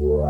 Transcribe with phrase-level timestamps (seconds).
[0.00, 0.22] Oh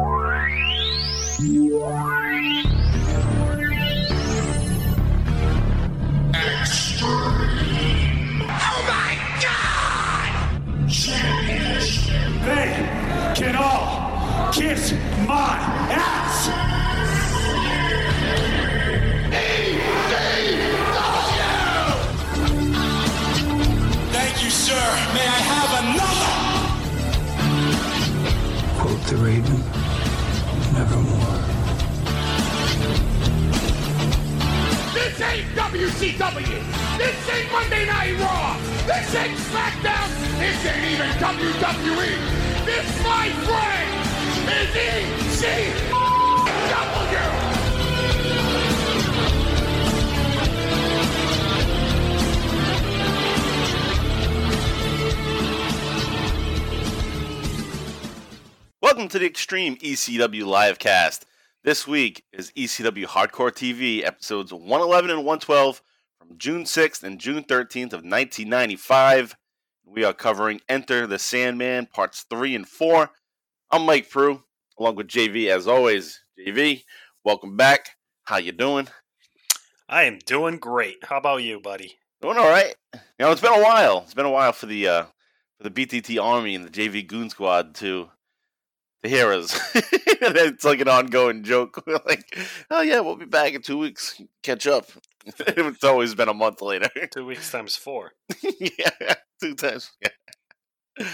[8.86, 10.32] my god!
[12.44, 12.72] They
[13.36, 14.92] can all kiss
[15.26, 15.58] my
[15.90, 16.07] ass!
[29.10, 29.56] The raven,
[30.74, 31.38] nevermore.
[34.92, 36.60] This ain't WCW.
[36.98, 38.58] This ain't Monday Night Raw.
[38.86, 40.08] This ain't SmackDown.
[40.38, 42.18] This ain't even WWE.
[42.66, 43.88] This, my friend,
[44.60, 44.74] is
[45.40, 46.08] ECW.
[58.98, 61.20] Welcome to the Extreme ECW Livecast.
[61.62, 65.80] This week is ECW Hardcore TV episodes 111 and 112
[66.18, 69.36] from June 6th and June 13th of 1995.
[69.84, 73.08] We are covering Enter the Sandman parts 3 and 4.
[73.70, 74.42] I'm Mike Pru,
[74.80, 76.20] along with JV as always.
[76.36, 76.82] JV,
[77.22, 77.90] welcome back.
[78.24, 78.88] How you doing?
[79.88, 81.04] I am doing great.
[81.04, 82.00] How about you, buddy?
[82.20, 82.74] Doing all right.
[82.94, 84.00] You know, it's been a while.
[84.02, 85.04] It's been a while for the uh,
[85.56, 88.08] for the BTT Army and the JV Goon Squad to
[89.02, 89.58] hear us.
[89.74, 91.82] it's like an ongoing joke.
[91.86, 92.36] We're like,
[92.70, 94.20] oh yeah, we'll be back in two weeks.
[94.42, 94.86] Catch up.
[95.38, 96.88] it's always been a month later.
[97.10, 98.12] Two weeks times four.
[98.42, 99.90] yeah, two times.
[100.00, 101.06] Yeah.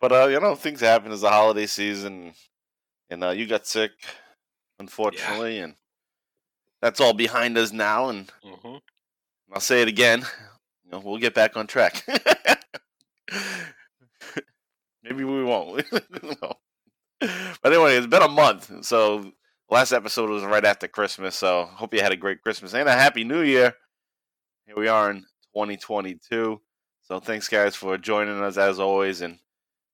[0.00, 1.12] But uh, you know, things happen.
[1.12, 2.32] as the holiday season,
[3.10, 3.92] and uh, you got sick,
[4.78, 5.74] unfortunately, and
[6.80, 8.08] that's all behind us now.
[8.08, 8.76] And hmm
[9.52, 10.24] I'll say it again.
[10.84, 12.04] You know, we'll get back on track.
[15.02, 15.84] Maybe we won't.
[16.42, 16.54] No.
[17.62, 18.84] But anyway, it's been a month.
[18.84, 19.32] So
[19.70, 21.36] last episode was right after Christmas.
[21.36, 23.74] So hope you had a great Christmas and a happy New Year.
[24.66, 25.20] Here we are in
[25.54, 26.60] 2022.
[27.02, 29.38] So thanks guys for joining us as always and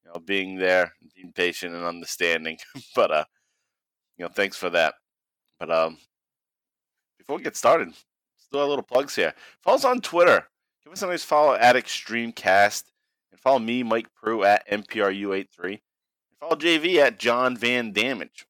[0.05, 2.59] you know being there, being patient and understanding.
[2.97, 3.25] but uh
[4.16, 4.94] you know, thanks for that.
[5.60, 5.99] But um
[7.19, 9.34] before we get started, let's do our little plugs here.
[9.62, 10.49] Follow us on Twitter.
[10.83, 12.84] Give us a nice follow at Extremecast.
[13.31, 15.81] And follow me, Mike Pru, at MPRU83.
[16.42, 18.47] Follow JV at John Van Damage.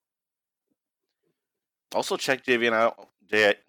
[1.95, 2.91] Also check JV and I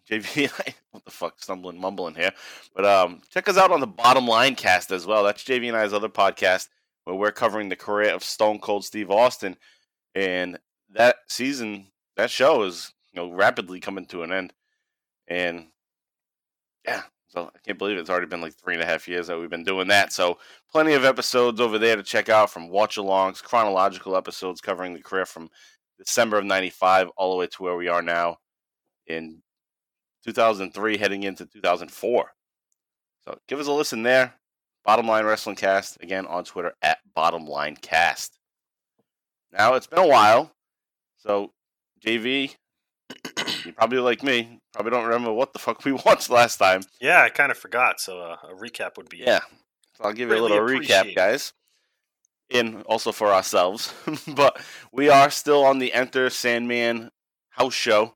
[0.10, 0.50] JV
[0.92, 2.32] what the fuck, stumbling, mumbling here.
[2.74, 5.26] But um check us out on the bottom line cast as well.
[5.26, 6.70] That's JV and I's other podcast
[7.04, 9.58] where we're covering the career of Stone Cold Steve Austin.
[10.16, 10.58] And
[10.94, 14.54] that season, that show is, you know, rapidly coming to an end.
[15.28, 15.68] And
[16.86, 17.02] yeah,
[17.34, 19.50] so I can't believe it's already been like three and a half years that we've
[19.50, 20.14] been doing that.
[20.14, 20.38] So
[20.72, 25.02] plenty of episodes over there to check out from watch alongs, chronological episodes covering the
[25.02, 25.50] career from
[25.98, 28.38] December of '95 all the way to where we are now
[29.08, 29.42] in
[30.24, 32.30] 2003, heading into 2004.
[33.26, 34.36] So give us a listen there.
[34.86, 38.38] Bottom Line Wrestling Cast again on Twitter at Bottom Line Cast.
[39.52, 40.52] Now it's been a while,
[41.18, 41.52] so
[42.06, 42.56] JV,
[43.66, 46.82] you probably like me, probably don't remember what the fuck we watched last time.
[47.00, 48.00] Yeah, I kind of forgot.
[48.00, 49.42] So uh, a recap would be Yeah.
[49.98, 51.54] So I'll give you a little recap, guys.
[52.52, 53.94] And also for ourselves.
[54.28, 57.12] but we are still on the Enter Sandman
[57.50, 58.16] house show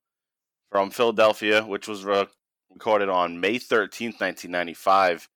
[0.71, 2.27] from Philadelphia, which was re-
[2.71, 5.29] recorded on May 13th, 1995.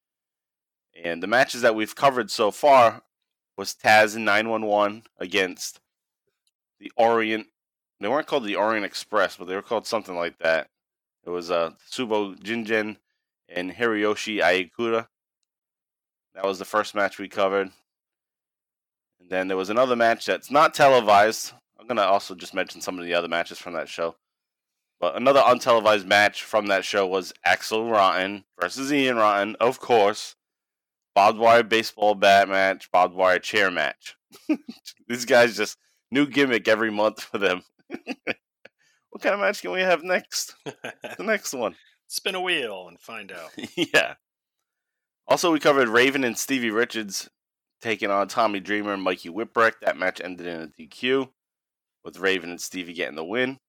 [1.04, 3.02] And the matches that we've covered so far
[3.58, 5.80] was Taz and 911 against
[6.80, 7.48] the Orient.
[8.02, 10.70] They weren't called the Orient Express, but they were called something like that.
[11.24, 12.98] It was uh, Tsubo Genjin
[13.48, 15.08] and Hiroyoshi Aikura.
[16.34, 17.70] That was the first match we covered.
[19.20, 21.54] And then there was another match that's not televised.
[21.80, 24.16] I'm going to also just mention some of the other matches from that show.
[25.00, 30.36] But another untelevised match from that show was Axel Rotten versus Ian Rotten, of course.
[31.14, 34.16] Barbed wire baseball bat match, barbed wire chair match.
[35.08, 35.78] These guys just
[36.10, 37.64] new gimmick every month for them.
[39.10, 40.56] what kind of match can we have next?
[41.18, 41.76] The next one.
[42.08, 43.52] spin a wheel and find out.
[43.76, 44.16] yeah.
[45.28, 47.30] Also, we covered Raven and Stevie Richards
[47.82, 49.74] taking on Tommy Dreamer and Mikey Whipwreck.
[49.82, 51.30] That match ended in a DQ
[52.04, 53.60] with Raven and Stevie getting the win.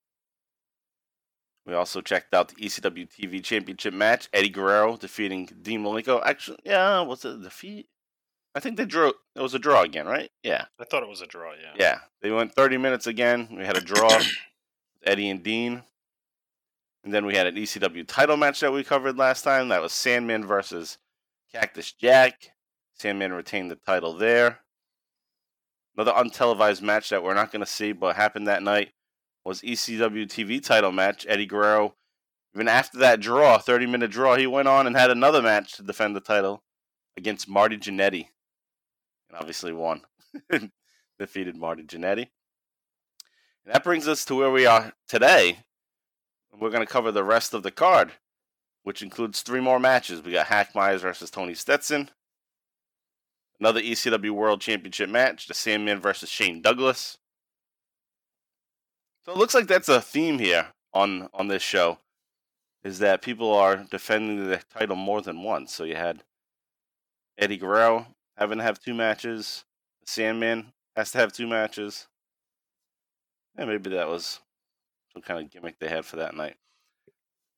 [1.67, 4.29] We also checked out the ECW TV Championship match.
[4.33, 6.21] Eddie Guerrero defeating Dean Malenko.
[6.25, 7.87] Actually, yeah, was it a defeat?
[8.55, 9.13] I think they drew.
[9.35, 10.31] It was a draw again, right?
[10.43, 11.53] Yeah, I thought it was a draw.
[11.53, 11.75] Yeah.
[11.79, 11.99] yeah.
[12.21, 13.49] They went 30 minutes again.
[13.57, 14.11] We had a draw.
[15.05, 15.83] Eddie and Dean.
[17.05, 19.69] And then we had an ECW title match that we covered last time.
[19.69, 20.99] That was Sandman versus
[21.53, 22.53] Cactus Jack.
[22.95, 24.61] Sandman retained the title there.
[25.97, 28.93] another untelevised match that we're not going to see, but happened that night
[29.45, 31.27] was ECW TV title match.
[31.29, 31.95] Eddie Guerrero,
[32.55, 35.83] even after that draw, 30 minute draw, he went on and had another match to
[35.83, 36.63] defend the title
[37.17, 38.29] against Marty Jannetty.
[39.33, 40.03] And obviously won.
[41.19, 42.29] Defeated Marty Jannetty.
[43.65, 45.59] And that brings us to where we are today.
[46.59, 48.13] We're going to cover the rest of the card,
[48.83, 50.23] which includes three more matches.
[50.23, 52.11] We got Hack Myers versus Tony Stetson.
[53.59, 57.17] Another ECW World Championship match, the Sandman versus Shane Douglas.
[59.25, 61.99] So it looks like that's a theme here on on this show,
[62.83, 65.73] is that people are defending the title more than once.
[65.73, 66.25] So you had
[67.39, 69.65] Eddie Guerrero having to have two matches.
[70.07, 72.09] Sandman has to have two matches.
[73.57, 74.41] And maybe that was
[75.13, 76.57] some kind of gimmick they had for that night.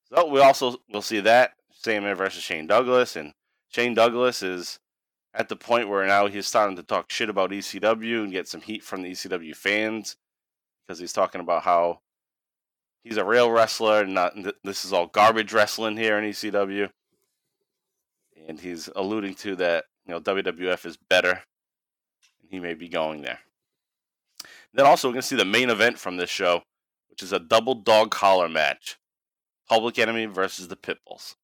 [0.09, 3.32] So we also will see that Sandman versus Shane Douglas, and
[3.69, 4.79] Shane Douglas is
[5.35, 8.61] at the point where now he's starting to talk shit about ECW and get some
[8.61, 10.17] heat from the ECW fans
[10.87, 12.00] because he's talking about how
[13.03, 16.91] he's a real wrestler and not this is all garbage wrestling here in ECW.
[18.47, 21.31] And he's alluding to that, you know, WWF is better
[22.43, 23.41] and he may be going there.
[24.73, 26.62] Then also we're to see the main event from this show,
[27.09, 28.99] which is a double dog collar match.
[29.69, 31.37] Public Enemy versus the Pitbulls.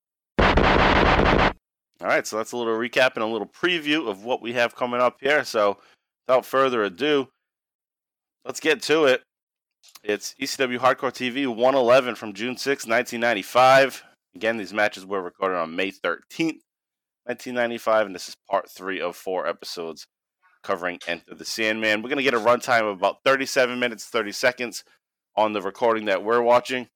[2.02, 4.74] All right, so that's a little recap and a little preview of what we have
[4.74, 5.44] coming up here.
[5.44, 5.78] So,
[6.26, 7.28] without further ado,
[8.44, 9.22] let's get to it.
[10.02, 14.02] It's ECW Hardcore TV 111 from June 6, 1995.
[14.34, 16.60] Again, these matches were recorded on May 13th,
[17.30, 20.08] 1995, and this is part three of four episodes
[20.64, 22.02] covering Enter the Sandman.
[22.02, 24.82] We're going to get a runtime of about 37 minutes, 30 seconds
[25.36, 26.88] on the recording that we're watching.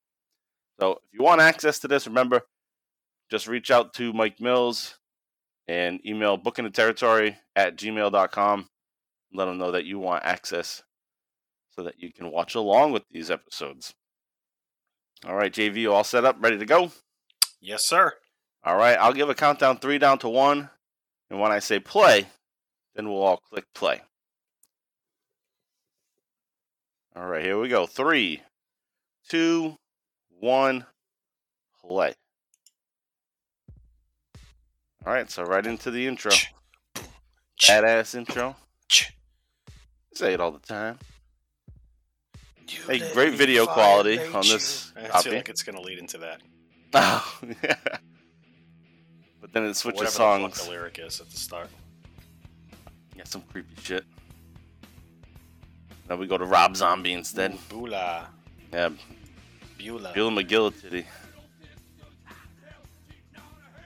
[0.80, 2.42] So if you want access to this, remember,
[3.30, 4.98] just reach out to Mike Mills
[5.68, 8.68] and email booking the territory at gmail.com.
[9.32, 10.82] Let them know that you want access
[11.70, 13.94] so that you can watch along with these episodes.
[15.24, 16.90] All right, JV, all set up, ready to go?
[17.60, 18.14] Yes, sir.
[18.64, 20.70] All right, I'll give a countdown three down to one.
[21.30, 22.26] And when I say play,
[22.94, 24.00] then we'll all click play.
[27.16, 27.86] All right, here we go.
[27.86, 28.42] Three,
[29.28, 29.76] two,
[30.40, 30.86] one,
[31.80, 32.14] play.
[35.06, 36.32] All right, so right into the intro.
[37.60, 38.56] Badass intro.
[40.14, 40.98] Say it all the time.
[42.86, 46.40] Hey, great video quality on this I feel like it's going to lead into that.
[46.94, 47.76] Oh, yeah.
[49.54, 50.42] Then it switches Whatever songs.
[50.54, 51.68] the fuck the lyric is at the start.
[53.16, 54.04] Yeah, some creepy shit.
[56.10, 57.56] Now we go to Rob Zombie instead.
[57.68, 58.28] Beulah.
[58.72, 58.90] Yeah,
[59.78, 60.12] Beulah.
[60.12, 61.04] Bill McGillicuddy.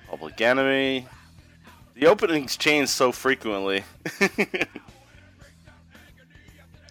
[0.09, 1.07] Public Enemy.
[1.95, 3.85] The openings change so frequently.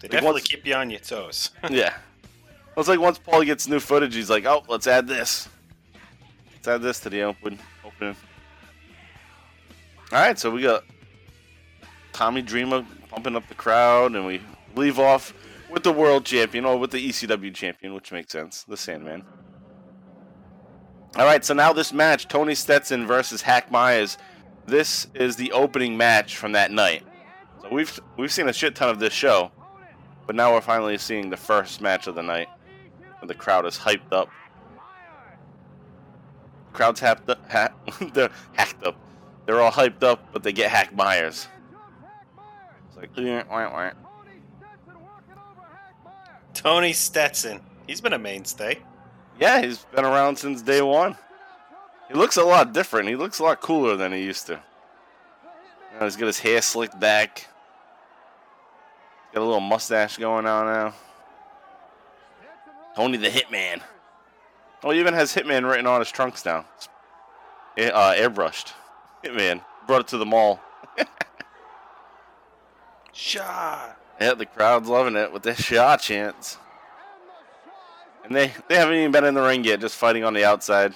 [0.00, 1.50] They definitely once- keep you on your toes.
[1.70, 1.90] yeah.
[2.76, 5.48] Well, it's like once Paul gets new footage, he's like, oh, let's add this.
[6.54, 8.14] Let's add this to the open opening.
[10.10, 10.84] All right, so we got
[12.14, 14.40] Tommy Dreamer pumping up the crowd, and we
[14.74, 15.34] leave off
[15.70, 19.22] with the world champion, or with the ECW champion, which makes sense, the Sandman.
[21.16, 24.16] All right, so now this match, Tony Stetson versus Hack Myers.
[24.66, 27.02] This is the opening match from that night.
[27.62, 29.50] So we've we've seen a shit ton of this show,
[30.26, 32.48] but now we're finally seeing the first match of the night.
[33.20, 34.28] And the crowd is hyped up.
[36.72, 37.50] Crowd's hacked up.
[37.50, 37.72] Ha-
[38.14, 38.96] they're hacked up.
[39.48, 41.48] They're all hyped up, but they get Hack Myers.
[42.86, 43.92] It's like, "Eh, wah, wah."
[46.52, 47.62] Tony Stetson.
[47.86, 48.80] He's been a mainstay.
[49.40, 51.16] yeah, he's been around since day one.
[52.08, 53.08] He looks a lot different.
[53.08, 54.60] He looks a lot cooler than he used to.
[55.92, 57.46] You know, he's got his hair slicked back.
[59.32, 60.94] Got a little mustache going on now.
[62.94, 63.80] Tony the Hitman.
[64.84, 66.66] Oh, he even has Hitman written on his trunks now.
[66.76, 66.88] It's,
[67.94, 68.74] uh, airbrushed.
[69.24, 69.62] Hitman.
[69.86, 70.60] Brought it to the mall.
[73.12, 73.90] Shaw.
[74.20, 76.58] Yeah, the crowd's loving it with their Shaw chants.
[78.24, 80.94] And they, they haven't even been in the ring yet, just fighting on the outside.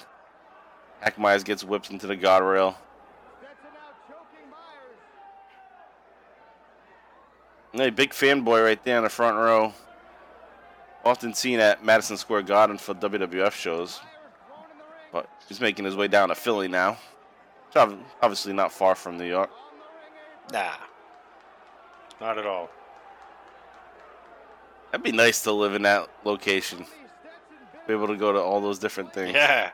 [1.01, 2.75] Hack Myers gets whipped into the guardrail.
[7.73, 9.73] Hey, big fanboy right there in the front row.
[11.03, 13.99] Often seen at Madison Square Garden for WWF shows.
[15.11, 16.97] But he's making his way down to Philly now.
[17.75, 19.49] It's Obviously not far from New York.
[20.51, 20.73] Nah.
[22.21, 22.69] Not at all.
[24.91, 26.85] That'd be nice to live in that location.
[27.87, 29.33] Be able to go to all those different things.
[29.33, 29.71] Yeah.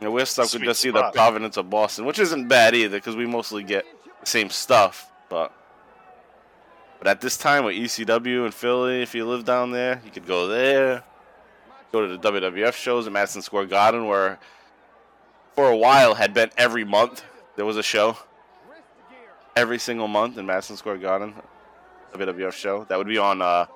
[0.00, 2.98] You know, we're stuck with just either the Providence of Boston, which isn't bad either
[2.98, 3.84] because we mostly get
[4.20, 5.10] the same stuff.
[5.28, 5.52] But
[6.98, 10.26] But at this time with ECW and Philly, if you live down there, you could
[10.26, 11.04] go there.
[11.92, 14.38] Go to the WWF shows at Madison Square Garden, where
[15.58, 17.24] for a while had been every month
[17.56, 18.16] there was a show.
[19.56, 21.34] Every single month in Madison Square Garden,
[22.14, 22.84] a WWF show.
[22.84, 23.66] That would be on uh,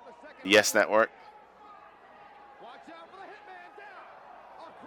[0.44, 1.10] the Yes Network.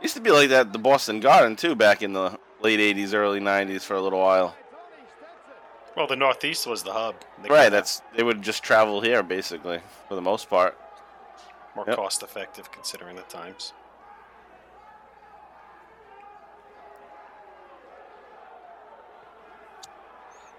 [0.02, 3.42] Used to be like that the Boston Garden too, back in the late '80s, early
[3.42, 4.56] '90s for a little while.
[5.98, 7.16] Well, the Northeast was the hub.
[7.44, 10.78] They Right, that's they would just travel here basically for the most part.
[11.76, 11.98] more yep.
[11.98, 13.74] cost effective considering the times.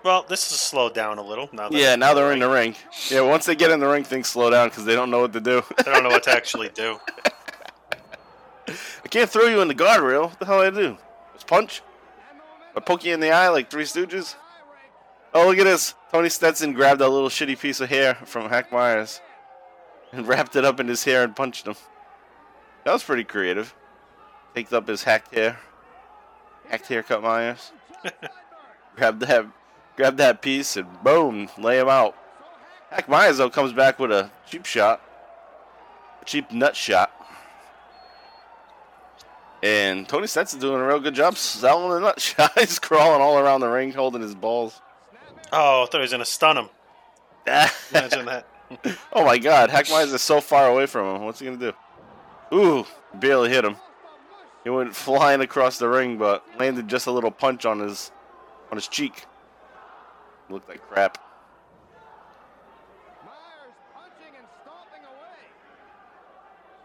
[0.06, 1.68] Well, this is slowed down a little now.
[1.68, 2.76] That Yeah, now they're in the ring.
[3.10, 5.32] Yeah, once they get in the ring, things slow down because they don't know what
[5.32, 5.64] to do.
[5.78, 7.00] They don't know what to actually do.
[8.68, 10.28] I can't throw you in the guardrail.
[10.28, 10.96] What the hell do I do?
[11.32, 11.82] Just punch?
[12.76, 14.36] I poke you in the eye like Three Stooges?
[15.34, 15.94] Oh, look at this.
[16.12, 19.20] Tony Stetson grabbed a little shitty piece of hair from Hack Myers
[20.12, 21.74] and wrapped it up in his hair and punched him.
[22.84, 23.74] That was pretty creative.
[24.54, 25.58] Takes up his hacked hair.
[26.68, 27.72] Hacked haircut Myers.
[28.96, 29.46] grab that
[29.96, 32.14] grab that piece and boom, lay him out.
[32.90, 35.00] Hack though comes back with a cheap shot.
[36.22, 37.12] A cheap nut shot.
[39.62, 42.52] And Tony Stetson's doing a real good job selling the nut shot.
[42.58, 44.80] He's crawling all around the ring holding his balls.
[45.52, 46.68] Oh, I thought he was going to stun him.
[47.46, 48.46] Imagine that.
[49.12, 51.24] oh my god, Hack Myers is so far away from him.
[51.24, 51.72] What's he gonna do?
[52.52, 52.84] Ooh,
[53.14, 53.76] barely hit him.
[54.64, 58.10] He went flying across the ring, but landed just a little punch on his
[58.72, 59.26] on his cheek.
[60.48, 61.18] Looked like crap.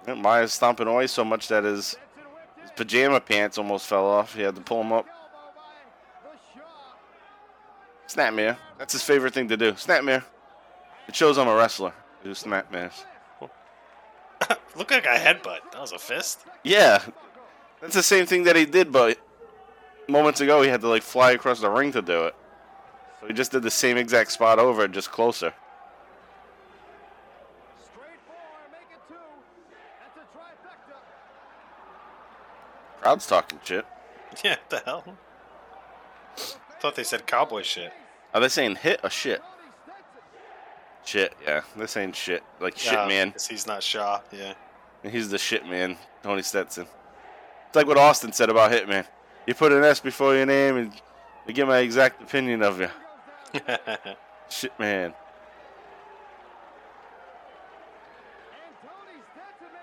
[0.08, 1.96] Yeah, Myers stomping away so much that his,
[2.60, 4.34] his pajama pants almost fell off.
[4.34, 5.06] He had to pull them up.
[8.08, 8.58] Snap Snapmare.
[8.80, 9.76] That's his favorite thing to do.
[9.76, 10.24] Snap Snapmare.
[11.08, 11.94] It shows I'm a wrestler.
[12.24, 13.04] Do snapmares.
[14.76, 15.60] Look like a headbutt.
[15.72, 16.40] That was a fist.
[16.64, 17.04] Yeah,
[17.80, 19.18] that's the same thing that he did, but
[20.08, 22.36] moments ago he had to like fly across the ring to do it.
[23.22, 25.54] So he just did the same exact spot over, just closer.
[33.02, 33.86] Crowd's talking shit.
[34.46, 35.04] Yeah, what the hell?
[36.80, 37.92] thought they said cowboy shit.
[38.34, 39.42] Are they saying hit or shit?
[41.04, 41.62] Shit, yeah.
[41.76, 42.42] They're saying shit.
[42.62, 43.32] Like shit Yeah, man.
[43.34, 44.22] 'cause He's not Shaw.
[44.32, 44.54] Yeah.
[45.04, 46.88] He's the shit man, Tony Stetson.
[47.68, 49.06] It's like what Austin said about Hitman.
[49.46, 50.94] You put an S before your name and
[51.46, 52.90] you get my exact opinion of you.
[54.50, 55.14] Shit man.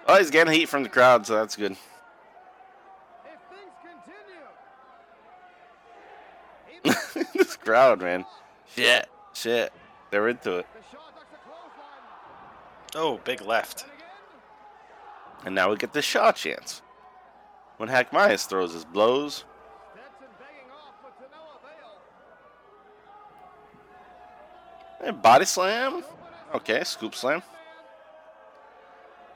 [0.07, 1.77] Oh, he's getting heat from the crowd, so that's good.
[7.35, 8.25] this crowd, man.
[8.75, 9.73] Shit, shit.
[10.11, 10.67] They're into it.
[12.95, 13.85] oh, big left.
[15.45, 16.81] And now we get the Shaw chance.
[17.77, 19.45] When Hack Myers throws his blows.
[25.09, 26.05] And body slam.
[26.55, 27.43] Okay, scoop slam.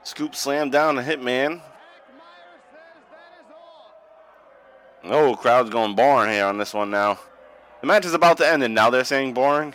[0.03, 1.63] Scoop slam down the hitman.
[5.05, 7.19] Oh, crowd's going boring here on this one now.
[7.81, 9.75] The match is about to end, and now they're saying boring.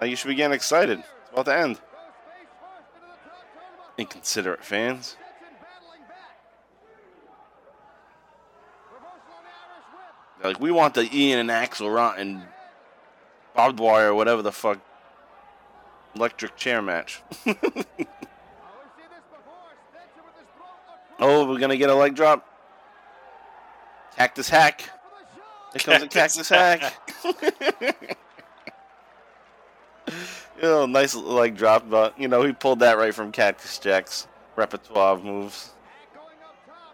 [0.00, 0.98] Now you should be getting excited.
[0.98, 1.80] It's about to end.
[3.96, 5.16] Inconsiderate fans.
[10.42, 12.42] They're like, we want the Ian and Axel and
[13.54, 14.78] barbed wire or whatever the fuck
[16.14, 17.22] electric chair match.
[21.18, 22.46] oh, we're gonna get a leg drop.
[24.16, 24.90] Cactus hack.
[25.72, 26.94] Here comes a cactus hack.
[27.24, 27.32] you
[30.62, 34.26] oh, know, nice leg drop, but you know he pulled that right from Cactus Jack's
[34.56, 35.70] repertoire of moves.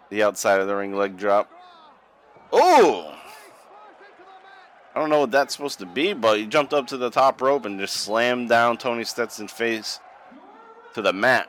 [0.09, 1.51] The outside of the ring leg drop.
[2.53, 3.16] Oh!
[4.97, 7.39] I don't know what that's supposed to be, but he jumped up to the top
[7.39, 9.99] rope and just slammed down Tony Stetson's face
[10.95, 11.47] to the mat.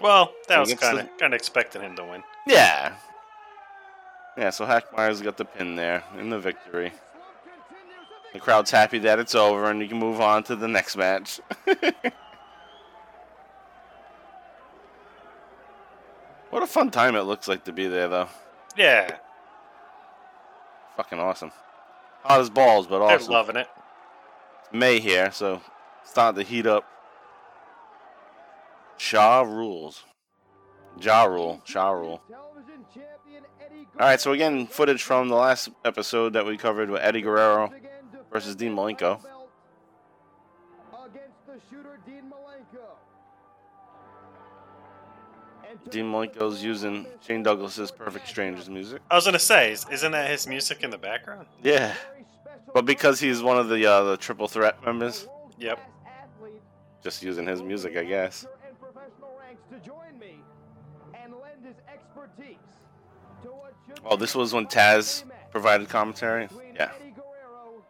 [0.00, 2.24] Well, that So was kind the- of kind of expecting him to win.
[2.44, 2.94] Yeah.
[4.36, 6.92] Yeah, so Hack Myers got the pin there in the victory.
[8.32, 11.38] The crowd's happy that it's over and you can move on to the next match.
[16.50, 18.28] what a fun time it looks like to be there, though.
[18.76, 19.18] Yeah,
[20.98, 21.52] Fucking awesome.
[22.24, 23.32] Hot as balls, but they're awesome.
[23.32, 23.68] loving it.
[24.72, 25.62] May here, so
[26.02, 26.84] starting to heat up.
[28.96, 30.02] Shaw rules.
[31.00, 31.62] Ja rule.
[31.64, 32.20] Shaw rule.
[34.00, 37.72] All right, so again, footage from the last episode that we covered with Eddie Guerrero
[38.32, 39.20] versus Dean Malenko.
[45.90, 49.00] Dean Malenko's using Shane Douglas's Perfect Strangers music.
[49.10, 51.46] I was gonna say, is- isn't that his music in the background?
[51.62, 51.94] Yeah,
[52.74, 55.26] but because he's one of the uh, the Triple Threat members,
[55.58, 55.78] Yep.
[57.02, 58.46] just using his music, I guess.
[58.66, 60.40] and professional ranks to join me
[61.14, 62.56] and lend his expertise
[63.42, 63.72] to what
[64.04, 66.48] Oh, this was when Taz provided commentary.
[66.74, 66.90] Yeah.
[67.00, 67.82] Eddie Guerrero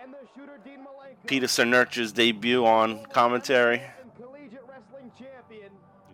[0.00, 0.80] and the shooter Dean
[1.26, 3.80] Peter Senerchia's debut on commentary.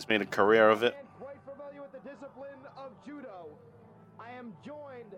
[0.09, 0.97] He's made a career of it.
[1.21, 2.49] quite familiar with the discipline
[2.79, 3.47] of judo.
[4.19, 5.15] I am joined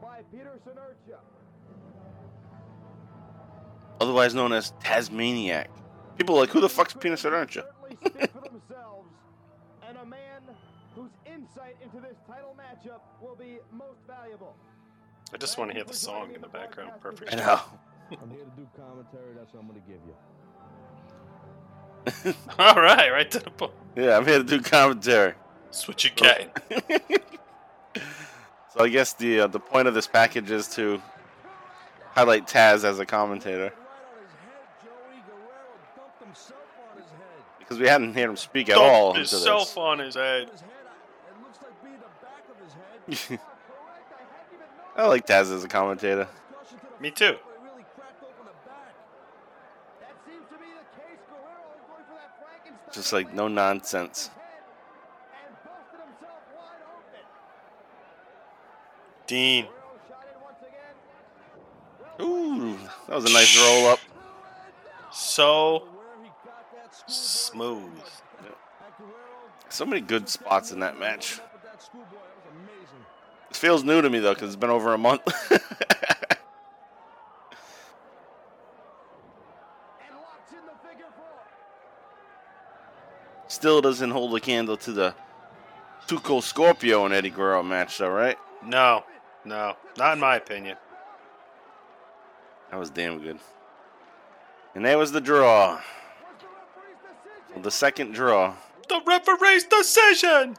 [0.00, 1.18] by Peter Senerchia.
[4.00, 5.68] Otherwise known as Tasmaniac.
[6.16, 7.64] People are like, who the fuck's Peter Senerchia?
[7.64, 9.08] certainly speak for themselves,
[9.88, 10.42] and a man
[10.94, 14.54] whose insight into this title matchup will be most valuable.
[15.34, 16.92] I just want to hear the song in the background.
[17.00, 17.32] Perfect.
[17.32, 17.60] I know.
[18.22, 19.34] I'm here to do commentary.
[19.36, 20.14] That's what I'm going to give you.
[22.58, 23.72] All right, right to the point.
[23.96, 25.34] Yeah, I'm here to do commentary.
[25.66, 26.56] That's what you get.
[28.72, 31.02] So I guess the uh, the point of this package is to
[32.12, 37.10] highlight Taz as a commentator Right on his head, Joey Guerrero dumped himself on his
[37.10, 37.58] head.
[37.58, 39.76] because we hadn't heard him speak at all Dumped himself this.
[39.76, 40.48] on his head.
[40.48, 42.56] I- like being the back of
[43.08, 43.40] his head.
[44.96, 46.28] I like Taz as a commentator.
[46.48, 47.32] Concussion to the Me too.
[47.32, 48.94] but it really cracked open the back.
[50.00, 51.18] That seems to be the case.
[51.26, 54.28] Guerrero is going for that Frankenstein Just like no nonsense.
[54.28, 54.34] head
[55.46, 57.24] and busted himself wide open.
[59.26, 59.64] Dean.
[59.64, 60.58] Guerrero shot in once
[62.18, 62.26] again.
[62.26, 62.78] Ooh,
[63.08, 64.00] that was a nice roll up.
[65.12, 68.02] So Where he got that schoolboy smooth.
[69.68, 71.38] So many good spots in that match.
[71.38, 73.06] up with that schoolboy, that was amazing.
[73.50, 75.22] It feels new to me though because it's been over a month.
[80.02, 81.38] And locks in the figure four.
[83.60, 85.14] Still doesn't hold a candle to the
[86.06, 88.38] 2 Cold Scorpio and Eddie Guerrero match though, right?
[88.64, 89.04] No,
[89.44, 90.78] no, not in my opinion.
[92.70, 93.38] That was damn good.
[94.74, 95.78] And that was the draw.
[97.54, 98.54] The second draw.
[98.88, 100.56] The referee's decision.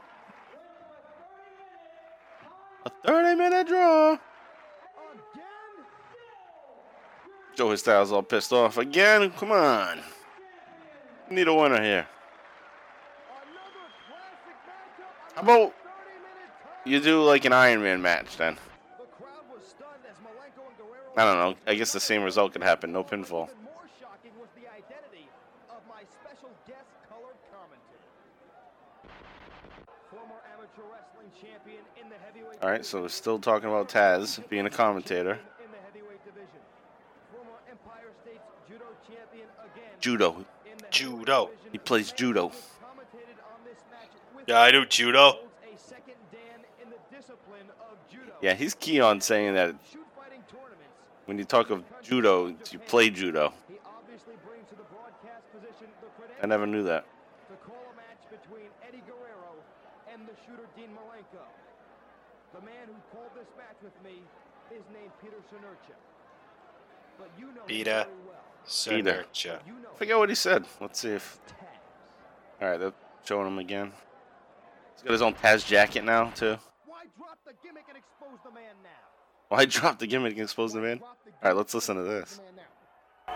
[2.85, 4.19] A 30 minute draw.
[7.55, 9.31] Joey Styles all pissed off again.
[9.31, 10.01] Come on.
[11.31, 12.07] Need a winner here.
[13.29, 15.20] Another classic matchup.
[15.35, 16.91] How about 30 minute time.
[16.91, 18.57] you do like an Iron Man match then?
[18.97, 21.11] The crowd was stunned as Malenko and Guerrero.
[21.17, 21.55] I don't know.
[21.71, 22.91] I guess the same result could happen.
[22.91, 23.47] No pinfall.
[23.63, 25.29] More shocking was the identity
[25.69, 28.11] of my special guest colored commentator.
[30.09, 34.45] Former amateur wrestling champion in the heavyweight All right, so we're still talking about Taz
[34.49, 35.39] being a commentator.
[35.63, 36.59] in the heavyweight division.
[37.33, 39.95] Former Empire States judo champion again.
[40.01, 40.45] Judo.
[40.91, 41.49] Judo.
[41.71, 42.49] He plays judo.
[42.49, 45.19] Commentated on this match with Yeah, I do judo.
[45.21, 48.33] holds a second dan in the discipline of judo.
[48.41, 50.91] Yeah, he's key on saying that Shoot fighting tournaments.
[51.25, 53.53] when you talk of judo, you play judo.
[53.69, 57.05] He obviously brings to the broadcast position the I never knew that.
[57.47, 59.55] to call a match between Eddie Guerrero
[60.11, 61.47] and the shooter Dean Malenko.
[62.51, 64.19] The man who called this match with me
[64.75, 65.95] is named Peter Senerchia.
[67.17, 68.03] But you know Peter.
[68.03, 68.43] very well.
[69.65, 70.65] You know I forget what he said.
[70.81, 71.39] Let's see if.
[72.61, 73.93] All right, they're showing him again.
[75.01, 76.57] He's got his own Taz jacket now too.
[76.85, 78.89] Why drop the gimmick and expose the man now?
[79.49, 80.99] Why drop the gimmick and expose the man?
[81.01, 81.09] All
[81.41, 82.21] right, let's listen to this.
[82.21, 82.55] expose the man
[83.25, 83.33] now.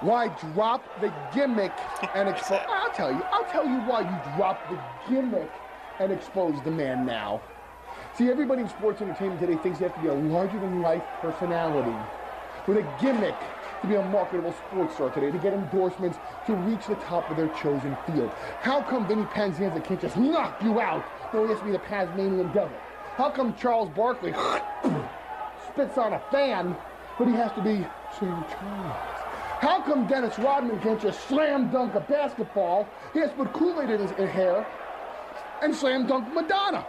[0.00, 1.72] Why drop the gimmick
[2.14, 2.60] and expose?
[2.70, 3.22] I'll tell you.
[3.24, 4.80] I'll tell you why you drop the
[5.12, 5.50] gimmick
[6.00, 7.42] and expose the man now.
[8.16, 11.94] See, everybody in sports entertainment today thinks you have to be a larger-than-life personality
[12.66, 13.36] with a gimmick
[13.82, 17.36] to be a marketable sports star today, to get endorsements, to reach the top of
[17.36, 18.30] their chosen field.
[18.60, 21.04] How come Vinny Pazienza can't just knock you out?
[21.32, 22.76] No, he has to be the Tasmanian devil.
[23.16, 24.32] How come Charles Barkley
[25.68, 26.76] spits on a fan,
[27.18, 27.86] but he has to be
[28.18, 28.48] St.
[28.48, 29.22] Charles?
[29.60, 32.86] How come Dennis Rodman can't just slam dunk a basketball?
[33.14, 34.66] He has to put Kool-Aid in his hair
[35.62, 36.86] and slam dunk Madonna.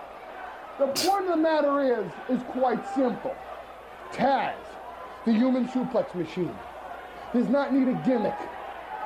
[0.77, 3.35] The point of the matter is, is quite simple.
[4.11, 4.53] Taz,
[5.25, 6.53] the human suplex machine,
[7.37, 8.35] does not need a gimmick.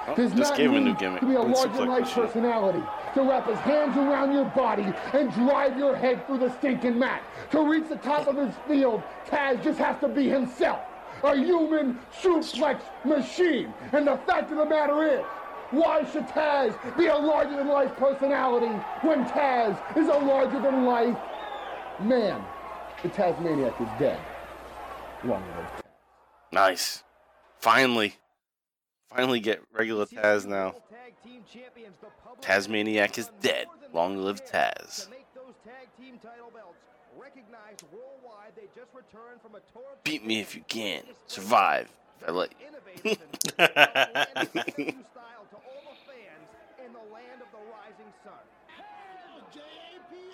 [0.08, 1.20] Oh, Does just not gave him a need new gimmick.
[1.20, 2.84] to be a larger-than-life personality.
[3.14, 7.22] To wrap his hands around your body and drive your head through the stinking mat.
[7.52, 10.80] To reach the top of his field, Taz just has to be himself.
[11.24, 13.74] A human suplex machine.
[13.92, 15.22] And the fact of the matter is,
[15.70, 18.74] why should Taz be a larger-than-life personality
[19.06, 21.18] when Taz is a larger-than-life
[22.02, 22.44] man?
[23.04, 24.20] The Tasmaniac is dead.
[25.24, 25.82] Long live Taz.
[26.52, 27.04] Nice.
[27.60, 28.16] Finally.
[29.16, 30.74] Finally get regular Taz now.
[32.40, 33.68] Tasmaniac is dead.
[33.94, 35.08] Long live Taz.
[40.04, 41.04] Beat me if you can.
[41.28, 41.90] Survive
[42.22, 42.54] if I let
[43.04, 43.18] you.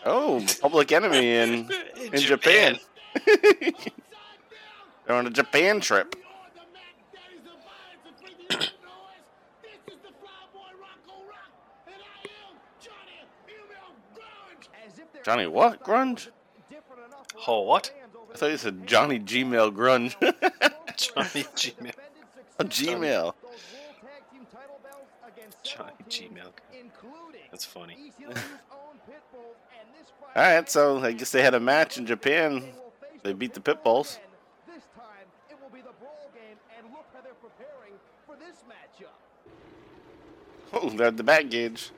[0.06, 1.70] Oh, Public Enemy in
[2.14, 2.78] in Japan.
[3.26, 6.16] They're on a Japan trip.
[15.28, 15.84] Johnny what?
[15.84, 16.30] Grunge?
[17.48, 17.92] Oh, what?
[18.34, 20.16] I thought you said Johnny Gmail Grunge.
[20.96, 21.94] Johnny Gmail.
[22.60, 23.34] a Gmail.
[25.64, 26.54] Johnny Gmail.
[27.52, 28.14] That's funny.
[30.34, 32.64] Alright, so I guess they had a match in Japan.
[33.24, 34.20] They beat the Pitbulls.
[34.66, 38.64] This time, it will be the brawl game, and look how they're preparing for this
[38.64, 39.12] matchup.
[40.72, 41.92] Oh, they're at the bat gauge.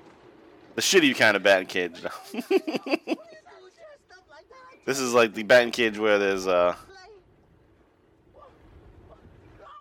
[0.80, 2.02] The shitty kind of bat cage.
[4.86, 6.74] this is like the bat cage where there's uh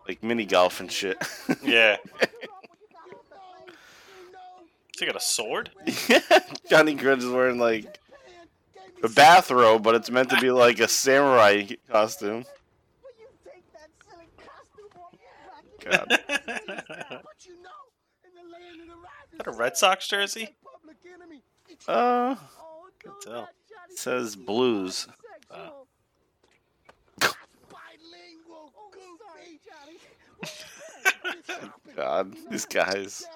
[0.08, 1.16] like mini golf and shit.
[1.62, 1.98] Yeah.
[4.98, 5.70] He got a sword?
[6.68, 8.00] Johnny Grunge is wearing like
[9.04, 12.44] a bathrobe, but it's meant to be like a samurai costume.
[15.84, 16.10] God.
[16.10, 16.18] Is
[19.36, 20.56] that a Red Sox jersey?
[21.86, 22.34] Uh,
[23.02, 23.48] Good tell.
[23.90, 25.06] it says blues.
[25.50, 25.70] Uh,
[31.96, 33.26] God, these guys.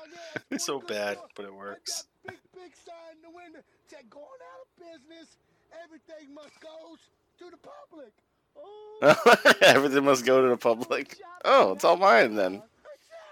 [0.58, 2.06] so bad, but it works.
[2.26, 5.36] Big, big sign in the window said going out of business.
[5.84, 6.96] Everything must go
[7.38, 8.12] to the public.
[8.56, 11.18] Oh, Everything must go to the public.
[11.44, 12.62] Oh, it's all mine then.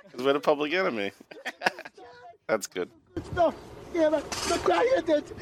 [0.05, 1.13] Because we're the public enemy.
[2.49, 2.91] That's good.
[3.95, 5.03] Yeah, look, look right here.
[5.03, 5.33] This,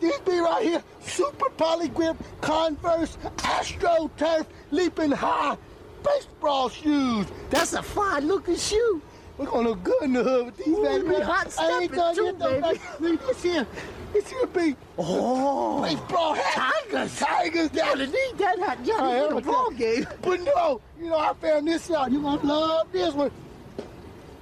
[0.00, 0.82] these be right here.
[1.00, 5.56] Super Poly Grip Converse, Astro Turf, leaping high,
[6.04, 7.26] baseball shoes.
[7.50, 9.00] That's a fine looking shoe.
[9.38, 11.08] We're gonna look good in the hood with these baby.
[11.08, 12.60] we hot I ain't done too, yet, though.
[12.60, 12.80] baby.
[13.00, 13.66] Look, This here,
[14.12, 16.72] this here be oh baseball hat.
[16.84, 17.18] Tigers.
[17.18, 17.70] Tigers.
[17.72, 20.06] Yeah, That they need that I Johnny am in a ball game.
[20.22, 22.12] But no, you know, I found this out.
[22.12, 23.32] You gonna love this one.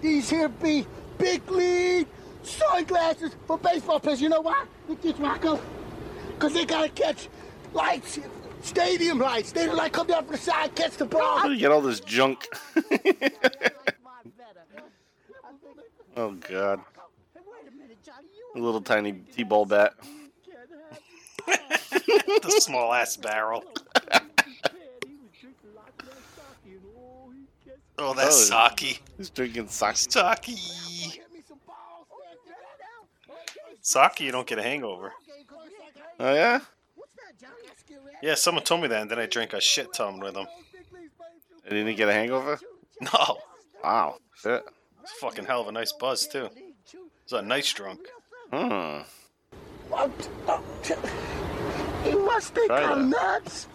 [0.03, 2.07] These here be big league
[2.43, 4.21] sunglasses for baseball players.
[4.21, 4.65] You know why?
[4.89, 5.61] Look this, Rocco.
[6.35, 7.29] Because they gotta catch
[7.73, 8.19] lights,
[8.63, 9.53] stadium lights.
[9.53, 11.39] They like come down from the side, catch the ball.
[11.39, 12.49] How do you get all this junk?
[16.17, 16.81] oh, God.
[18.55, 19.95] A little tiny T-ball bat.
[21.47, 23.65] the small ass barrel.
[27.99, 28.69] Oh, that's Oh.
[28.77, 29.03] sake.
[29.17, 29.97] He's drinking sake.
[29.97, 30.43] Sake.
[30.43, 30.57] Get
[31.33, 32.07] me some balls,
[33.29, 33.72] man.
[33.83, 35.13] Sake, you don't get a hangover.
[36.21, 36.61] Oh, yeah?
[38.23, 40.47] Yeah, someone told me that, and then I drank a shit ton with them.
[41.65, 42.59] And didn't get a hangover?
[43.01, 43.39] No,
[43.83, 44.19] Wow.
[44.37, 44.65] Shit.
[45.03, 46.49] it's a fucking hell of a nice buzz too.
[47.25, 47.99] It's a nice drunk.
[48.53, 49.01] Hmm.
[52.05, 53.43] He must think Try I'm that.
[53.43, 53.67] nuts.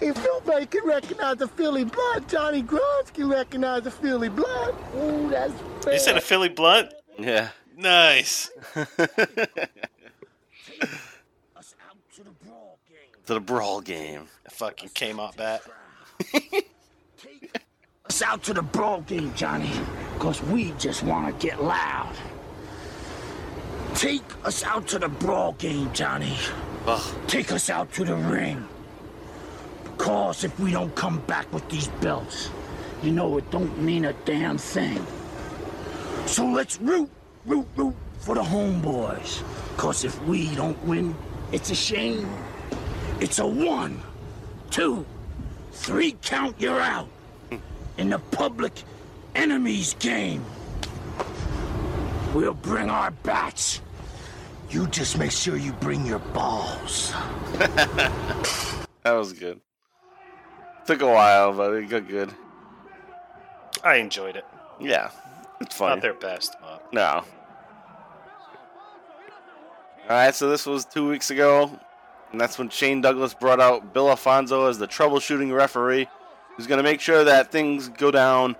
[0.00, 4.76] If nobody can recognize the Philly blood, Johnny Grunge can recognize the Philly blood.
[4.96, 5.52] Ooh, that's
[5.84, 5.92] bad.
[5.94, 6.92] You said a Philly blunt?
[7.18, 7.48] Yeah.
[7.78, 8.50] Nice.
[13.26, 14.26] to the brawl game.
[14.46, 15.62] A fucking came out bat.
[18.06, 19.70] Us out to the brawl game, Johnny.
[20.18, 22.16] Cause we just wanna get loud.
[23.94, 26.36] Take us out to the brawl game, Johnny.
[26.86, 27.16] Ugh.
[27.28, 28.66] Take us out to the ring.
[29.84, 32.50] Because if we don't come back with these belts,
[33.02, 35.06] you know it don't mean a damn thing.
[36.26, 37.10] So let's root,
[37.48, 39.42] root, root for the homeboys.
[39.74, 41.14] Because if we don't win,
[41.50, 42.28] it's a shame.
[43.20, 44.00] It's a one,
[44.70, 45.04] two,
[45.72, 47.08] three count, you're out.
[47.96, 48.72] In the public
[49.34, 50.44] enemies game.
[52.34, 53.80] We'll bring our bats.
[54.70, 57.12] You just make sure you bring your balls.
[59.04, 59.60] That was good.
[60.84, 62.30] Took a while, but it got good.
[63.82, 64.44] I enjoyed it.
[64.78, 65.10] Yeah.
[65.62, 65.94] It's funny.
[65.94, 67.24] Not their best, but No.
[70.08, 71.70] Alright, so this was two weeks ago.
[72.32, 76.08] And that's when Shane Douglas brought out Bill Alfonso as the troubleshooting referee
[76.56, 78.56] who's going to make sure that things go down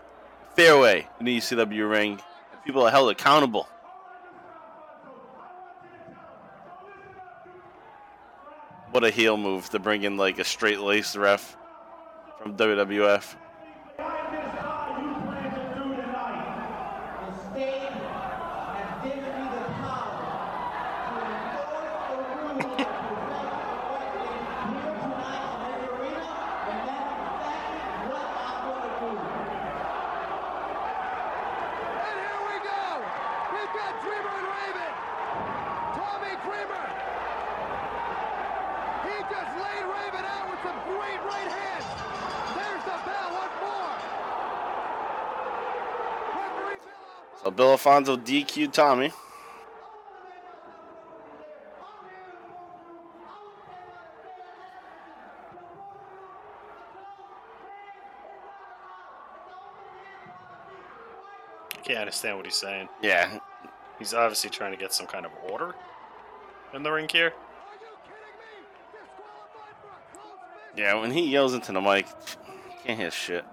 [0.54, 2.20] fairway in the ECW ring.
[2.66, 3.66] People are held accountable.
[8.90, 11.56] What a heel move to bring in like a straight laced ref
[12.42, 13.37] from WWF.
[36.48, 36.87] Kramer.
[39.04, 41.84] He just laid Raven out with some great right hands.
[42.54, 43.92] There's the bell once more.
[46.38, 49.12] Referee Bill So Bill Alfonso DQ Tommy.
[61.77, 62.88] I can't understand what he's saying.
[63.03, 63.38] Yeah,
[63.98, 65.74] He's obviously trying to get some kind of order
[66.72, 67.33] in the ring here.
[70.77, 70.94] yeah.
[70.94, 72.07] When he yells into the mic,
[72.85, 73.44] can't hear shit.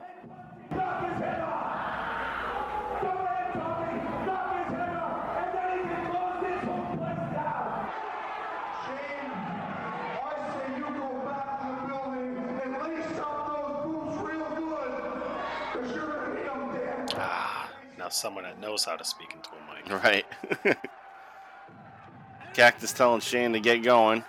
[18.76, 20.04] Knows how to speak into a mic.
[20.04, 20.78] Right.
[22.54, 24.24] Cactus telling Shane to get going.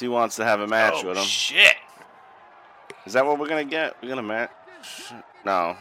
[0.00, 1.24] He wants to have a match oh, with him.
[1.24, 1.76] shit!
[3.06, 3.94] Is that what we're gonna get?
[4.02, 4.50] We're gonna match?
[5.44, 5.76] No.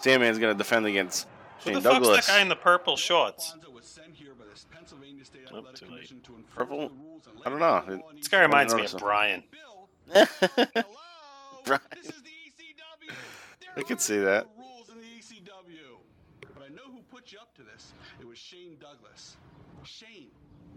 [0.00, 1.28] Sandman's gonna defend against
[1.58, 2.26] Who Shane the fuck's Douglas.
[2.26, 3.54] that guy in the purple shorts?
[5.74, 6.12] Too late.
[6.56, 6.90] Purple?
[7.44, 8.02] I don't know.
[8.16, 8.96] This guy reminds me of.
[8.98, 9.44] Brian.
[11.64, 11.80] Brian.
[13.80, 14.46] I could see that.
[14.58, 15.96] Rules in the ECW.
[16.54, 17.94] But I know who put you up to this.
[18.20, 19.38] It was Shane Douglas.
[19.84, 20.28] Shane,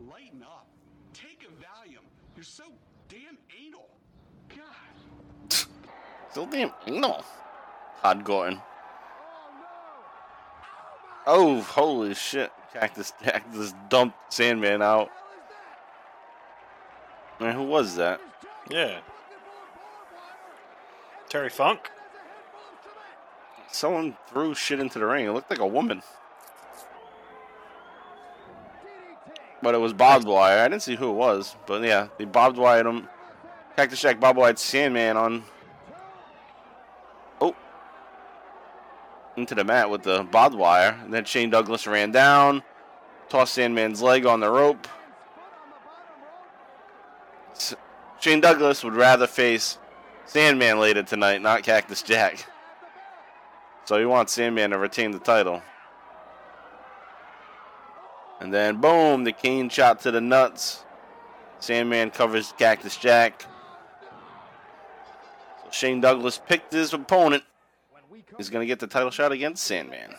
[0.09, 0.67] lighten up.
[1.13, 2.05] Take a Valium.
[2.37, 2.63] You're so
[3.09, 3.89] damn anal.
[4.47, 5.67] God.
[6.33, 7.21] so damn no.
[8.01, 8.61] Todd Gordon.
[11.27, 12.53] Oh, holy shit.
[12.73, 15.09] Cactus Cactus dumped Sandman out.
[17.41, 18.21] Man, who was that?
[18.69, 19.01] Yeah.
[21.27, 21.89] Terry Funk?
[23.73, 25.25] Someone threw shit into the ring.
[25.25, 26.03] It looked like a woman.
[29.63, 30.59] But it was barbed wire.
[30.59, 31.55] I didn't see who it was.
[31.65, 32.97] But yeah, they barbed wired him.
[32.97, 33.09] Um,
[33.75, 35.43] Cactus Jack barbed wired Sandman on.
[37.41, 37.55] Oh.
[39.37, 40.99] Into the mat with the barbed wire.
[41.03, 42.61] And then Shane Douglas ran down.
[43.27, 44.87] Tossed Sandman's leg on the rope.
[48.19, 49.79] Shane Douglas would rather face
[50.25, 52.45] Sandman later tonight, not Cactus Jack.
[53.85, 55.61] So he wants Sandman to retain the title.
[58.39, 60.83] And then, boom, the cane shot to the nuts.
[61.59, 63.45] Sandman covers Cactus Jack.
[65.63, 67.43] So Shane Douglas picked his opponent.
[68.37, 70.15] He's going to get the title shot against Sandman.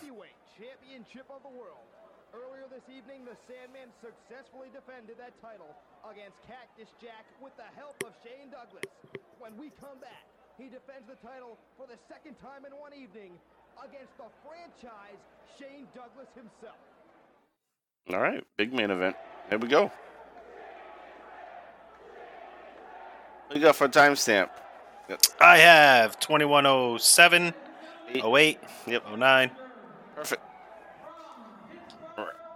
[0.57, 1.85] Championship of the world.
[2.33, 5.74] Earlier this evening, the Sandman successfully defended that title
[6.09, 8.85] against Cactus Jack with the help of Shane Douglas.
[9.38, 10.24] When we come back,
[10.59, 13.33] he defends the title for the second time in one evening
[13.83, 15.19] against the franchise
[15.59, 16.79] Shane Douglas himself.
[18.12, 19.17] All right, big main event.
[19.49, 19.90] Here we go.
[23.47, 24.51] What you got for a timestamp?
[25.40, 27.53] I have 2107,
[28.14, 28.25] Eight.
[28.25, 29.51] 08, Yep, 09.
[30.14, 30.43] perfect.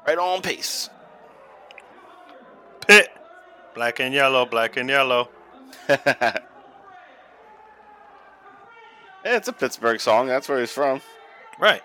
[0.06, 0.88] Right on pace.
[2.86, 3.10] Pit.
[3.74, 5.28] Black and yellow, black and yellow.
[9.28, 10.26] yeah, it's a Pittsburgh song.
[10.26, 11.00] That's where he's from.
[11.58, 11.82] Right.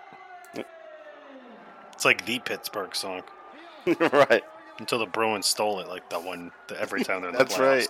[1.92, 3.22] It's like the Pittsburgh song.
[3.86, 4.42] right.
[4.78, 7.54] Until the Bruins stole it, like the one the, every time they're in the That's
[7.56, 7.88] playoffs.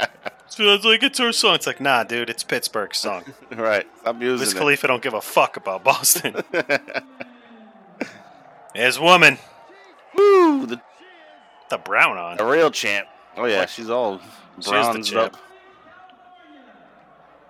[0.00, 0.08] right.
[0.48, 1.54] So it's like it's our song.
[1.54, 3.24] It's like, nah, dude, it's Pittsburgh's song.
[3.56, 3.86] Right.
[4.04, 4.60] Wiz using it.
[4.60, 6.36] Khalifa don't give a fuck about Boston.
[8.74, 9.38] There's woman.
[10.14, 10.66] Woo!
[10.66, 10.80] The,
[11.70, 12.36] The brown on.
[12.36, 13.08] the real champ.
[13.34, 14.20] Oh yeah, she's all
[14.62, 15.36] bronzed up.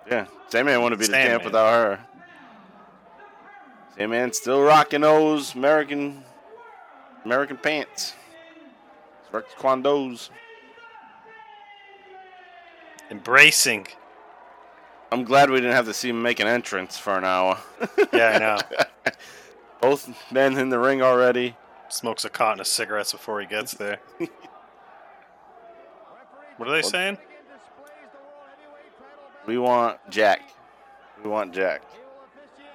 [0.09, 1.99] Yeah, Sandman wouldn't be the champ without her.
[3.97, 6.23] Sandman still rocking those American
[7.25, 8.13] American pants.
[9.31, 10.29] Rex Quandos.
[13.09, 13.87] Embracing.
[15.11, 17.59] I'm glad we didn't have to see him make an entrance for an hour.
[18.11, 18.81] Yeah, I know.
[19.81, 21.55] Both men in the ring already.
[21.89, 23.99] Smokes a carton of cigarettes before he gets there.
[26.57, 27.17] What are they saying?
[29.45, 30.41] We want Jack.
[31.23, 31.81] We want Jack.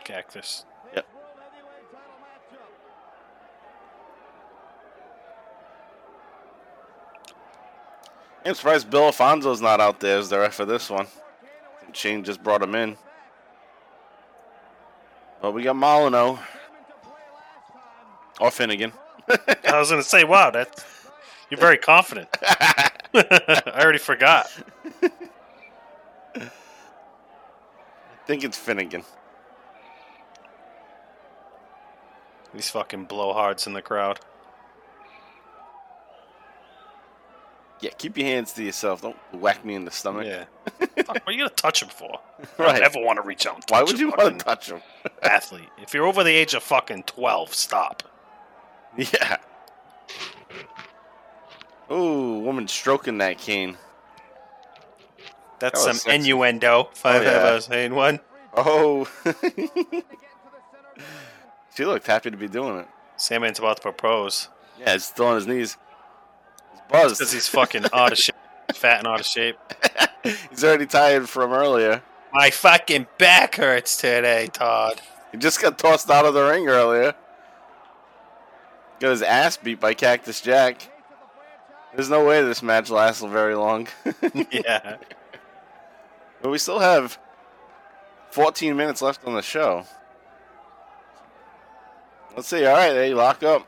[0.05, 0.65] Cactus.
[0.95, 1.07] Yep.
[8.45, 11.07] I'm surprised Bill Alfonso's not out there as the ref for this one.
[11.93, 12.97] Shane just brought him in.
[15.41, 16.37] But we got Molyneux.
[18.41, 18.93] Or Finnegan.
[19.29, 20.85] I was gonna say, wow, that's,
[21.51, 22.29] you're very confident.
[23.15, 24.51] I already forgot.
[26.35, 26.51] I
[28.29, 29.03] think it's Finnegan.
[32.55, 34.21] These fucking blowhards in the crowd.
[37.81, 39.01] Yeah, keep your hands to yourself.
[39.03, 40.27] Don't whack me in the stomach.
[40.27, 40.45] Yeah.
[41.07, 42.19] What are you gonna touch him for?
[42.59, 42.93] I Right.
[42.93, 43.55] don't want to reach out.
[43.55, 44.83] And Why would you want to touch him?
[45.23, 45.71] athlete?
[45.81, 48.03] If you're over the age of fucking twelve, stop.
[48.97, 49.39] Yeah.
[51.91, 53.79] Ooh, woman stroking that cane.
[55.59, 56.17] That's That some sexy.
[56.17, 56.69] innuendo.
[56.87, 57.29] Oh, if I've yeah.
[57.31, 58.21] ever seen one.
[58.57, 59.09] Oh.
[61.77, 62.89] she looked happy to be doing it.
[63.17, 65.77] Sandman's about to propose Yeah, he's still on his knees.
[66.93, 68.35] He's because he's fucking out of shape,
[68.75, 69.59] fat and out of shape.
[70.51, 72.03] he's already tired from earlier.
[72.33, 75.01] My fucking back hurts today, Todd.
[75.33, 77.15] He just got tossed out of the ring earlier.
[79.01, 80.91] Got his ass beat by Cactus Jack.
[81.95, 83.89] There's no way this match lasts very long.
[84.51, 84.97] yeah.
[86.43, 87.19] But we still have
[88.31, 89.85] 14 minutes left on the show.
[92.37, 92.65] Let's see.
[92.65, 93.67] All right, they lock up.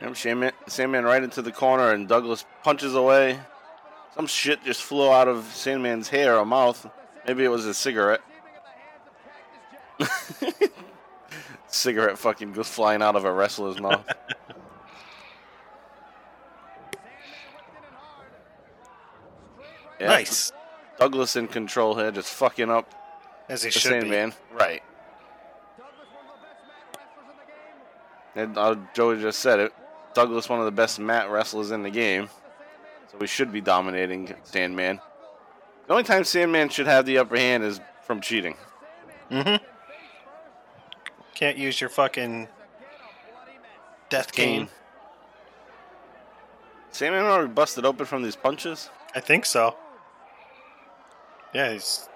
[0.00, 3.38] Yep, Sandman, Sandman right into the corner, and Douglas punches away.
[4.14, 6.88] Some shit just flew out of Sandman's hair or mouth.
[7.26, 8.22] Maybe it was a cigarette.
[11.66, 14.06] cigarette fucking goes flying out of a wrestler's mouth.
[20.00, 20.52] Yeah, Nice.
[20.98, 22.92] Douglas in control here, just fucking up
[23.48, 24.32] As he the should be.
[24.52, 24.82] Right.
[28.34, 29.72] And uh, Joey just said it.
[30.14, 32.28] Douglas, one of the best mat wrestlers in the game.
[33.10, 35.00] So we should be dominating Sandman.
[35.86, 38.56] The only time Sandman should have the upper hand is from cheating.
[39.30, 39.64] Mm-hmm.
[41.34, 42.48] Can't use your fucking
[44.08, 44.68] death cane.
[46.90, 48.90] Sandman already busted open from these punches.
[49.14, 49.76] I think so.
[51.52, 52.08] Yeah, he's.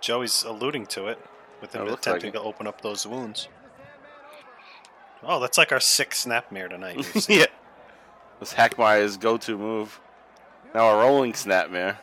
[0.00, 1.18] Joey's alluding to it
[1.60, 3.48] with him attempting like to open up those wounds.
[5.22, 7.28] Oh, that's like our sixth snap snapmare tonight.
[7.28, 7.46] yeah.
[8.40, 9.98] This Hack Myers's go-to move.
[10.74, 11.96] Now a rolling snap snapmare.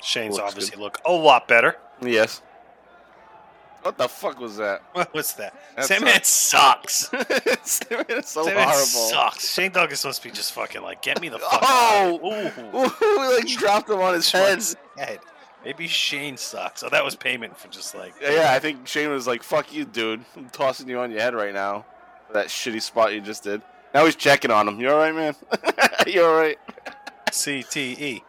[0.00, 0.82] Shane's Looks obviously good.
[0.82, 1.76] look a lot better.
[2.00, 2.40] Yes.
[3.86, 4.82] What the fuck was that?
[4.92, 5.54] What was that?
[5.76, 7.08] That's Sandman sucks.
[7.62, 8.84] Sandman is so Sandman horrible.
[8.84, 9.52] sucks.
[9.52, 12.20] Shane Douglas must be just fucking like, get me the fuck Oh!
[12.22, 12.64] out.
[12.74, 13.04] Ooh.
[13.04, 14.62] Ooh, like dropped him on his head.
[14.96, 15.20] head.
[15.64, 16.82] Maybe Shane sucks.
[16.82, 18.14] Oh, that was payment for just like.
[18.20, 20.24] Yeah, yeah, I think Shane was like, "Fuck you, dude.
[20.36, 21.84] I'm tossing you on your head right now."
[22.28, 23.62] For that shitty spot you just did.
[23.94, 24.80] Now he's checking on him.
[24.80, 25.34] You all right, man?
[26.06, 26.58] you all right?
[27.30, 28.22] CTE.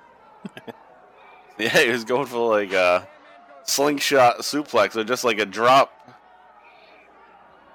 [1.60, 3.08] Yeah, he was going for like a
[3.68, 5.94] slingshot suplex or just like a drop.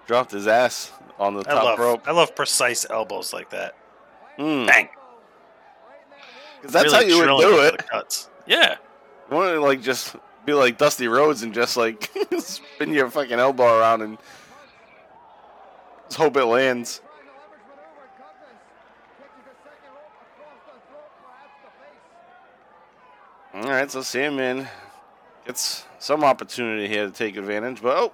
[0.06, 2.02] Dropped his ass on the I top love, rope.
[2.08, 3.74] I love precise elbows like that.
[4.38, 4.66] Mm.
[4.66, 4.88] Bang.
[6.62, 7.88] 'Cause that's Really how you would do it.
[7.88, 8.28] Cuts.
[8.46, 8.76] Yeah.
[9.30, 13.38] You want to like just be like Dusty Rhodes and just like spin your fucking
[13.38, 14.18] elbow around and
[16.08, 17.00] just hope it lands.
[23.54, 24.66] All right, so Sandman
[25.46, 28.12] gets some opportunity here to take advantage, but oh,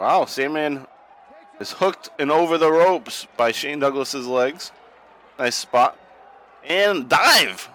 [0.00, 0.86] wow, Sandman
[1.60, 4.72] is hooked and over the ropes by Shane Douglas's legs.
[5.38, 5.98] Nice spot
[6.64, 7.68] and dive.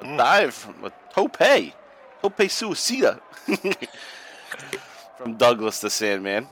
[0.00, 0.16] A hmm.
[0.16, 3.20] dive from a tope, tope suicida
[5.18, 6.48] from Douglas the Sandman.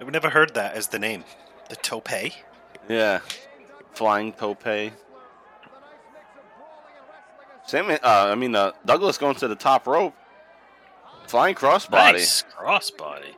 [0.00, 1.24] I've never heard that as the name.
[1.68, 2.08] The tope.
[2.88, 3.20] Yeah,
[3.94, 4.92] flying tope.
[7.72, 10.12] Sandman, uh, I mean, uh, Douglas going to the top rope,
[11.26, 12.12] flying crossbody.
[12.12, 13.32] Nice crossbody.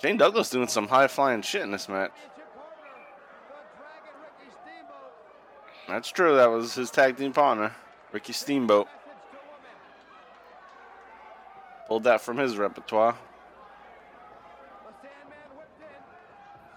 [0.00, 2.12] Shane Douglas doing some high flying shit in this match.
[5.86, 6.36] That's true.
[6.36, 7.76] That was his tag team partner,
[8.12, 8.88] Ricky Steamboat.
[11.86, 13.14] Pulled that from his repertoire.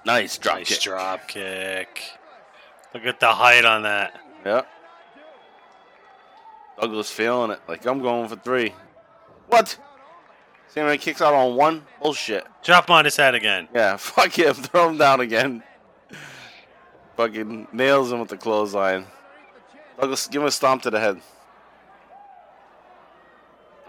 [0.06, 0.82] Nice drop Nice kick.
[0.82, 2.02] drop kick.
[2.94, 4.20] Look at the height on that.
[4.46, 4.68] Yep.
[6.80, 7.60] Douglas feeling it.
[7.68, 8.74] Like, I'm going for three.
[9.48, 9.78] What?
[10.68, 11.86] Sandman kicks out on one?
[12.02, 12.46] Bullshit.
[12.64, 13.68] Drop him on his head again.
[13.74, 14.54] Yeah, fuck him.
[14.54, 15.64] Throw him down again.
[17.16, 19.06] Fucking nails him with the clothesline.
[20.00, 21.20] Douglas, give him a stomp to the head.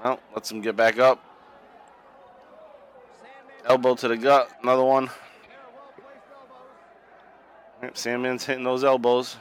[0.02, 1.22] Well, lets him get back up.
[3.66, 4.50] Elbow to the gut.
[4.62, 5.10] Another one.
[7.82, 9.36] Yep, Sandman's hitting those elbows.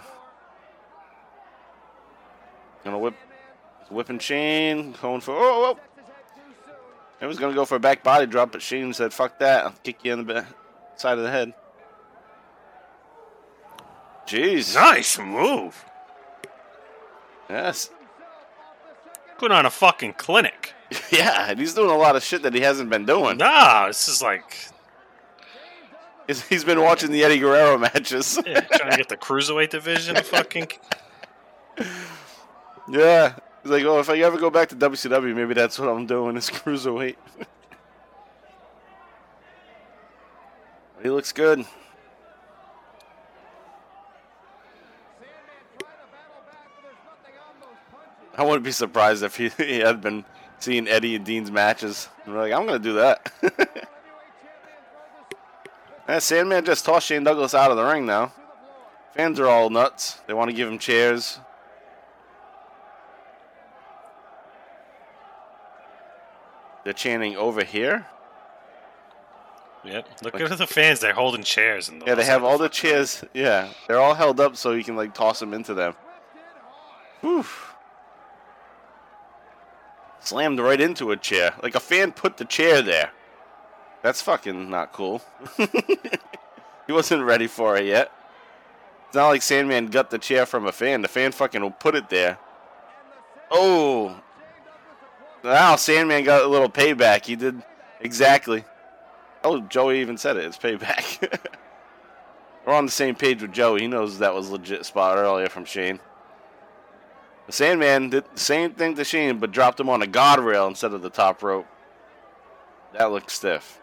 [2.84, 3.16] Gonna whip,
[3.90, 4.94] whipping Shane.
[5.02, 5.80] Going for oh, oh.
[7.20, 9.66] He was gonna go for a back body drop, but Shane said, "Fuck that!
[9.66, 10.46] I'll kick you in the back,
[10.96, 11.54] side of the head."
[14.28, 14.76] Jeez.
[14.76, 15.86] Nice move.
[17.50, 17.90] Yes.
[19.38, 20.74] Put on a fucking clinic.
[21.12, 23.38] yeah, and he's doing a lot of shit that he hasn't been doing.
[23.38, 24.54] Nah, this is like
[26.28, 28.38] He's- He's been watching the Eddie Guerrero matches.
[28.46, 30.16] yeah, trying to get the cruiserweight division.
[30.18, 30.68] Fucking
[32.90, 33.36] yeah.
[33.68, 36.38] He's like, oh, if I ever go back to WCW, maybe that's what I'm doing
[36.38, 37.18] is cruiserweight.
[41.04, 41.66] he looks good.
[48.38, 50.24] I wouldn't be surprised if he, he had been
[50.60, 52.08] seeing Eddie and Dean's matches.
[52.24, 53.34] And we're like, I'm going to do that.
[56.08, 58.32] Yeah, Sandman just tossed Shane Douglas out of the ring now.
[59.14, 60.22] Fans are all nuts.
[60.26, 61.42] They want to give him chairs.
[66.88, 68.06] They're chanting over here.
[69.84, 70.08] Yep.
[70.24, 71.02] Look at the fans.
[71.02, 71.90] They're holding chairs.
[71.90, 73.26] And Yeah, they have all the chairs.
[73.34, 75.96] Yeah, they're all held up so you can like toss them into them.
[77.26, 77.76] Oof.
[80.22, 81.56] Slammed right into a chair.
[81.62, 83.12] Like a fan put the chair there.
[84.02, 85.22] That's fucking not cool.
[85.58, 88.14] he wasn't ready for it yet.
[89.08, 91.02] It's not like Sandman got the chair from a fan.
[91.02, 92.38] The fan fucking will put it there.
[93.52, 94.22] Oh.
[95.48, 97.26] Now Sandman got a little payback.
[97.26, 97.64] He did
[98.02, 98.66] exactly.
[99.46, 100.44] Oh, Joey even said it.
[100.44, 101.40] It's payback.
[102.66, 103.82] We're on the same page with Joey.
[103.82, 106.02] He knows that was legit spot earlier from Shane.
[107.46, 110.92] The Sandman did the same thing to Shane, but dropped him on a guardrail instead
[110.92, 111.66] of the top rope.
[112.92, 113.80] That looks stiff.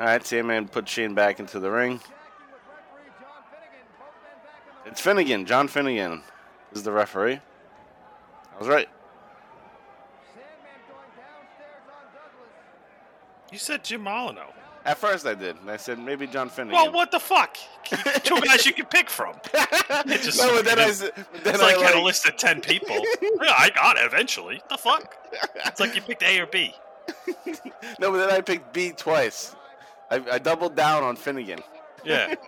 [0.00, 2.00] All right, Sandman put Shane back into the ring.
[4.86, 5.46] It's Finnegan.
[5.46, 6.24] John Finnegan
[6.74, 7.40] is the referee.
[8.54, 8.88] I was right.
[13.50, 14.40] You said Jim Molyneux.
[14.84, 15.56] At first I did.
[15.60, 16.74] And I said maybe John Finnegan.
[16.74, 17.56] Well, what the fuck?
[18.24, 19.34] Two guys you can pick from.
[19.54, 21.12] It just- no, but then I said,
[21.44, 22.96] then It's I like you had a list of ten people.
[23.22, 24.60] yeah, I got it eventually.
[24.70, 25.14] The fuck?
[25.66, 26.74] It's like you picked A or B.
[28.00, 29.54] no, but then I picked B twice.
[30.10, 31.60] I, I doubled down on Finnegan.
[32.04, 32.34] Yeah.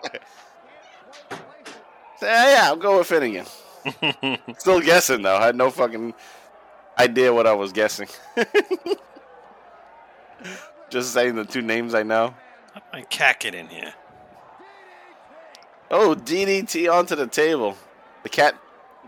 [2.17, 3.45] So, yeah, yeah, I'll go with Finnegan.
[4.57, 5.35] Still guessing though.
[5.35, 6.13] I had no fucking
[6.97, 8.07] idea what I was guessing.
[10.89, 12.33] Just saying the two names I know.
[12.93, 13.93] My cat get in here.
[15.91, 17.77] Oh, DDT onto the table.
[18.23, 18.55] The cat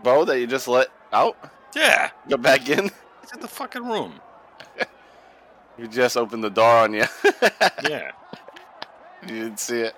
[0.02, 1.36] bow that you just let out.
[1.74, 2.10] Yeah.
[2.28, 2.90] Go back in.
[3.22, 4.20] It's in the fucking room.
[5.78, 7.04] You just opened the door on you.
[7.88, 8.10] Yeah.
[9.22, 9.94] you didn't see it.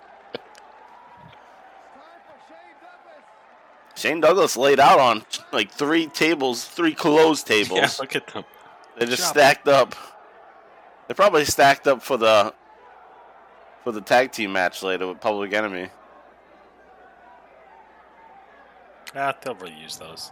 [4.00, 7.78] Shane Douglas laid out on like three tables, three closed tables.
[7.78, 8.44] Yeah, look at them.
[8.96, 9.32] They're just Job.
[9.32, 9.94] stacked up.
[11.06, 12.54] They're probably stacked up for the
[13.84, 15.88] for the tag team match later with Public Enemy.
[19.14, 20.30] Ah, they'll reuse those.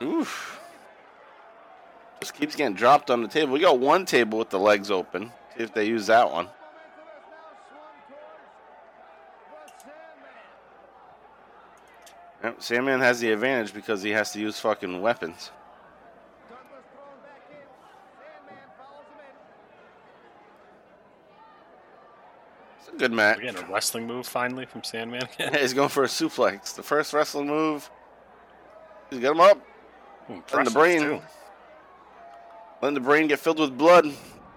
[0.00, 0.60] Oof.
[2.20, 3.52] Just keeps getting dropped on the table.
[3.52, 5.32] We got one table with the legs open.
[5.56, 6.48] See if they use that one.
[12.42, 15.50] Yep, Sandman has the advantage because he has to use fucking weapons.
[22.78, 23.38] It's a good match.
[23.38, 25.28] We're getting a wrestling move finally from Sandman.
[25.58, 26.74] He's going for a suplex.
[26.74, 27.90] The first wrestling move.
[29.10, 29.60] He's got him up.
[30.30, 31.00] Ooh, Letting the brain.
[31.00, 31.22] too.
[32.82, 34.06] Letting the brain get filled with blood.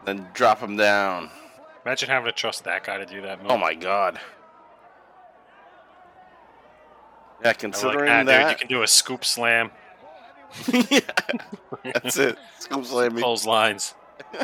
[0.06, 1.30] Then drop him down.
[1.86, 3.52] Imagine having to trust that guy to do that move.
[3.52, 4.20] Oh my god.
[7.42, 8.52] Yeah, I like ah, considering that, dude.
[8.52, 9.72] You can do a scoop slam,
[10.90, 11.00] yeah,
[11.84, 12.38] that's it.
[12.60, 13.22] Scoop slam me.
[13.22, 13.94] close lines.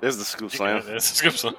[0.00, 0.82] There's the scoop slam.
[0.82, 1.54] can- it's a scoop slam.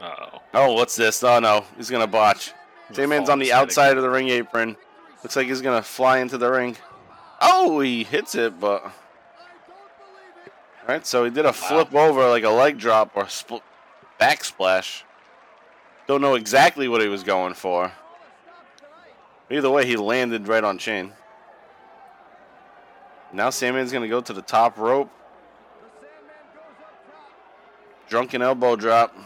[0.00, 0.40] Uh-oh.
[0.54, 1.22] Oh, what's this?
[1.22, 2.52] Oh no, he's gonna botch.
[2.92, 4.76] Sandman's on the Falls outside of the ring apron.
[5.22, 6.76] Looks like he's gonna fly into the ring.
[7.40, 8.92] Oh, he hits it, but.
[10.82, 13.62] Alright, so he did a flip over like a leg drop or spl-
[14.20, 15.02] backsplash.
[16.06, 17.92] Don't know exactly what he was going for.
[19.50, 21.12] Either way, he landed right on Shane.
[23.32, 25.10] Now Sandman's gonna go to the top rope.
[28.08, 29.16] Drunken elbow drop.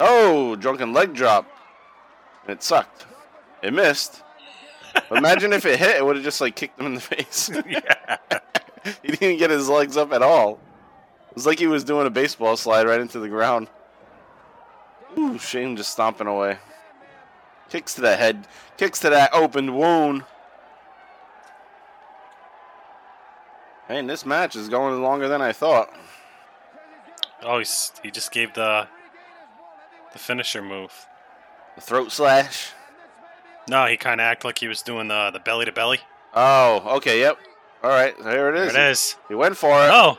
[0.00, 1.46] Oh, drunken leg drop.
[2.44, 3.06] And it sucked.
[3.62, 4.22] It missed.
[5.14, 7.48] Imagine if it hit, it would have just like kicked him in the face.
[9.02, 10.58] he didn't get his legs up at all.
[11.30, 13.68] It was like he was doing a baseball slide right into the ground.
[15.16, 16.58] Ooh, Shane just stomping away.
[17.68, 18.46] Kicks to the head.
[18.76, 20.24] Kicks to that opened wound.
[23.88, 25.90] Hey, and this match is going longer than I thought.
[27.42, 28.86] Oh, he's, he just gave the
[30.12, 31.06] the finisher move.
[31.74, 32.72] The throat slash.
[33.68, 36.00] No, he kind of acted like he was doing the the belly to belly.
[36.34, 37.38] Oh, okay, yep.
[37.82, 38.74] All right, there it There is.
[38.74, 39.16] it is.
[39.28, 39.90] He went for it.
[39.92, 40.18] Oh,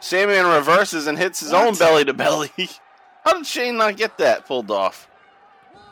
[0.00, 1.66] Sandman reverses and hits his What?
[1.66, 2.50] own belly to belly.
[3.24, 5.08] How did Shane not get that pulled off?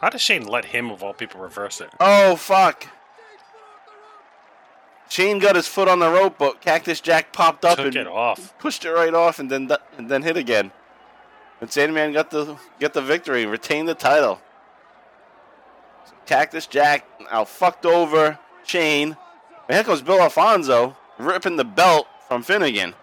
[0.01, 1.89] how does Shane let him of all people reverse it?
[1.99, 2.87] Oh, fuck.
[5.09, 8.07] Shane got his foot on the rope, but Cactus Jack popped up Took and it
[8.07, 8.57] off.
[8.59, 10.72] pushed it right off and then and then hit again.
[11.61, 14.41] And Sandman got the get the victory, retained the title.
[16.27, 19.16] Cactus Jack now fucked over Shane.
[19.68, 22.95] And here comes Bill Alfonso ripping the belt from Finnegan.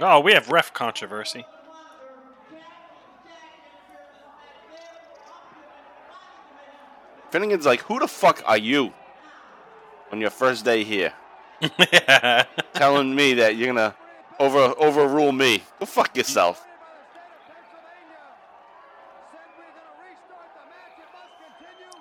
[0.00, 1.44] Oh, we have ref controversy.
[7.30, 8.92] Finnegan's like, "Who the fuck are you?"
[10.12, 11.12] On your first day here,
[12.74, 13.94] telling me that you're gonna
[14.38, 15.62] over overrule me.
[15.80, 16.64] Go fuck yourself.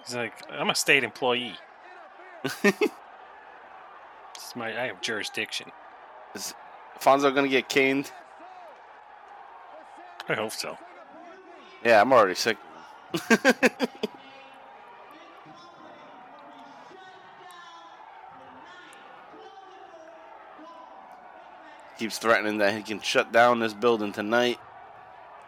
[0.06, 1.56] He's like, I'm a state employee.
[4.36, 5.72] It's my, I have jurisdiction.
[6.34, 6.53] Is
[6.95, 8.12] Alfonso gonna get caned?
[10.28, 10.78] I hope so.
[11.84, 12.58] Yeah, I'm already sick.
[21.97, 24.60] Keeps threatening that he can shut down this building tonight.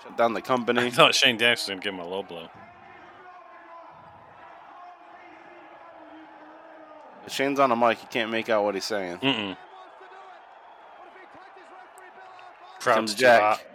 [0.01, 0.82] Shut down the company.
[0.82, 2.47] I thought Shane Dax was gonna give him a low blow.
[7.28, 9.17] If Shane's on the mic, you can't make out what he's saying.
[9.17, 9.57] Mm-mm.
[12.80, 13.65] Comes Jack.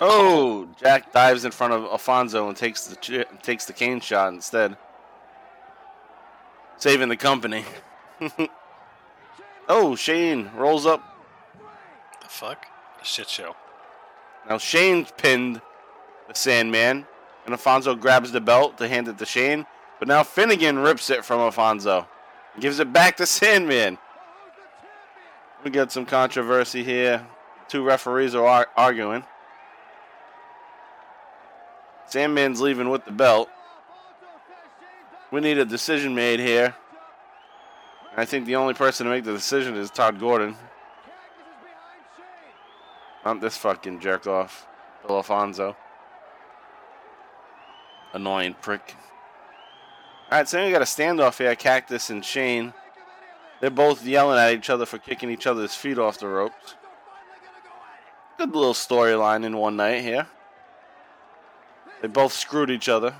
[0.00, 4.32] Oh, Jack dives in front of Alfonso and takes the chi- takes the cane shot
[4.32, 4.76] instead,
[6.78, 7.64] saving the company.
[9.68, 11.02] oh, Shane rolls up.
[12.20, 12.66] The fuck?
[13.00, 13.54] A shit show.
[14.48, 15.60] Now Shane's pinned
[16.26, 17.06] the Sandman,
[17.44, 19.64] and Alfonso grabs the belt to hand it to Shane.
[20.00, 22.06] But now Finnegan rips it from Alfonso, and
[22.60, 23.98] gives it back to Sandman.
[25.64, 27.26] We get some controversy here.
[27.68, 29.24] Two referees are ar- arguing.
[32.06, 33.48] Sandman's leaving with the belt.
[35.30, 36.74] We need a decision made here.
[38.16, 40.56] I think the only person to make the decision is Todd Gordon.
[43.24, 44.66] Not this fucking jerk off,
[45.06, 45.76] Bill Alfonso.
[48.14, 48.96] Annoying prick.
[50.30, 52.74] Alright, so we got a standoff here, Cactus and Shane.
[53.60, 56.74] They're both yelling at each other for kicking each other's feet off the ropes.
[58.36, 60.26] Good little storyline in one night here.
[62.02, 63.14] They both screwed each other.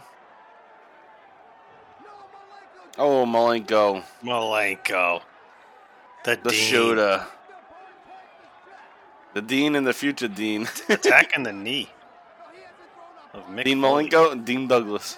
[2.98, 5.22] Oh, Malenko, Malenko.
[6.24, 6.60] The, the Dean.
[6.60, 7.26] shooter.
[9.32, 10.68] The Dean and the future Dean.
[10.90, 11.88] Attacking the knee.
[13.32, 14.10] Dean Foley.
[14.10, 15.16] Malenko and Dean Douglas.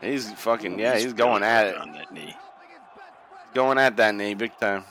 [0.00, 1.76] He's fucking, yeah, he's, going at it.
[1.76, 2.36] On that knee.
[3.54, 4.84] Going at that knee big time.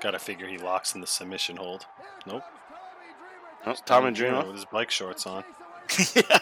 [0.00, 1.86] Gotta figure he locks in the submission hold.
[2.26, 2.42] Nope.
[3.66, 4.46] Oh, Tommy Dreamer Dreamer.
[4.48, 5.44] with his bike shorts on.
[6.14, 6.38] yeah,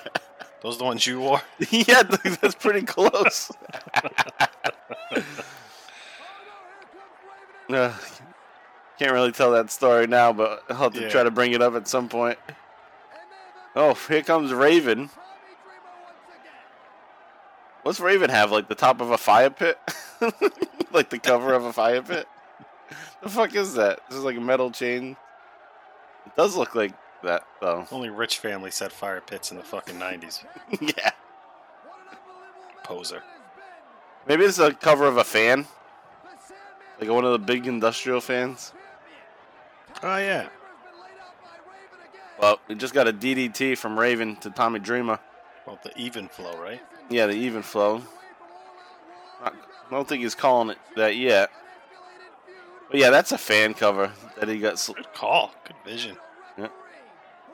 [0.63, 1.41] Those are the ones you wore?
[1.71, 3.51] yeah, that's pretty close.
[7.71, 7.91] Uh,
[8.99, 11.09] can't really tell that story now, but I'll have to Yeah.
[11.09, 12.39] try to bring it up at some point.
[13.75, 15.11] Oh, here comes Raven.
[17.83, 18.53] What's Raven have?
[18.53, 19.79] Like the top of a fire pit?
[20.93, 22.29] like the cover of a fire pit?
[23.23, 24.01] The fuck is that?
[24.09, 25.17] This is like a metal chain.
[26.27, 26.93] It does look like
[27.23, 27.87] that, though.
[27.91, 30.45] Only rich families had fire pits in the fucking 90s.
[30.81, 31.11] yeah.
[32.85, 33.23] Poser.
[34.27, 35.67] Maybe it's a cover of a fan.
[37.01, 38.73] Like one of the big industrial fans.
[40.03, 40.49] Oh, yeah.
[42.43, 45.21] Well, we just got a DDT from Raven to Tommy Dreamer.
[45.65, 46.83] Well, the even flow, right?
[47.09, 48.03] Yeah, the even flow.
[49.41, 49.53] I
[49.91, 51.51] don't think he's calling it that yet.
[52.91, 55.55] But yeah, that's a fan cover that he got sl- Good call.
[55.65, 56.17] Good vision.
[56.59, 56.69] Yeah.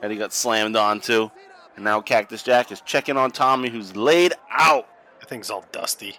[0.01, 1.29] that he got slammed onto.
[1.75, 4.87] And now Cactus Jack is checking on Tommy, who's laid out.
[5.19, 6.17] That thing's all dusty.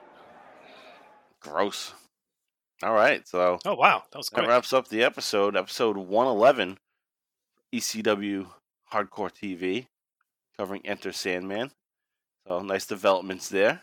[1.41, 1.93] Gross.
[2.83, 4.05] All right, so Oh, wow.
[4.13, 4.49] That was that quick.
[4.49, 6.79] wraps up the episode, episode 111,
[7.75, 8.47] ECW
[8.93, 9.87] Hardcore TV,
[10.57, 11.71] covering Enter Sandman.
[12.47, 13.83] So nice developments there.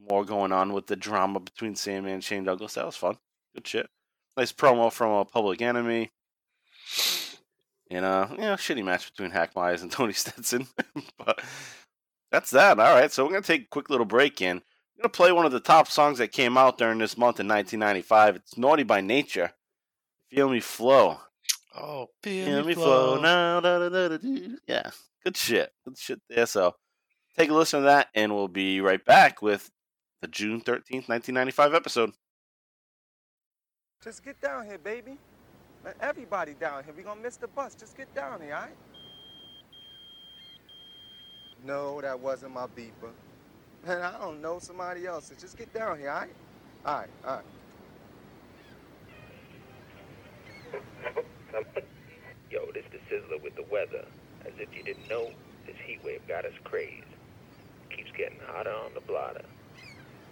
[0.00, 2.74] More going on with the drama between Sandman and Shane Douglas.
[2.74, 3.18] That was fun.
[3.54, 3.90] Good shit.
[4.36, 6.12] Nice promo from a Public Enemy.
[7.90, 10.68] And uh, you know, shitty match between Hack Myers and Tony Stetson.
[11.18, 11.40] but
[12.30, 12.78] that's that.
[12.78, 14.62] All right, so we're gonna take a quick little break in.
[14.98, 17.46] I'm to play one of the top songs that came out during this month in
[17.46, 18.36] 1995.
[18.36, 19.52] It's Naughty by Nature.
[20.28, 21.20] Feel Me Flow.
[21.80, 23.20] Oh, Feel Me Flow.
[23.20, 24.48] Now, da, da, da, da, da.
[24.66, 24.90] Yeah,
[25.24, 25.70] good shit.
[25.84, 26.46] Good shit there.
[26.46, 26.74] So
[27.36, 29.70] take a listen to that, and we'll be right back with
[30.20, 32.12] the June 13th, 1995 episode.
[34.02, 35.18] Just get down here, baby.
[35.84, 36.92] Let everybody down here.
[36.96, 37.74] we gonna miss the bus.
[37.74, 38.76] Just get down here, all right?
[41.64, 43.10] No, that wasn't my beeper.
[43.86, 45.32] Man, I don't know somebody else.
[45.40, 46.30] Just get down here, all right?
[46.84, 47.44] All right, all right.
[52.50, 54.04] Yo, this the Sizzler with the weather.
[54.44, 55.32] As if you didn't know,
[55.66, 57.08] this heat wave got us crazed.
[57.88, 59.44] Keeps getting hotter on the blotter.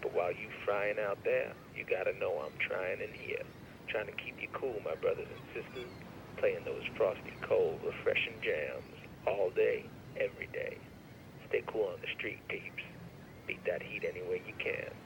[0.02, 3.44] But while you frying out there, you gotta know I'm trying in here.
[3.88, 5.90] Trying to keep you cool, my brothers and sisters.
[6.36, 8.96] Playing those frosty, cold, refreshing jams.
[9.26, 9.88] All day,
[10.20, 10.76] every day.
[11.48, 12.84] Stay cool on the street, peeps.
[13.46, 15.05] Beat that heat any way you can.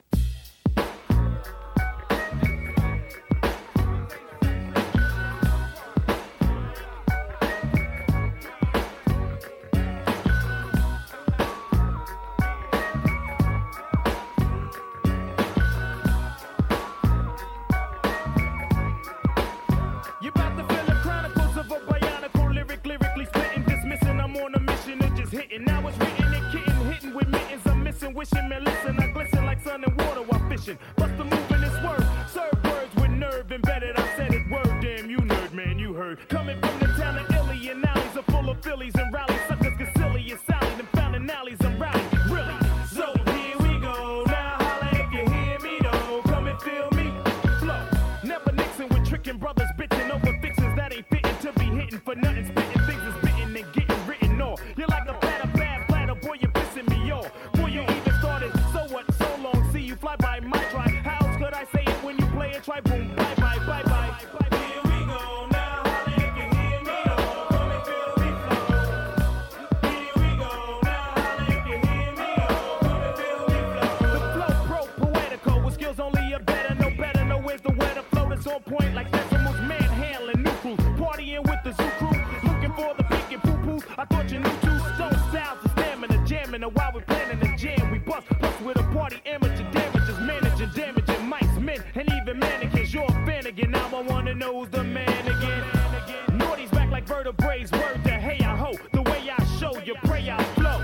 [83.39, 83.79] Poo poo.
[83.97, 87.55] I thought you knew two stone styles, the stamina, jamming, and while we're planning the
[87.57, 92.39] jam, we bust, bust with a party amateur damages, managing, damaging mice, men, and even
[92.39, 92.93] mannequins.
[92.93, 96.37] You're a fan again, now I wanna know who's the man again.
[96.37, 100.29] Naughty's back like vertebrae, word to hey I ho, the way I show you pray
[100.29, 100.79] I flow.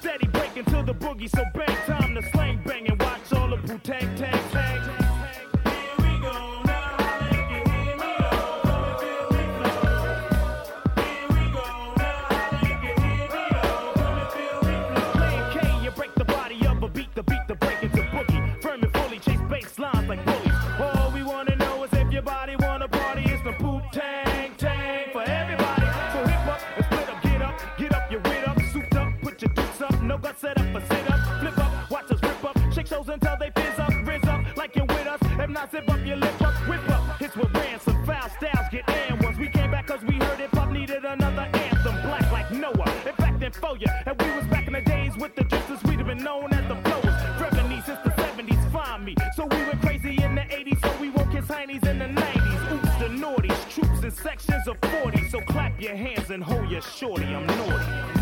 [0.00, 1.73] Steady breaking to the boogie, so bang
[55.84, 57.26] your hands and hold your shorty.
[57.26, 58.13] I'm naughty.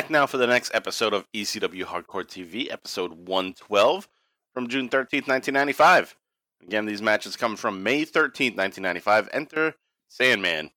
[0.00, 4.08] Back now for the next episode of ECW Hardcore TV, episode 112
[4.54, 6.16] from June 13th, 1995.
[6.62, 9.28] Again, these matches come from May 13th, 1995.
[9.30, 9.74] Enter
[10.08, 10.70] Sandman.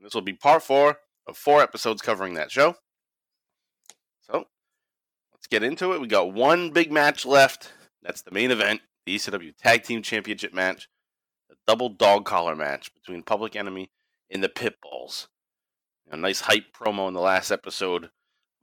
[0.00, 0.96] This will be part four
[1.26, 2.76] of four episodes covering that show.
[4.22, 4.46] So,
[5.34, 6.00] let's get into it.
[6.00, 7.70] We got one big match left.
[8.02, 10.88] That's the main event, the ECW Tag Team Championship match,
[11.50, 13.90] the double dog collar match between Public Enemy
[14.30, 15.26] and the Pitbulls.
[16.10, 18.08] A nice hype promo in the last episode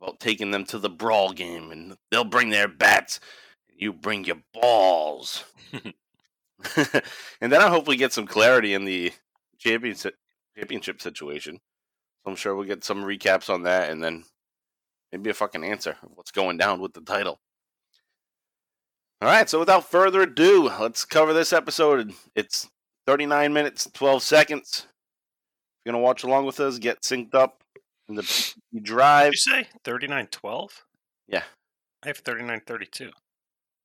[0.02, 3.20] about taking them to the brawl game, and they'll bring their bats,
[3.68, 5.44] and you bring your balls.
[7.40, 9.12] and then I'll hopefully get some clarity in the
[9.58, 10.14] championship
[10.56, 11.56] championship situation.
[11.56, 14.24] So I'm sure we'll get some recaps on that, and then
[15.10, 17.40] maybe a fucking answer of what's going down with the title.
[19.20, 22.12] All right, so without further ado, let's cover this episode.
[22.34, 22.68] It's
[23.06, 24.86] 39 minutes, 12 seconds.
[24.86, 27.62] If you're gonna watch along with us, get synced up
[28.12, 29.32] in the PC drive.
[29.32, 30.84] Did you say thirty-nine twelve?
[31.26, 31.42] Yeah.
[32.02, 33.10] I have thirty-nine thirty-two.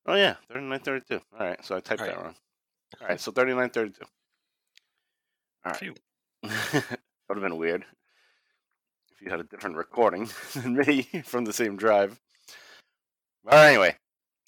[0.06, 1.20] Oh yeah, 3932.
[1.38, 2.24] All right, so I typed All that right.
[2.24, 2.34] wrong.
[3.02, 4.06] All right, so 3932.
[5.64, 5.76] All right.
[5.76, 5.94] Phew.
[7.28, 7.84] Would have been weird
[9.12, 12.18] if you had a different recording than me from the same drive.
[13.46, 13.96] All right, anyway,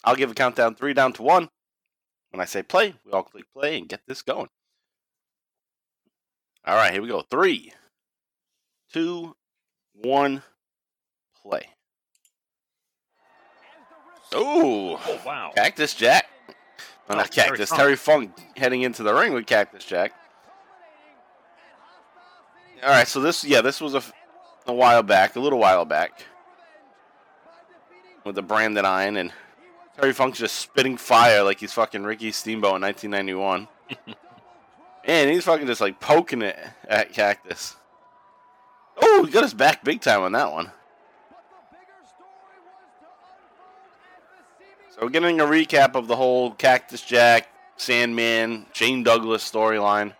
[0.02, 1.50] I'll give a countdown three down to one.
[2.30, 4.48] When I say play, we all click play and get this going.
[6.64, 7.22] All right, here we go.
[7.30, 7.74] Three,
[8.90, 9.34] two,
[9.94, 10.42] one,
[11.42, 11.68] play.
[14.34, 14.96] Ooh.
[14.96, 15.52] Oh wow.
[15.54, 16.26] Cactus Jack.
[17.08, 17.70] Oh, not Terry Cactus.
[17.70, 17.80] Funk.
[17.80, 20.12] Terry Funk heading into the ring with Cactus Jack.
[22.82, 24.02] All right, so this, yeah, this was a,
[24.66, 26.24] a while back, a little while back,
[28.24, 29.32] with the branded Iron and
[29.98, 33.68] Terry Funk's just spitting fire like he's fucking Ricky Steamboat in 1991,
[35.04, 37.76] and he's fucking just like poking it at Cactus.
[39.02, 40.70] Oh, he got us back big time on that one.
[44.90, 50.14] So we're getting a recap of the whole Cactus Jack, Sandman, Shane Douglas storyline.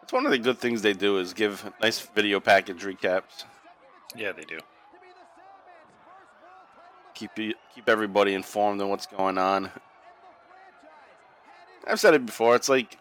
[0.00, 3.44] That's one of the good things they do is give nice video package recaps.
[4.14, 4.58] Yeah, they do.
[7.14, 9.70] Keep you, keep everybody informed on what's going on.
[11.86, 12.54] I've said it before.
[12.56, 12.98] It's like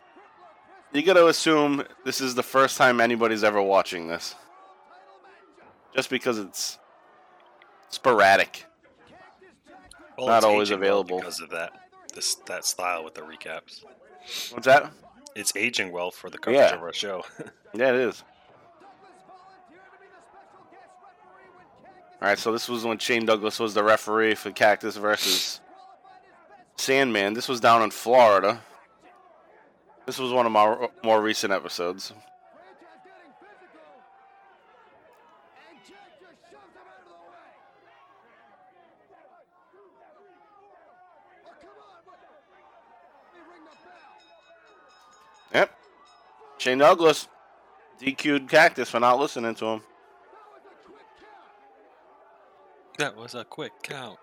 [0.93, 4.35] you got to assume this is the first time anybody's ever watching this,
[5.95, 6.77] just because it's
[7.89, 8.65] sporadic.
[10.17, 11.17] Well, Not it's always aging well available.
[11.19, 11.71] because of that.
[12.13, 13.83] This that style with the recaps.
[14.51, 14.91] What's that?
[15.35, 16.75] It's aging well for the coverage Yeah.
[16.75, 17.23] of our show.
[17.73, 18.21] Yeah, it is.
[22.21, 25.61] All right, so this was when Shane Douglas was the referee for Cactus versus
[26.75, 27.33] Sandman.
[27.33, 28.61] This was down in Florida.
[30.05, 32.11] This was one of my more recent episodes.
[45.53, 45.71] Yep.
[46.57, 47.27] Shane Douglas
[48.01, 49.81] DQ'd Cactus for not listening to him.
[52.97, 54.19] that was a quick count.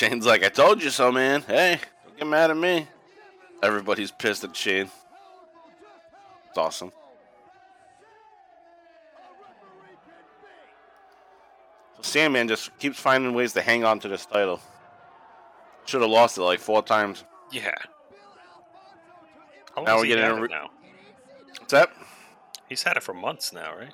[0.00, 1.42] Shane's like, I told you so, man.
[1.42, 2.88] Hey, don't get mad at me.
[3.62, 4.90] Everybody's pissed at Shane.
[6.48, 6.90] It's awesome.
[11.96, 14.58] So Sandman just keeps finding ways to hang on to this title.
[15.84, 17.24] Should have lost it like four times.
[17.52, 17.74] Yeah.
[19.76, 20.70] How Now we're getting a it re- now?
[21.58, 21.90] What's that?
[22.70, 23.92] He's had it for months now, right?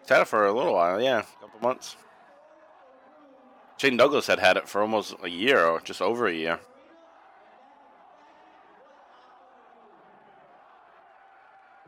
[0.00, 1.96] It's had it for a little while, yeah, a couple months.
[3.82, 6.60] Shane Douglas had had it for almost a year or just over a year.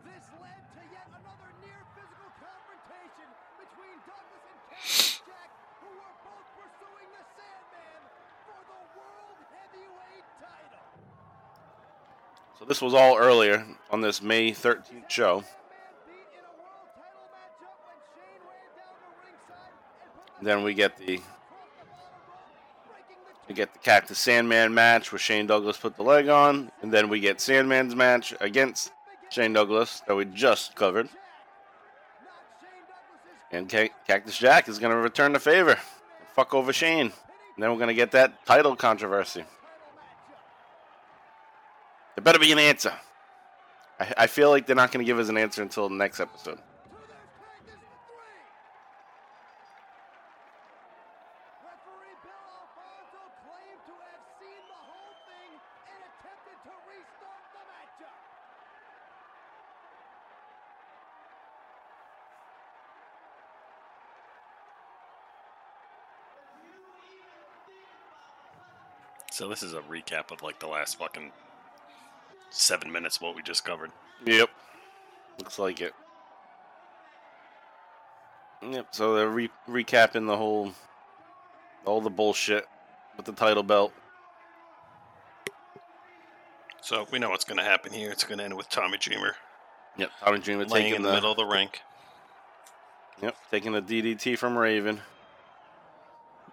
[0.04, 3.30] This led to yet another near physical confrontation
[3.62, 8.02] between Douglas and Cactus Jack, who were both pursuing the Sandman
[8.42, 10.82] for the World Heavyweight title.
[12.58, 15.44] So this was all earlier on this May 13th show.
[20.42, 21.20] Then we get the
[23.48, 27.08] we get the Cactus Sandman match where Shane Douglas put the leg on, and then
[27.08, 28.92] we get Sandman's match against
[29.30, 31.08] Shane Douglas that we just covered.
[33.50, 35.78] And Ca- Cactus Jack is going to return the favor,
[36.34, 37.12] fuck over Shane.
[37.54, 39.44] And then we're going to get that title controversy.
[42.16, 42.92] There better be an answer.
[44.00, 46.18] I, I feel like they're not going to give us an answer until the next
[46.18, 46.58] episode.
[51.62, 55.50] Referee Bill Alfonso claimed to have seen the whole thing
[55.90, 58.18] and attempted to restart the matchup.
[69.34, 71.32] So this is a recap of like the last fucking
[72.50, 73.90] seven minutes of what we just covered.
[74.24, 74.48] Yep.
[75.40, 75.92] Looks like it.
[78.62, 78.86] Yep.
[78.92, 80.70] So they're re- recapping the whole,
[81.84, 82.68] all the bullshit
[83.16, 83.92] with the title belt.
[86.80, 88.12] So we know what's going to happen here.
[88.12, 89.34] It's going to end with Tommy Dreamer
[89.96, 90.10] Yep.
[90.20, 91.70] Tommy Dreamer laying taking in the, the middle of the ring.
[93.20, 95.00] Yep, taking the DDT from Raven.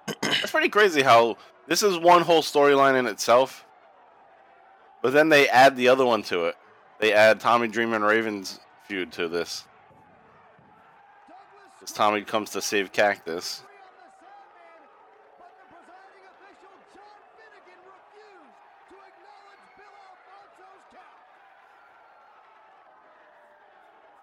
[0.23, 1.37] That's pretty crazy how
[1.71, 3.65] this is one whole storyline in itself,
[5.01, 6.57] but then they add the other one to it.
[6.99, 8.59] They add Tommy Dreamer and Raven's
[8.89, 9.63] feud to this.
[11.79, 13.63] Because Tommy comes to save Cactus.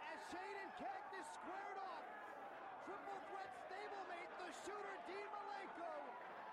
[0.04, 2.04] As Shane and Cactus squared off,
[2.84, 5.88] triple threat stablemate, the shooter Dean Malenko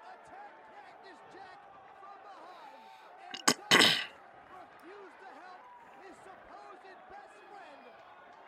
[0.07, 1.59] attacked Cactus Jack
[2.01, 2.81] from behind,
[3.21, 3.93] and Douglas
[4.49, 5.61] refused to help
[6.01, 7.81] his supposed best friend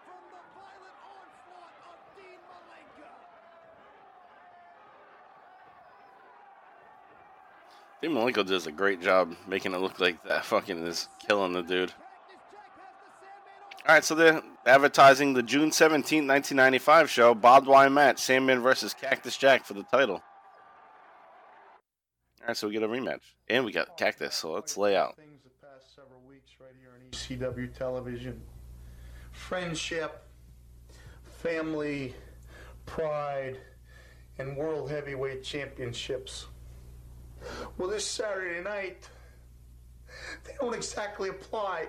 [0.07, 3.13] from the violent onslaught of Dean Malenko.
[8.01, 11.61] Dean Malenko does a great job making it look like that fucking is killing the
[11.61, 11.93] dude.
[13.87, 18.93] All right, so they're advertising the June 17, 1995 show, barbed wire match, Sandman versus
[18.93, 20.15] Cactus Jack for the title.
[22.41, 23.21] All right, so we get a rematch.
[23.47, 25.15] And we got Cactus, so let's lay out.
[25.15, 28.41] Things the past several weeks right here on ECW television.
[29.31, 30.27] Friendship,
[31.37, 32.13] family,
[32.85, 33.57] pride,
[34.37, 36.47] and world heavyweight championships.
[37.77, 39.07] Well, this Saturday night,
[40.43, 41.87] they don't exactly apply.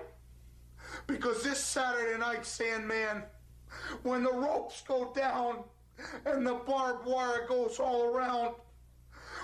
[1.07, 3.23] Because this Saturday night, Sandman,
[4.03, 5.63] when the ropes go down
[6.25, 8.55] and the barbed wire goes all around,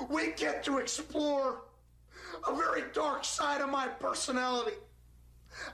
[0.10, 1.62] we get to explore
[2.47, 4.78] a very dark side of my personality.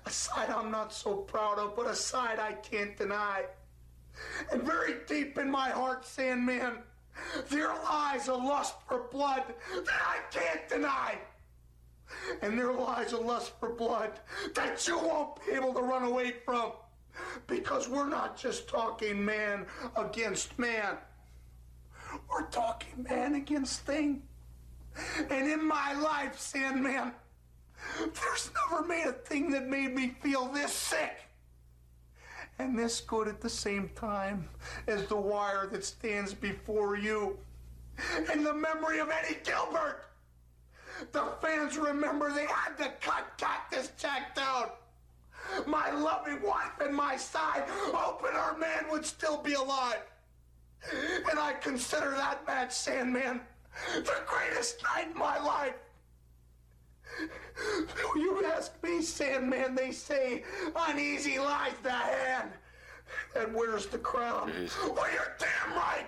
[0.06, 3.46] A side I'm not so proud of, but a side I can't deny.
[4.52, 6.78] And very deep in my heart, Sandman,
[7.50, 9.44] there lies a lust for blood
[9.76, 11.18] that I can't deny.
[12.42, 14.20] And there lies a lust for blood
[14.54, 16.74] that you won't be able to run away from.
[17.48, 20.98] Because we're not just talking man against man.
[22.30, 24.24] We're talking man against thing.
[25.30, 27.14] And in my life, Sandman,
[28.00, 31.18] there's never made a thing that made me feel this sick
[32.60, 34.48] and this good at the same time
[34.88, 37.38] as the wire that stands before you.
[38.34, 40.06] In the memory of Eddie Gilbert,
[41.12, 44.70] the fans remember they had to cut Cactus Jack down.
[45.66, 50.04] My loving wife and my side, hoping our man would still be alive.
[51.30, 53.42] And I consider that match, Sandman,
[53.96, 55.74] the greatest night in my life.
[58.16, 60.44] You ask me, Sandman, they say,
[60.76, 62.52] uneasy lies the hand
[63.34, 64.52] that wears the crown.
[64.84, 66.08] Well, you're damn right.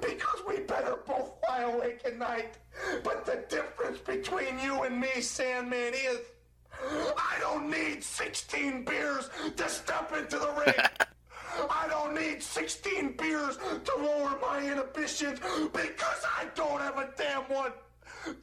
[0.00, 2.58] Because we better both lie awake at night.
[3.04, 6.20] But the difference between you and me, Sandman, is
[6.82, 10.74] I don't need 16 beers to step into the ring.
[11.70, 15.40] I don't need 16 beers to lower my inhibitions
[15.72, 17.72] because I don't have a damn one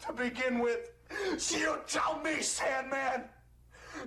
[0.06, 0.91] to begin with.
[1.38, 3.24] So you tell me, Sandman,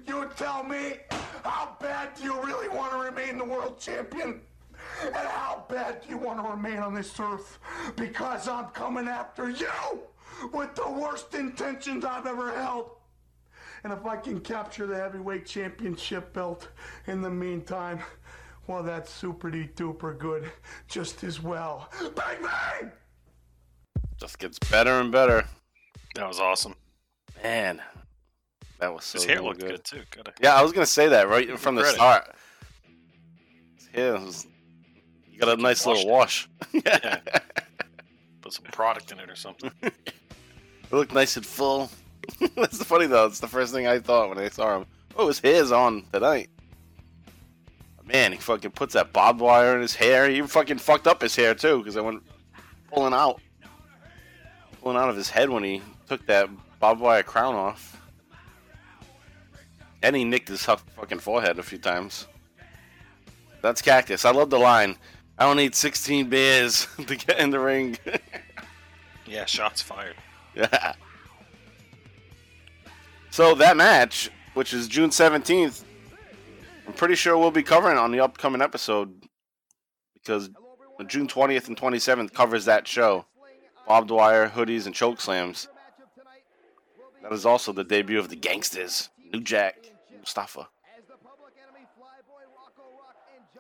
[0.07, 0.97] you tell me,
[1.45, 4.41] how bad do you really want to remain the world champion?
[5.05, 7.59] And how bad do you want to remain on this earth?
[7.97, 9.69] Because I'm coming after you
[10.53, 12.91] with the worst intentions I've ever held.
[13.85, 16.69] And if I can capture the heavyweight championship belt
[17.07, 18.01] in the meantime,
[18.67, 20.51] well, that's super duper good
[20.89, 21.89] just as well.
[22.15, 22.93] Bang, bang!
[24.19, 25.45] Just gets better and better.
[26.17, 26.75] That was awesome.
[27.43, 27.81] Man,
[28.81, 29.23] that was so good.
[29.23, 30.03] His hair looked good, too.
[30.11, 31.97] Gotta- Yeah, I was gonna say that right from the Credit.
[31.97, 32.35] start.
[33.77, 34.47] His hair was,
[35.31, 36.49] you got a nice little wash.
[36.73, 37.21] Yeah.
[38.41, 39.71] Put some product in it or something.
[40.91, 41.91] It looked nice and full.
[42.57, 43.27] That's funny though.
[43.27, 44.87] It's the first thing I thought when I saw him.
[45.17, 46.49] Oh, his hair's on tonight.
[48.07, 50.31] Man, he fucking puts that barbed wire in his hair.
[50.31, 52.23] He fucking fucked up his hair too because I went
[52.91, 53.39] pulling out,
[54.81, 56.49] pulling out of his head when he took that
[56.79, 58.01] barbed wire crown off.
[60.03, 62.27] And he nicked his fucking forehead a few times.
[63.63, 64.25] That's Cactus.
[64.25, 64.97] I love the line.
[65.39, 67.99] I don't need 16 beers to get in the ring.
[69.27, 70.17] Yeah, shots fired.
[70.55, 70.95] Yeah.
[73.31, 75.85] So that match, which is June seventeenth,
[76.87, 79.23] I'm pretty sure we'll be covering on the upcoming episode
[80.15, 80.49] because
[81.09, 83.27] June twentieth and twenty seventh covers that show.
[83.87, 85.69] barbed wire, hoodies, and choke slams.
[87.29, 90.69] That is also the debut of the Gangsters, New Jack, Mustafa.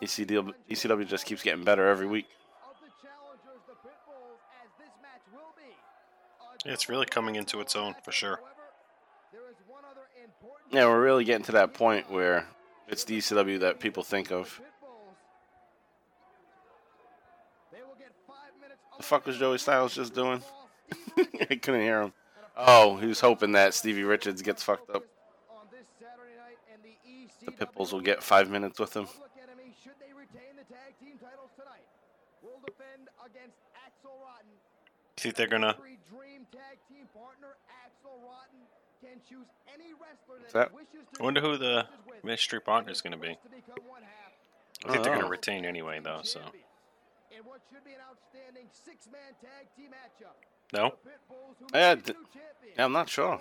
[0.01, 2.25] ECW, ECW just keeps getting better every week.
[6.65, 8.41] It's really coming into its own for sure.
[10.71, 12.47] Yeah, we're really getting to that point where
[12.89, 14.63] it's the ECW that people think of.
[18.97, 20.43] The fuck was Joey Styles just doing?
[21.19, 22.13] I couldn't hear him.
[22.59, 25.05] Oh, he was hoping that Stevie Richards gets fucked up.
[27.45, 29.07] The Pitbulls will get five minutes with him.
[35.17, 35.77] Think they're gonna?
[40.27, 40.71] What's that?
[41.21, 41.87] I wonder who the
[42.23, 43.37] mystery partner is gonna be.
[44.85, 46.21] I think they're gonna retain anyway, though.
[46.23, 46.41] So
[50.73, 50.95] no.
[51.75, 52.15] Yeah, d-
[52.77, 53.41] yeah, I'm not sure.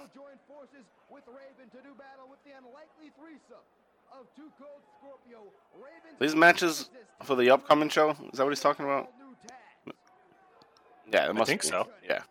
[6.19, 6.89] These matches
[7.23, 8.11] for the upcoming show?
[8.11, 9.11] Is that what he's talking about?
[11.11, 11.67] Yeah, it must think be.
[11.67, 11.87] so.
[12.07, 12.21] Yeah.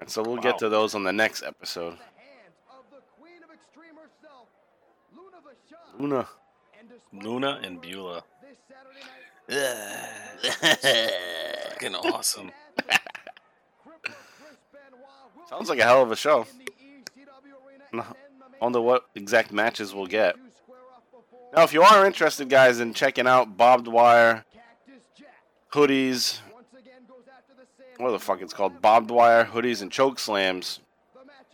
[0.00, 1.98] And so we'll get to those on the next episode.
[5.98, 6.26] Luna.
[7.12, 8.22] Luna and Beulah.
[11.70, 12.50] Fucking awesome.
[15.48, 16.46] Sounds like a hell of a show.
[17.92, 18.04] No-
[18.60, 20.34] Wonder what exact matches we'll get.
[21.54, 24.44] Now, if you are interested, guys, in checking out barbed wire,
[25.72, 26.38] hoodies,
[27.98, 30.80] what the fuck it's called, barbed wire, hoodies, and choke slams,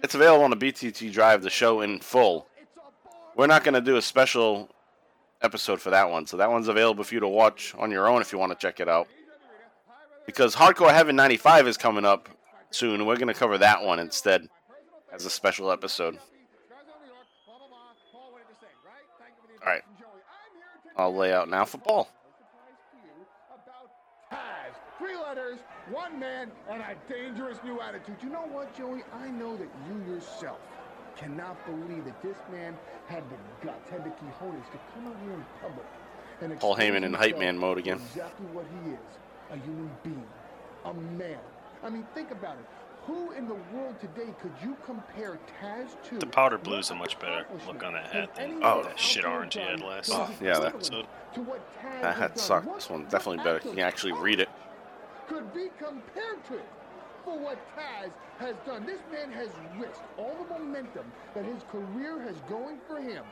[0.03, 2.47] it's available on the BTT Drive, the show in full.
[3.37, 4.71] We're not going to do a special
[5.43, 8.21] episode for that one, so that one's available for you to watch on your own
[8.21, 9.09] if you want to check it out.
[10.27, 12.29] Because Hardcore Heaven 95 is coming up
[12.71, 14.49] soon, we're going to cover that one instead
[15.13, 16.19] as a special episode.
[19.65, 19.83] All right.
[20.97, 22.09] I'll lay out now for Paul.
[24.99, 25.59] Three letters,
[25.91, 28.17] one man, and a dangerous new attitude.
[28.23, 29.03] You know what, Joey?
[29.13, 30.59] I know that you yourself
[31.23, 35.35] cannot believe that this man had the guts, had the cojones to come out here
[35.35, 35.87] in public
[36.41, 38.01] and Paul expose Heyman in hype man mode again.
[38.11, 38.99] Exactly what he is,
[39.51, 40.27] a human being,
[40.85, 41.39] a man.
[41.85, 42.65] I mean, think about it.
[43.07, 46.19] Who in the world today could you compare Taz to?
[46.19, 49.55] The powder blue's a much better look on that hat than Oh, that shit orange
[49.55, 51.07] he had last, Oh, yeah, that- episode.
[51.35, 52.39] To what Taz That has hat done?
[52.39, 52.75] sucked.
[52.75, 53.61] This one definitely better.
[53.65, 54.49] You can actually read it.
[55.29, 56.61] could be compared to
[57.25, 58.85] for what Taz has done.
[58.87, 59.49] This man has
[59.79, 61.05] risked all the momentum
[61.35, 63.25] that his career has going for him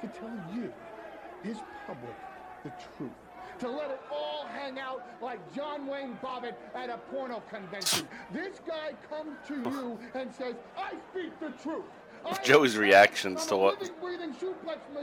[0.00, 0.72] to tell you,
[1.42, 2.16] his public,
[2.64, 3.10] the truth.
[3.60, 8.08] To let it all hang out like John Wayne Bobbitt at a porno convention.
[8.32, 11.84] This guy comes to you and says, I speak the truth.
[12.26, 13.80] I Joey's reactions to what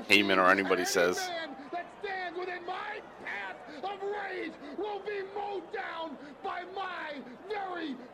[0.09, 1.30] Heyman or anybody says.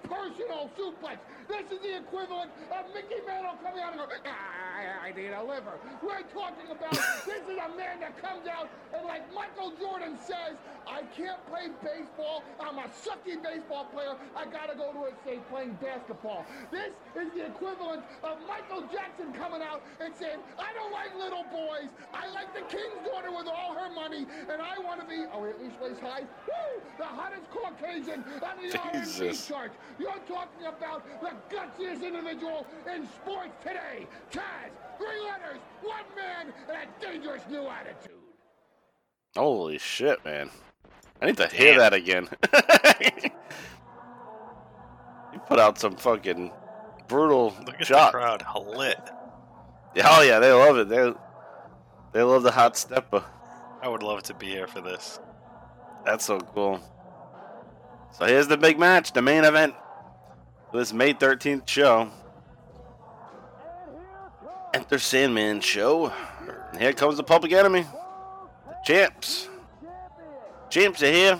[0.03, 1.17] Personal suplex.
[1.47, 5.77] This is the equivalent of Mickey Mantle coming out and going, I, need a liver.
[6.01, 6.91] We're talking about
[7.25, 10.55] this is a man that comes out and like Michael Jordan says,
[10.87, 12.43] I can't play baseball.
[12.59, 14.15] I'm a sucky baseball player.
[14.35, 16.45] I gotta go to a state playing basketball.
[16.71, 21.43] This is the equivalent of Michael Jackson coming out and saying, I don't like little
[21.51, 21.89] boys.
[22.13, 25.45] I like the king's daughter with all her money, and I want to be, oh,
[25.45, 29.47] at least waist high, woo, the hottest Caucasian on the R&B Jesus.
[29.47, 29.71] chart.
[29.99, 34.05] You're talking about the gutsiest individual in sports today.
[34.31, 38.11] Taz, three letters, one man, and a dangerous new attitude.
[39.35, 40.51] Holy shit, man.
[41.21, 42.29] I need to hear that again.
[45.33, 46.51] you put out some fucking
[47.13, 48.11] brutal Look at shot.
[48.11, 48.43] the crowd,
[48.75, 48.99] lit.
[49.95, 50.89] Yeah, Oh yeah, they love it.
[50.89, 51.13] They
[52.11, 53.23] they love the hot stepper.
[53.81, 55.19] I would love to be here for this.
[56.05, 56.79] That's so cool.
[58.11, 59.75] So here's the big match, the main event
[60.71, 62.09] for this May 13th show.
[64.73, 66.11] Enter Sandman show.
[66.71, 67.85] And here comes the public enemy.
[68.67, 69.47] The champs.
[70.69, 71.39] Champs are here.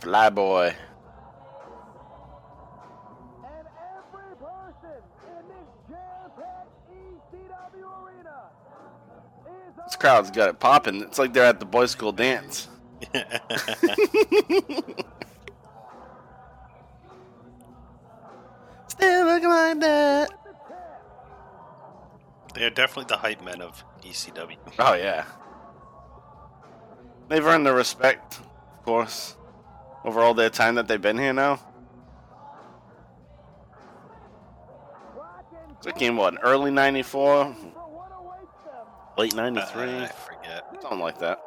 [0.00, 0.74] Flyboy.
[9.84, 11.02] This crowd's got it popping.
[11.02, 12.68] It's like they're at the boys' school dance.
[18.88, 20.30] Still looking like that.
[22.54, 24.56] They're definitely the hype men of ECW.
[24.78, 25.24] Oh yeah.
[27.28, 29.36] They've earned the respect, of course,
[30.04, 31.60] over all the time that they've been here now.
[35.86, 37.56] it came what early '94,
[39.16, 39.82] late '93.
[39.82, 41.40] Uh, I forget something like that.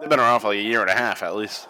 [0.00, 1.68] They've been around for like a year and a half at least.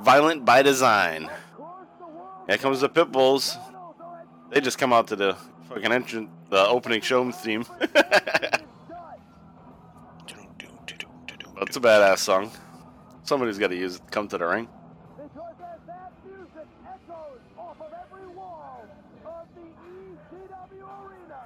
[0.00, 1.30] Violent by design.
[2.46, 3.56] Here comes the pit bulls.
[4.50, 5.36] They just come out to the
[5.68, 7.64] fucking entrance, the opening show theme.
[11.58, 12.52] That's a badass song.
[13.28, 14.10] Somebody's got to use it.
[14.10, 14.66] Come to the ring.
[15.14, 18.86] Because as that music echoes off of every wall
[19.26, 21.40] of the ECW arena,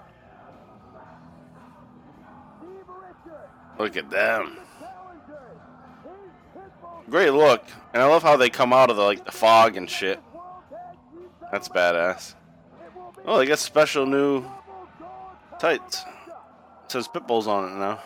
[2.60, 4.58] Steve Richards, Look at them.
[4.78, 5.42] challenger,
[6.04, 9.32] his Pitbull Great look, and I love how they come out of the like the
[9.32, 10.20] fog and shit.
[11.50, 12.36] That's badass.
[13.26, 14.44] Oh, they got special new
[15.58, 16.04] tights.
[16.84, 18.00] It says Pitbulls on it now.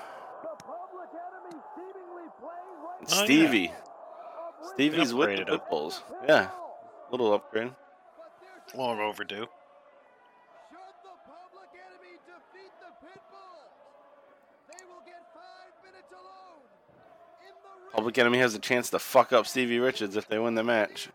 [3.07, 3.25] It's Oh, yeah.
[3.25, 3.73] Stevie.
[4.75, 5.45] Stevie's with the.
[5.45, 6.01] Pitbulls.
[6.29, 6.51] Yeah,
[7.13, 7.71] little upgrade.
[8.75, 9.47] Long overdue.
[17.95, 21.09] Public Enemy has a chance to fuck up Stevie Richards if they win the match.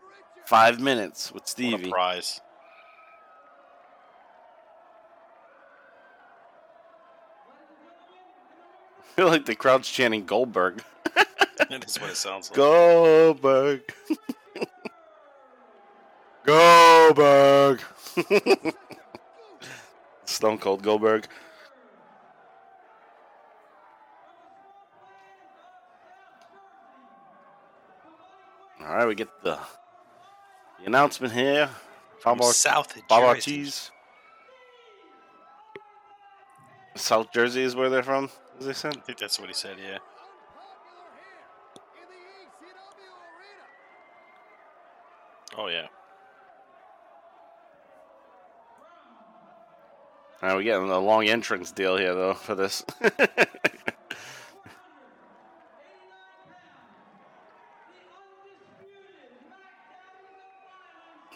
[0.46, 1.90] Five minutes with Stevie.
[1.90, 2.40] prize.
[9.00, 10.82] I feel like the crowd's chanting Goldberg.
[11.72, 12.56] that is what it sounds like.
[12.56, 13.80] Goldberg.
[16.44, 17.80] Goldberg.
[20.26, 21.26] Stone Cold Goldberg.
[28.82, 29.58] All right, we get the,
[30.78, 31.70] the announcement here.
[32.20, 33.62] From Bob, Ar- South Bob Jersey.
[33.62, 33.90] Artese.
[36.96, 38.28] South Jersey is where they're from,
[38.60, 38.98] as they said.
[38.98, 39.96] I think that's what he said, yeah.
[45.56, 45.86] Oh, yeah.
[50.42, 52.84] Right, we're getting a long entrance deal here, though, for this.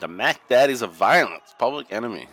[0.01, 2.27] the Mac Daddies of Violence, Public Enemy.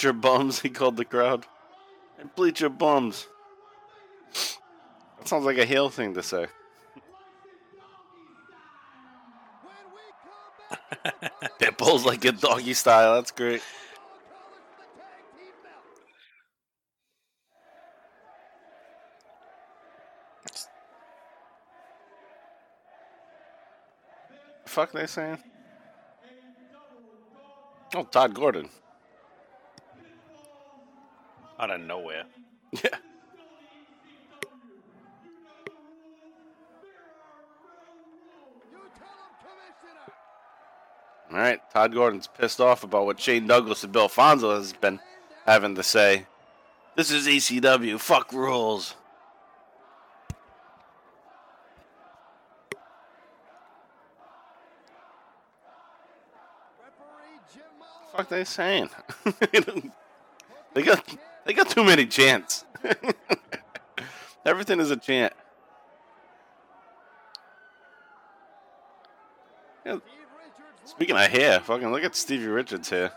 [0.00, 1.44] Bleacher bums, he called the crowd.
[2.16, 3.26] Hey, bleacher bums.
[5.18, 6.46] That sounds like a heel thing to say.
[11.60, 13.16] Pitbull's like a doggy style.
[13.16, 13.60] That's great.
[24.64, 25.36] Fuck they saying?
[27.94, 28.70] Oh, Todd Gordon.
[31.60, 32.24] Out of nowhere.
[32.72, 32.88] Yeah.
[41.30, 45.00] All right, Todd Gordon's pissed off about what Shane Douglas and Bill Alfonso has been
[45.44, 46.26] having to say.
[46.96, 48.00] This is ECW.
[48.00, 48.94] Fuck rules.
[58.16, 58.88] Fuck they saying?
[60.74, 61.04] they got
[61.44, 62.64] they got too many chants.
[64.46, 65.32] Everything is a chant.
[69.84, 69.98] Yeah,
[70.84, 73.12] Speaking of hair, fucking look at Stevie Richards hair.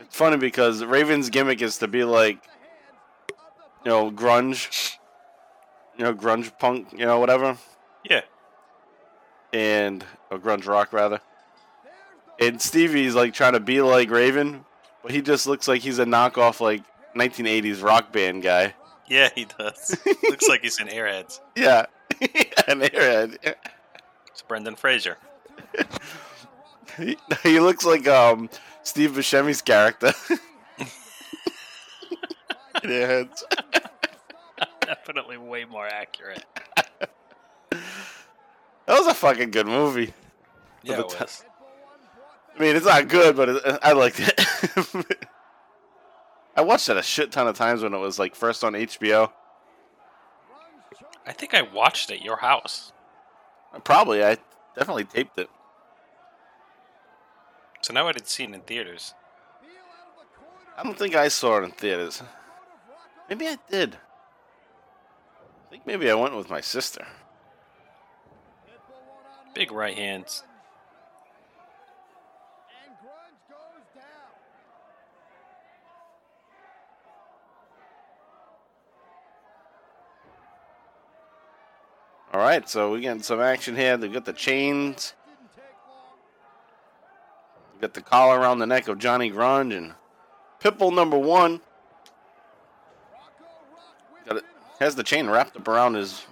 [0.00, 2.38] It's funny because Raven's gimmick is to be like,
[3.84, 4.96] you know, grunge,
[5.98, 7.56] you know, grunge punk, you know, whatever,
[8.08, 8.22] Yeah.
[9.52, 11.20] and or grunge rock rather.
[12.40, 14.64] And Stevie's like trying to be like Raven,
[15.02, 16.82] but he just looks like he's a knockoff like
[17.14, 18.74] 1980s rock band guy.
[19.08, 19.96] Yeah, he does.
[20.24, 21.40] Looks like he's in Airheads.
[21.56, 21.86] Yeah,
[22.68, 23.36] an airhead.
[24.28, 25.16] It's Brendan Fraser.
[26.98, 28.50] He, he looks like um
[28.82, 30.12] Steve Buscemi's character.
[32.82, 33.42] In Airheads.
[34.80, 36.44] Definitely way more accurate.
[37.00, 37.80] That
[39.00, 40.14] was a fucking good movie.
[40.82, 41.44] Yeah, the it was.
[42.56, 45.16] I mean, it's not good, but it, I liked it.
[46.56, 49.30] I watched it a shit ton of times when it was like first on HBO.
[51.26, 52.92] I think I watched it at your house.
[53.84, 54.38] Probably, I
[54.76, 55.50] definitely taped it.
[57.82, 59.12] So now I didn't see it in theaters.
[60.78, 62.22] I don't think I saw it in theaters.
[63.28, 63.96] Maybe I did.
[65.66, 67.06] I think maybe I went with my sister.
[69.54, 70.42] Big right hands.
[82.36, 83.96] All right, so we getting some action here.
[83.96, 85.14] They got the chains.
[87.72, 89.94] We got the collar around the neck of Johnny Grunge and
[90.60, 91.62] Pitbull number one.
[94.28, 94.44] Got it,
[94.80, 96.26] has the chain wrapped up around his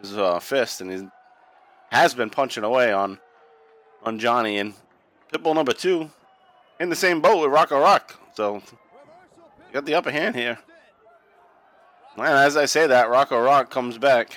[0.00, 1.06] his uh, fist, and he
[1.90, 3.18] has been punching away on
[4.04, 4.72] on Johnny and
[5.34, 6.10] Pitbull number two
[6.80, 8.18] in the same boat with Rocco Rock.
[8.34, 8.62] So
[9.70, 10.56] got the upper hand here.
[12.16, 14.36] And as I say that, Rocco Rock comes back.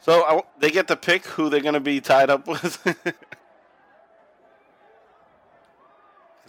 [0.00, 2.82] So I, they get to pick who they're going to be tied up with.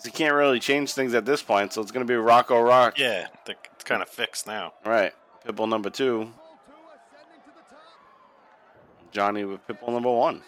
[0.03, 2.59] Because he can't really change things at this point, so it's going to be Rocco
[2.59, 2.99] Rock.
[2.99, 4.73] Yeah, it's kind of fixed now.
[4.85, 5.13] Right.
[5.45, 6.33] Pitbull number two.
[9.11, 10.41] Johnny with Pitbull number one.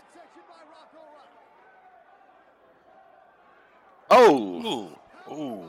[4.17, 4.91] Oh!
[5.29, 5.33] Ooh.
[5.33, 5.63] Ooh.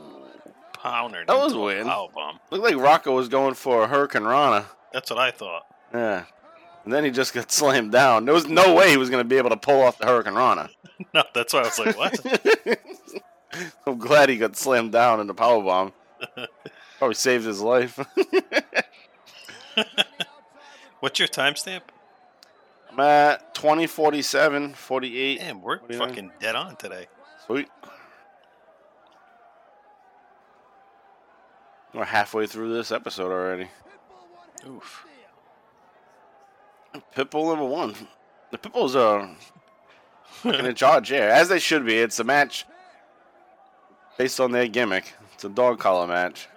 [0.73, 1.25] Pounder.
[1.27, 1.85] That was a weird.
[1.85, 2.39] Power bomb.
[2.49, 4.65] Looked like Rocco was going for a hurricanrana.
[4.93, 5.65] That's what I thought.
[5.93, 6.23] Yeah.
[6.85, 8.23] And then he just got slammed down.
[8.23, 10.69] There was no way he was going to be able to pull off the hurricanrana.
[11.13, 12.79] No, that's why I was like, what?
[13.85, 15.93] I'm glad he got slammed down in the power bomb.
[16.97, 17.99] Probably saved his life.
[20.99, 21.81] What's your timestamp?
[22.91, 25.39] I'm at 2047, 48.
[25.39, 26.07] Damn, we're 49.
[26.07, 27.05] fucking dead on today.
[27.45, 27.67] Sweet.
[31.97, 33.69] We're halfway through this episode already.
[34.67, 35.07] Oof.
[37.15, 37.95] Pitbull number one.
[38.51, 39.35] The Pitbulls are
[40.25, 41.97] fucking in charge here, as they should be.
[41.97, 42.65] It's a match
[44.19, 45.15] based on their gimmick.
[45.33, 46.47] It's a dog collar match.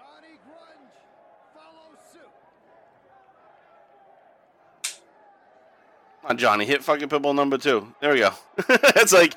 [6.25, 7.95] On, Johnny, hit fucking Pitbull number two.
[8.03, 8.33] There we go.
[8.69, 9.37] it's like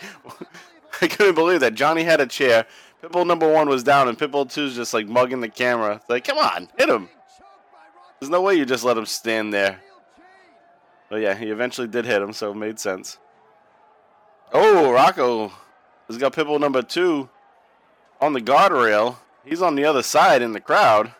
[1.01, 2.65] I couldn't believe that Johnny had a chair.
[3.03, 5.95] Pitbull number one was down, and Pitbull two's just like mugging the camera.
[5.95, 7.09] It's like, come on, hit him.
[8.19, 9.81] There's no way you just let him stand there.
[11.09, 13.17] But yeah, he eventually did hit him, so it made sense.
[14.53, 15.51] Oh, Rocco
[16.07, 17.29] has got Pitbull number two
[18.21, 19.17] on the guardrail.
[19.43, 21.11] He's on the other side in the crowd.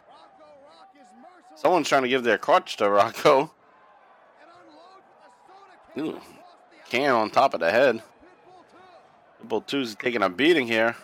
[1.56, 3.52] Someone's trying to give their crutch to Rocco.
[5.98, 6.22] Ooh,
[6.88, 8.02] can on top of the head.
[9.44, 10.96] Pitbull 2's taking a beating here.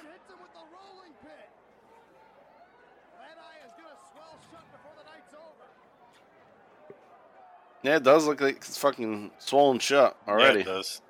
[7.89, 10.59] Yeah, it does look like it's fucking swollen shut already.
[10.59, 11.01] Yeah, it does.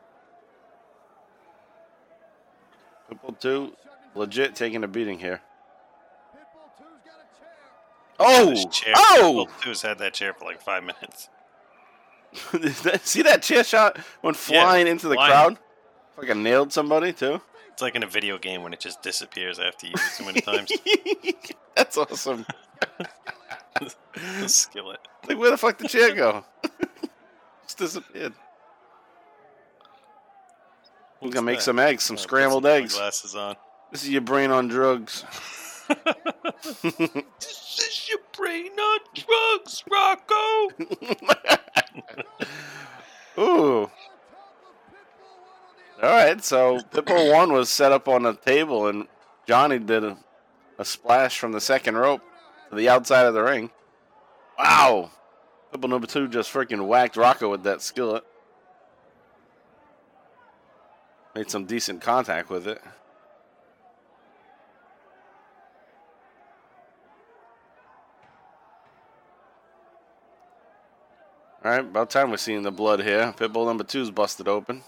[3.11, 3.73] Pitbull 2,
[4.15, 5.41] legit taking a beating here.
[8.18, 8.56] Oh!
[8.69, 9.45] Chair, Oh!
[9.45, 11.27] Pitbull Two's had that chair for like five minutes.
[13.06, 15.31] See that chair shot went Yeah, flying into the flying.
[15.31, 15.60] crowd?
[16.15, 17.41] Fucking nailed somebody, too.
[17.73, 20.23] It's like in a video game when it just disappears after you use it so
[20.23, 20.72] many times.
[21.76, 22.45] That's awesome.
[23.80, 24.99] the skillet.
[25.27, 26.43] Like, where the fuck did chair go?
[27.64, 28.34] Just disappeared.
[31.22, 31.64] We're gonna make that?
[31.64, 32.95] some eggs, some Uh, scrambled some eggs.
[32.95, 33.56] Glasses on.
[33.91, 35.23] This is your brain on drugs.
[36.61, 40.69] This is your brain on drugs, Rocco.
[43.39, 43.89] Ooh.
[46.01, 49.07] All right, so Pitbull one was set up on a table, and
[49.47, 50.18] Johnny did a,
[50.77, 52.22] a splash from the second rope
[52.69, 53.71] to the outside of the ring.
[54.57, 55.11] Wow!
[55.73, 58.23] Pitbull number two just freaking whacked Rocco with that skillet.
[61.35, 62.81] Made some decent contact with it.
[71.61, 73.33] All right, about time we're seeing the blood here.
[73.35, 74.81] Pitbull number two's busted open.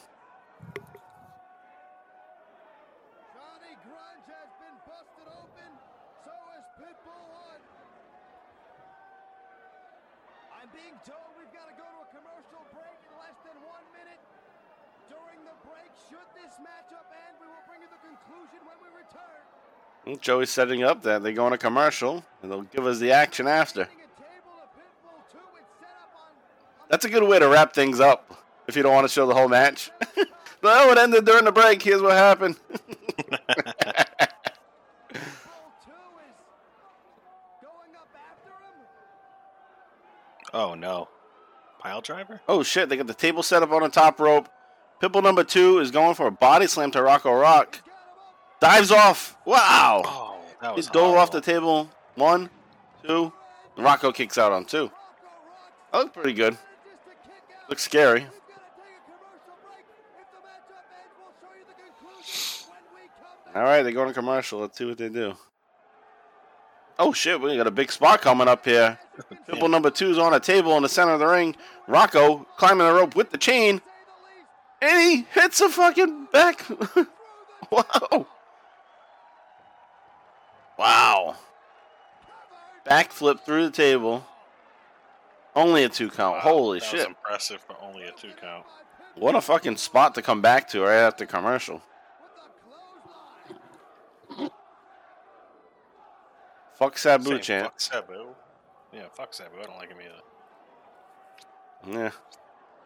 [10.55, 13.83] I'm being told we've got to go to a commercial break in less than one
[13.91, 14.23] minute.
[15.11, 18.87] During the break, should this matchup end, we will bring you the conclusion when we
[18.95, 19.43] return.
[19.43, 23.11] And Joey's setting up that they go on a commercial, and they'll give us the
[23.11, 23.88] action after.
[26.89, 28.35] That's a good way to wrap things up
[28.67, 29.91] if you don't want to show the whole match.
[30.63, 31.81] no, it ended during the break.
[31.81, 32.57] Here's what happened.
[40.53, 41.07] Oh no,
[41.79, 42.41] pile driver.
[42.47, 42.89] oh shit!
[42.89, 44.49] They got the table set up on the top rope.
[45.01, 47.81] Pitbull number two is going for a body slam to Rocco Rock.
[48.61, 49.35] Dives off.
[49.43, 50.03] Wow.
[50.05, 51.89] Oh, that was dove off the table.
[52.13, 52.47] One,
[53.03, 53.33] two.
[53.75, 54.91] Rocco kicks out on two.
[55.91, 56.55] That looks pretty good.
[57.69, 58.27] Looks scary.
[63.55, 64.59] All right, they go to commercial.
[64.59, 65.33] Let's see what they do.
[66.99, 68.99] Oh shit, we got a big spot coming up here.
[69.45, 71.55] Triple number two is on a table in the center of the ring.
[71.88, 73.81] Rocco climbing the rope with the chain.
[74.83, 76.63] And he hits a fucking back.
[77.71, 78.27] wow.
[80.81, 81.35] Wow.
[82.89, 84.25] Backflip through the table.
[85.55, 86.37] Only a two count.
[86.37, 86.99] Wow, Holy that shit.
[86.99, 88.65] Was impressive, but only a two count.
[89.13, 91.83] What a fucking spot to come back to right after commercial.
[96.79, 97.65] Fuck Sabu chant.
[97.65, 98.25] Fuck Sabu.
[98.91, 99.51] Yeah, fuck Sabu.
[99.59, 99.97] I don't like him
[101.85, 101.99] either.
[101.99, 102.11] Yeah.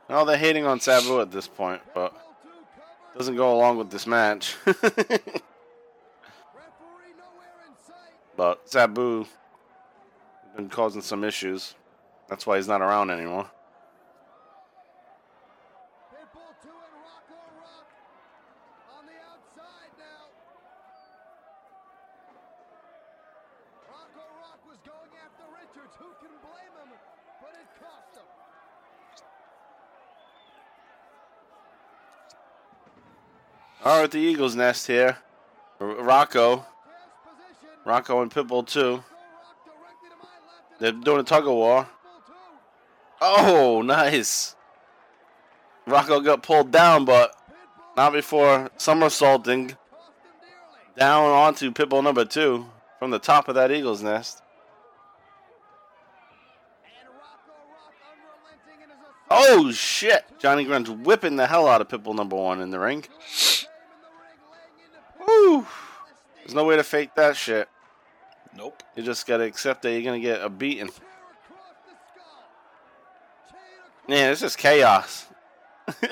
[0.10, 2.14] No, they're hating on Sabu at this point, but
[3.18, 4.58] doesn't go along with this match.
[8.36, 9.26] but Sabu
[10.56, 11.76] been causing some issues.
[12.30, 13.50] That's why he's not around anymore.
[23.90, 25.94] Rocco Rock was going after Richards.
[26.00, 26.90] Who can blame him?
[27.42, 28.24] But it cost him.
[33.84, 35.18] All right, the Eagles nest here.
[35.80, 36.66] Rocco.
[37.86, 39.04] Rocco and Pitbull too.
[40.80, 41.88] They're doing a tug of war.
[43.22, 44.56] Oh, nice.
[45.88, 47.36] Rocco got pulled down, but
[47.96, 49.78] not before somersaulting
[50.98, 52.66] down onto Pitbull number two
[53.00, 54.42] from the top of that Eagles nest.
[59.30, 60.24] Oh shit!
[60.40, 63.04] Johnny Grunge whipping the hell out of Pitbull number one in the ring.
[65.28, 65.66] Woo!
[66.38, 67.68] There's no way to fake that shit.
[68.56, 68.84] Nope.
[68.96, 70.90] You just gotta accept that you're gonna get a beating.
[74.08, 75.28] Man, this is chaos.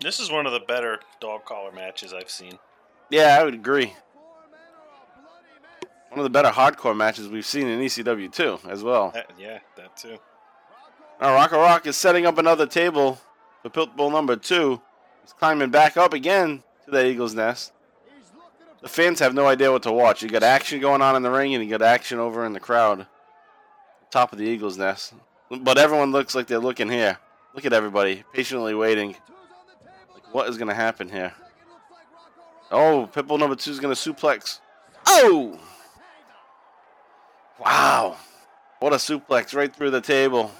[0.00, 2.58] This is one of the better dog collar matches I've seen.
[3.10, 3.92] Yeah, I would agree.
[6.10, 9.10] One of the better hardcore matches we've seen in ECW too, as well.
[9.10, 10.18] That- yeah, that too.
[11.20, 13.18] Now Rocco Rock is setting up another table
[13.62, 14.80] for Pitbull number two.
[15.22, 17.72] He's climbing back up again to the Eagle's Nest.
[18.80, 20.22] The fans have no idea what to watch.
[20.22, 22.60] You got action going on in the ring, and you got action over in the
[22.60, 23.06] crowd.
[24.10, 25.14] Top of the Eagle's Nest.
[25.50, 27.18] But everyone looks like they're looking here.
[27.54, 29.16] Look at everybody patiently waiting.
[30.14, 31.32] Like, what is going to happen here?
[32.70, 34.60] Oh, Pitbull number two is going to suplex.
[35.06, 35.58] Oh!
[37.58, 38.16] Wow.
[38.78, 40.52] What a suplex right through the table.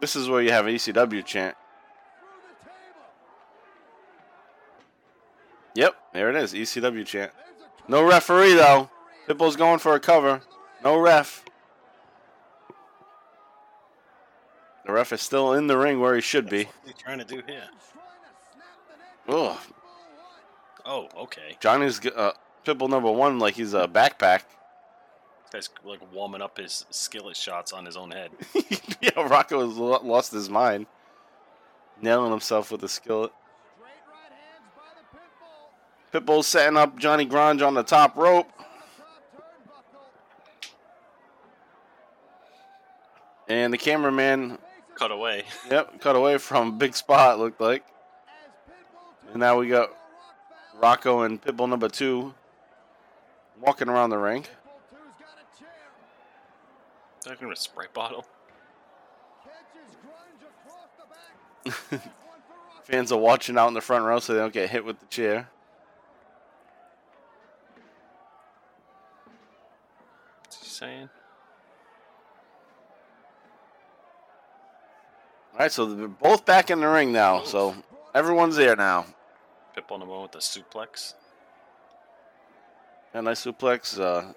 [0.00, 1.56] This is where you have an ECW chant.
[5.74, 7.32] Yep, there it is, ECW chant.
[7.88, 8.90] No referee though.
[9.28, 10.42] Pitbull's going for a cover.
[10.82, 11.44] No ref.
[14.86, 16.64] The ref is still in the ring where he should be.
[16.64, 17.64] What are you trying to do here?
[19.28, 19.58] Ugh.
[20.84, 21.56] Oh, okay.
[21.60, 22.32] Johnny's uh,
[22.64, 24.42] Pitbull number one like he's a backpack.
[25.50, 28.32] Guy's like warming up his skillet shots on his own head.
[29.00, 30.86] yeah, Rocco has lost his mind.
[32.02, 33.32] Nailing himself with a skillet.
[36.14, 38.48] Pitbull's setting up Johnny Grunge on the top rope.
[43.48, 44.58] And the cameraman,
[44.94, 45.42] Cut away.
[45.68, 47.84] yep, cut away from big spot, looked like.
[49.32, 49.90] And now we got
[50.80, 52.32] Rocco and Pitbull number two
[53.60, 54.44] walking around the ring.
[57.22, 58.24] Talking about a Sprite bottle.
[62.84, 65.06] Fans are watching out in the front row so they don't get hit with the
[65.06, 65.48] chair.
[70.44, 71.08] What's he saying?
[75.52, 77.44] All right, so they're both back in the ring now.
[77.44, 77.74] So
[78.14, 79.06] everyone's there now.
[79.76, 81.14] Pitbull number one with the suplex.
[83.12, 83.98] A nice suplex.
[83.98, 84.32] Uh,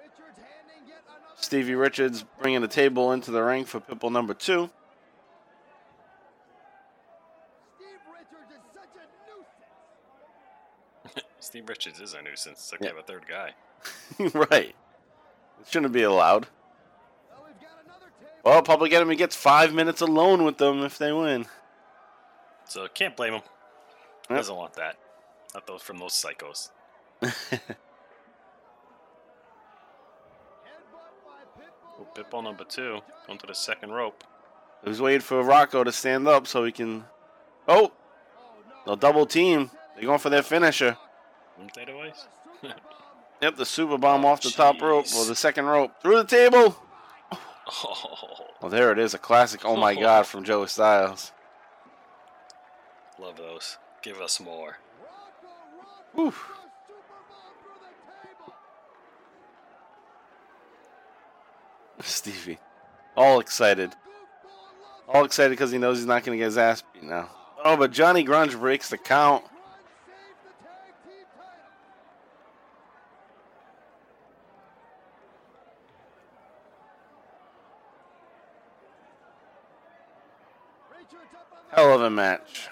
[1.36, 4.70] Stevie Richards bringing the table into the ring for Pitbull number two.
[11.40, 12.60] Steve Richards is a nuisance.
[12.60, 12.90] It's like Yeah.
[12.90, 13.54] they have a third guy.
[14.52, 14.76] right.
[15.62, 16.48] It shouldn't be allowed.
[18.44, 21.48] Well, Public Enemy gets five minutes alone with them if they win.
[22.66, 23.42] So can't blame him.
[24.30, 24.40] Yep.
[24.40, 24.98] Doesn't want that.
[25.54, 26.70] Not those from those psychos.
[32.00, 34.24] Oh, Pitbull number two going to the second rope.
[34.84, 37.06] He was waiting for Rocco to stand up so he can.
[37.68, 37.92] Oh,
[38.86, 39.70] They'll double team.
[39.96, 40.96] They're going for their finisher.
[41.58, 41.86] Weren't they?
[43.42, 46.76] Yep, the super bomb off the top rope or the second rope through the table.
[47.32, 49.62] Oh, Well, there it is, a classic.
[49.64, 51.32] Oh my God, from Joey Styles.
[53.20, 53.78] love those.
[54.02, 54.78] Give us more.
[56.14, 56.34] Whew.
[62.02, 62.60] Stevie,
[63.16, 63.94] all excited,
[65.08, 67.30] all excited because he knows he's not going to get his ass beat now.
[67.64, 69.44] Oh, but Johnny Grunge breaks the count.
[82.08, 82.70] Hell of a match.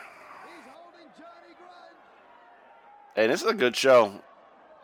[3.17, 4.21] Hey, this is a good show.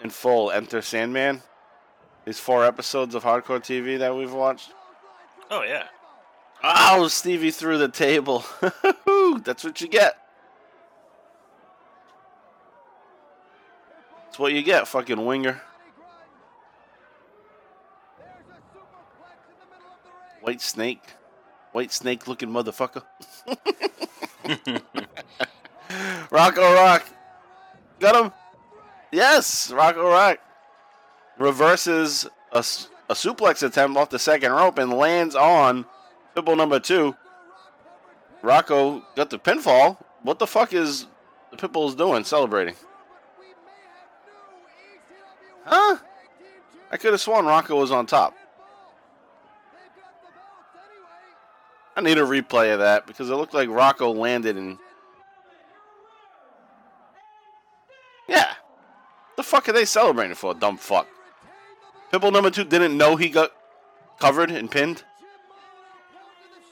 [0.01, 1.41] In full, Enter Sandman.
[2.25, 4.73] These four episodes of Hardcore TV that we've watched.
[5.49, 5.85] Oh yeah.
[6.61, 8.43] Oh, Stevie threw the table.
[9.43, 10.17] That's what you get.
[14.25, 15.61] That's what you get, fucking winger.
[20.41, 21.03] White snake.
[21.71, 23.03] White snake looking motherfucker.
[26.31, 27.05] Rocco Rock.
[27.99, 28.31] Got him.
[29.11, 30.39] Yes, Rocco Rock
[31.37, 35.85] reverses a, a suplex attempt off the second rope and lands on
[36.35, 37.15] Pitbull number two.
[38.41, 39.97] Rocco got the pinfall.
[40.23, 41.07] What the fuck is
[41.51, 42.75] the Pitbulls doing celebrating?
[45.65, 45.97] Huh?
[46.91, 48.35] I could have sworn Rocco was on top.
[51.95, 54.77] I need a replay of that because it looked like Rocco landed and.
[58.27, 58.53] Yeah.
[59.35, 61.07] The fuck are they celebrating for, dumb fuck?
[62.11, 63.51] Pitbull number two didn't know he got
[64.19, 65.03] covered and pinned?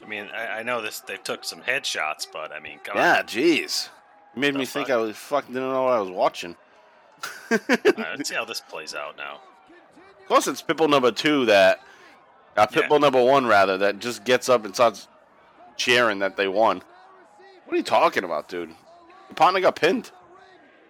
[0.04, 1.00] I mean, I, I know this.
[1.02, 3.90] They took some headshots, but I mean, come Yeah, jeez.
[4.36, 6.56] Made me think I was fucking didn't know what I was watching.
[7.52, 9.40] right, let's see how this plays out now.
[10.22, 11.82] Of course, it's Pitbull number two that,
[12.64, 15.08] uh, Pitbull number one rather, that just gets up and starts
[15.78, 16.82] cheering that they won.
[17.66, 18.70] What are you talking about, dude?
[18.70, 20.12] Your partner got pinned.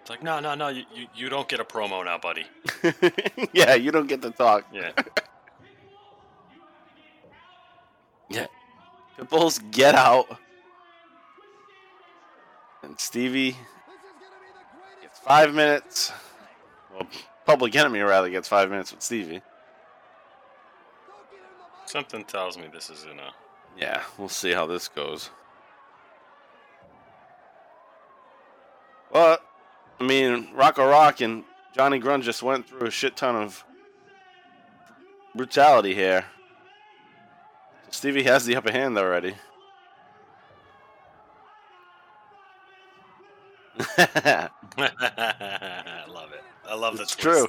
[0.00, 0.68] It's like, no, no, no.
[0.68, 2.46] You, you, you don't get a promo now, buddy.
[3.52, 4.66] yeah, you don't get to talk.
[4.72, 4.92] Yeah.
[8.30, 8.46] Yeah.
[9.18, 10.38] Pitbulls get out.
[12.82, 13.56] And Stevie
[15.02, 16.12] gets five minutes.
[16.92, 17.06] Well,
[17.44, 19.42] Public Enemy rather gets five minutes with Stevie.
[21.90, 23.32] Something tells me this is a.
[23.76, 25.30] Yeah, we'll see how this goes.
[29.12, 29.44] But
[29.98, 31.42] I mean, Rocco Rock and
[31.74, 33.64] Johnny Grunge just went through a shit ton of
[35.34, 36.26] brutality here.
[37.90, 39.34] Stevie has the upper hand already.
[43.98, 44.48] I
[46.08, 46.44] love it.
[46.68, 47.48] I love the It's twist.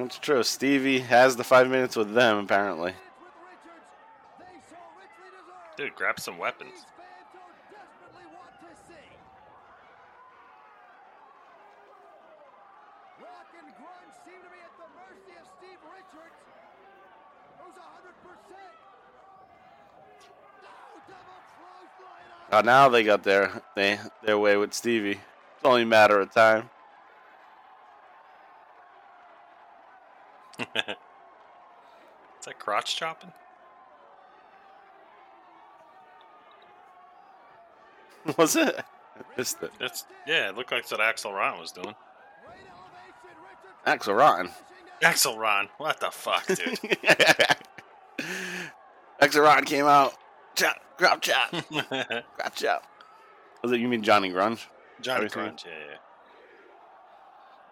[0.00, 0.44] It's true.
[0.44, 2.94] Stevie has the five minutes with them, apparently.
[5.76, 6.86] Dude, grab some weapons.
[22.50, 25.20] Uh, now they got their they their way with Stevie.
[25.56, 26.70] It's only a matter of time.
[32.37, 33.32] Is that crotch chopping?
[38.36, 38.74] Was it?
[38.78, 38.84] I
[39.36, 39.70] missed it.
[39.80, 40.48] It's yeah.
[40.48, 41.94] It looked like what Axel Ron was doing.
[43.86, 44.50] Axl Rotten.
[45.02, 46.58] Axel Ron, what the fuck, dude?
[49.22, 50.14] Axl Rotten came out.
[50.54, 51.50] Chop, grab chop,
[51.88, 52.84] grab chop.
[53.62, 54.66] Was it you mean Johnny Grunge?
[55.00, 55.96] Johnny Grunge, yeah, yeah.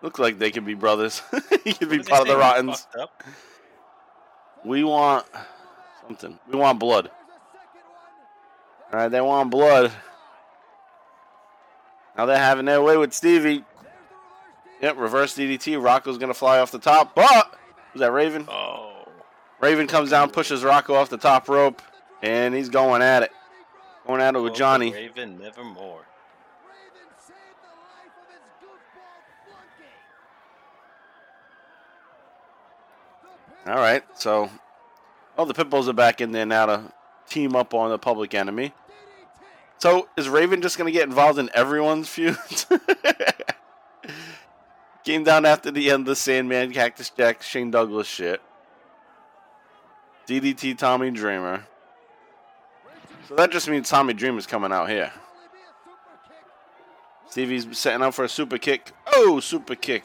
[0.02, 1.22] Look like they could be brothers.
[1.64, 2.36] he could be What did they part of the?
[2.36, 2.86] Rottens.
[4.66, 5.24] We want
[6.06, 6.38] something.
[6.50, 7.10] We want blood.
[8.92, 9.92] All right, they want blood.
[12.16, 13.64] Now they're having their way with Stevie.
[14.80, 15.82] Yep, reverse DDT.
[15.82, 17.54] Rocco's gonna fly off the top, but
[17.92, 18.46] was that Raven?
[18.48, 19.06] Oh,
[19.60, 21.80] Raven comes down, pushes Rocco off the top rope,
[22.22, 23.30] and he's going at it.
[24.06, 24.92] Going at it with Oh, Johnny.
[24.92, 26.02] Raven, nevermore.
[33.66, 34.48] All right, so
[35.36, 36.92] oh, the Pitbulls are back in there now to
[37.28, 38.72] team up on the Public Enemy.
[39.78, 42.66] So is Raven just gonna get involved in everyone's feuds?
[45.04, 48.40] Came down after the end of the Sandman, Cactus Jack, Shane Douglas shit.
[50.28, 51.66] DDT Tommy Dreamer.
[53.28, 55.12] So that just means Tommy Dreamer's coming out here.
[57.28, 58.92] Stevie's setting up for a super kick.
[59.12, 60.04] Oh, super kick.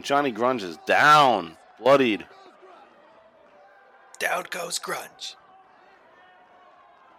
[0.00, 2.24] Johnny Grunge is down, bloodied.
[4.20, 5.34] Down goes Grunge.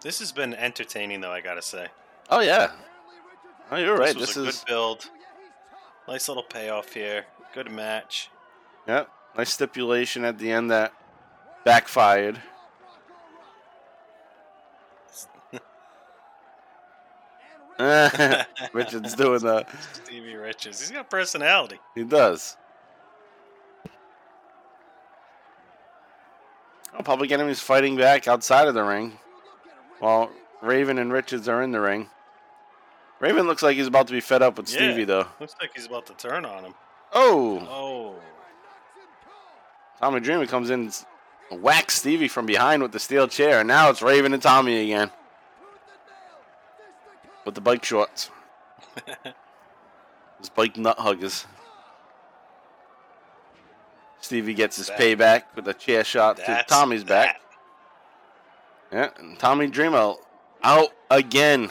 [0.01, 1.31] This has been entertaining, though.
[1.31, 1.87] I gotta say.
[2.29, 2.71] Oh yeah.
[3.71, 4.15] Oh, you're right.
[4.17, 5.09] This was This, a is good build.
[6.07, 7.25] Nice little payoff here.
[7.53, 8.29] Good match.
[8.87, 9.09] Yep.
[9.37, 10.93] Nice stipulation at the end that
[11.65, 12.41] backfired.
[18.73, 19.65] Richard's doing the.
[19.93, 20.79] Stevie Richards.
[20.79, 21.79] He's got personality.
[21.95, 22.57] He does.
[27.03, 29.17] Public Enemy's fighting back outside of the ring,
[29.99, 32.09] while Raven and Richards are in the ring.
[33.19, 35.05] Raven looks like he's about to be fed up with Stevie, Yeah.
[35.05, 35.27] though.
[35.39, 36.73] Looks like he's about to turn on him.
[37.13, 38.15] Oh, Oh.
[39.99, 40.91] Tommy Dreamer comes in,
[41.51, 44.81] and whacks Stevie from behind with the steel chair, and now it's Raven and Tommy
[44.81, 45.11] again
[47.45, 48.29] with the bike shorts.
[50.39, 51.45] His bike nut huggers.
[54.31, 54.97] Stevie gets his Back.
[54.97, 57.41] payback with a chair shot to That's Tommy's back.
[58.89, 60.13] Yeah, and Tommy Dreamer
[60.63, 61.69] out again.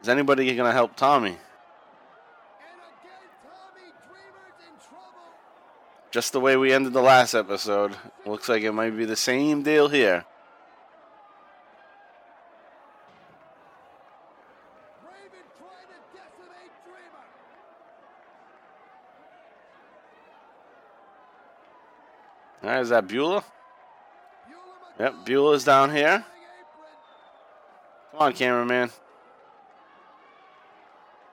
[0.00, 1.36] Is anybody gonna help Tommy?
[6.12, 7.96] Just the way we ended the last episode.
[8.24, 10.24] Looks like it might be the same deal here.
[22.60, 23.44] All right, is that Beulah?
[25.00, 26.24] Yep, Beulah's down here.
[28.12, 28.90] Come on, cameraman.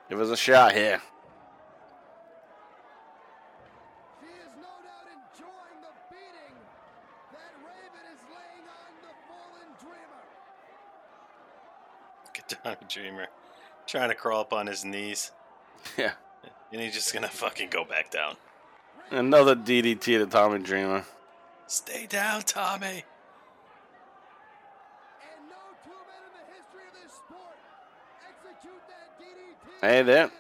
[0.09, 1.01] Give us a shot here.
[12.33, 13.27] Get Dreamer.
[13.87, 15.31] Trying to crawl up on his knees.
[15.97, 16.13] Yeah.
[16.71, 18.37] And he's just gonna fucking go back down.
[19.11, 21.05] Another DDT to Tommy Dreamer.
[21.67, 23.03] Stay down, Tommy.
[29.81, 30.31] Hey there.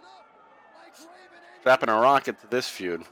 [1.59, 3.03] Strapping a rocket to this feud.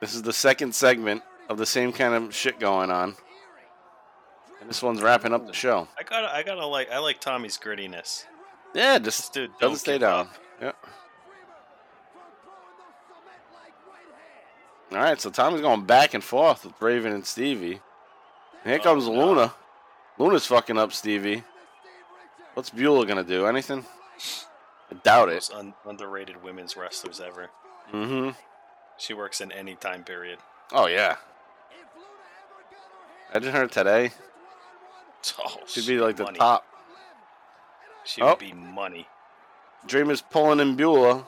[0.00, 3.14] This is the second segment of the same kind of shit going on.
[4.60, 5.86] And this one's wrapping up the show.
[5.98, 8.24] I gotta, I gotta like, I like Tommy's grittiness.
[8.74, 10.26] Yeah, just dude doesn't don't stay down.
[10.26, 10.34] up.
[10.60, 10.86] Yep.
[14.92, 17.80] All right, so Tommy's going back and forth with Raven and Stevie.
[18.64, 19.54] And here Oh, comes Luna.
[20.18, 21.44] Luna's fucking up Stevie.
[22.54, 23.46] What's Beulah gonna do?
[23.46, 23.86] Anything?
[24.90, 25.34] I doubt it.
[25.34, 27.48] Most un- underrated women's wrestlers ever.
[27.92, 28.30] Mm-hmm.
[28.98, 30.38] She works in any time period.
[30.72, 31.16] Oh yeah.
[33.34, 34.10] Imagine her today.
[35.38, 36.36] Oh, She'd be like the money.
[36.36, 36.66] top.
[38.02, 38.30] She Oh.
[38.30, 39.06] would be money.
[39.86, 41.24] Dreamer's pulling in Beulah.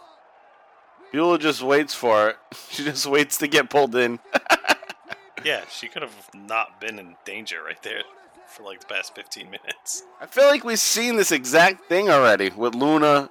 [1.14, 2.36] Beulah just waits for it.
[2.70, 4.18] She just waits to get pulled in.
[5.44, 8.00] Yeah, she could have not been in danger right there
[8.46, 10.02] for like the past 15 minutes.
[10.18, 13.28] I feel like we've seen this exact thing already with Luna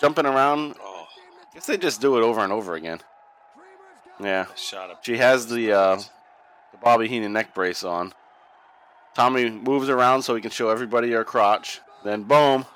[0.00, 0.76] jumping around.
[0.80, 1.08] Oh,
[1.52, 3.00] guess they just do it over and over again.
[4.20, 4.46] Yeah.
[4.54, 5.04] shot up.
[5.04, 8.12] She has the uh, the Bobby Heenan neck brace on.
[9.14, 11.80] Tommy moves around so he can show everybody her crotch.
[12.04, 12.66] Then boom,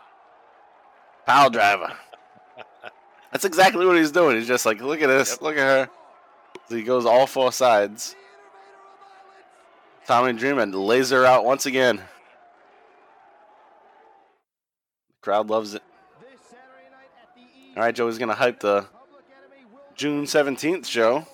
[1.24, 1.92] pile driver.
[3.34, 4.36] That's exactly what he's doing.
[4.36, 5.90] He's just like, look at this, look at her.
[6.68, 8.14] So he goes all four sides.
[10.06, 11.96] Tommy Dreamer lays her out once again.
[11.96, 12.02] The
[15.20, 15.82] crowd loves it.
[17.76, 18.86] All right, Joey's gonna hype the
[19.96, 21.26] June seventeenth show,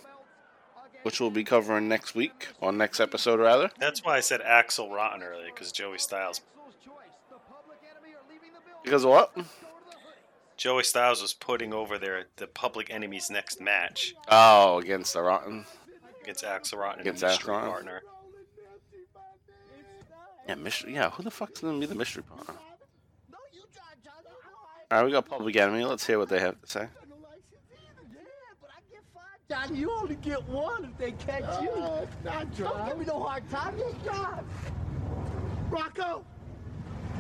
[1.03, 3.71] which we'll be covering next week on next episode, rather.
[3.79, 6.41] That's why I said Axl Rotten earlier because Joey Styles.
[8.83, 9.37] Because what?
[10.61, 15.65] Joey Styles was putting over their the Public Enemy's next match Oh, against the Rotten.
[16.23, 17.71] against Axl Rotten Against and Axl Mystery Rotten?
[17.71, 18.03] partner.
[20.47, 20.93] Yeah, mystery.
[20.95, 22.53] Yeah, who the fuck's gonna be the mystery partner?
[24.91, 25.83] All right, we got Public Enemy.
[25.83, 26.89] Let's hear what they have to say.
[29.49, 31.75] Johnny, you only get one if they catch you.
[32.23, 33.79] not Don't give me no hard time.
[33.79, 34.45] Just drive.
[35.71, 36.23] Rocco!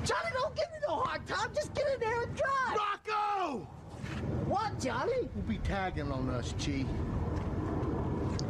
[0.05, 1.51] Johnny, don't give me no hard time.
[1.55, 2.77] Just get in there and drive.
[2.77, 3.69] Rocco!
[4.47, 5.29] What, Johnny?
[5.35, 6.85] Who'll be tagging on us, Chi?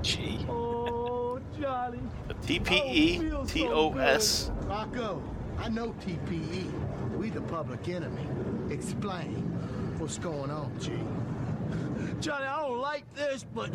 [0.02, 0.46] Gee.
[0.48, 2.00] Oh, Johnny.
[2.28, 4.50] The TPE TOS.
[4.66, 5.22] Rocco,
[5.58, 6.70] I know TPE.
[7.16, 8.26] We the public enemy.
[8.70, 9.34] Explain.
[9.98, 10.92] What's going on, G?
[12.20, 13.70] Johnny, I don't like this, but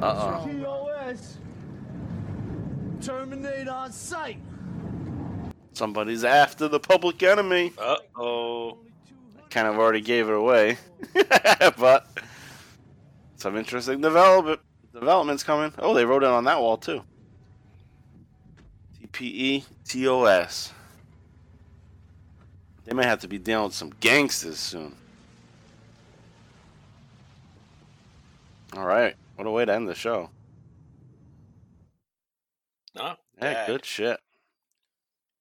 [0.00, 1.38] Uh TOS.
[3.02, 4.38] Terminate on sight.
[5.80, 7.72] Somebody's after the public enemy.
[7.78, 8.76] Uh oh.
[9.48, 10.76] Kind of already gave it away,
[11.78, 12.06] but
[13.36, 14.60] some interesting development
[14.92, 15.72] developments coming.
[15.78, 17.02] Oh, they wrote it on that wall too.
[19.00, 20.74] TPE TOS.
[22.84, 24.94] They may have to be dealing with some gangsters soon.
[28.76, 30.28] All right, what a way to end the show.
[32.94, 33.16] No.
[33.40, 33.66] Yeah, bad.
[33.66, 34.20] good shit.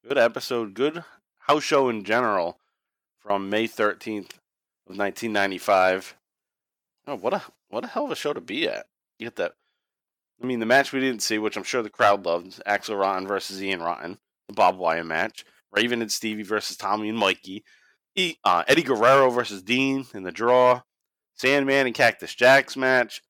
[0.08, 0.76] Good episode.
[0.76, 1.04] Good
[1.40, 2.58] house show in general
[3.20, 4.32] from May 13th
[4.88, 6.16] of 1995.
[7.06, 8.86] Oh, what a what a hell of a show to be at.
[9.18, 9.54] You get that.
[10.42, 13.28] I mean, the match we didn't see, which I'm sure the crowd loved, Axl Rotten
[13.28, 15.44] versus Ian Rotten, the barbed wire match.
[15.72, 17.66] Raven and Stevie versus Tommy and Mikey.
[18.16, 20.82] E, uh, Eddie Guerrero versus Dean in the draw.
[21.34, 23.22] Sandman and Cactus Jack's match.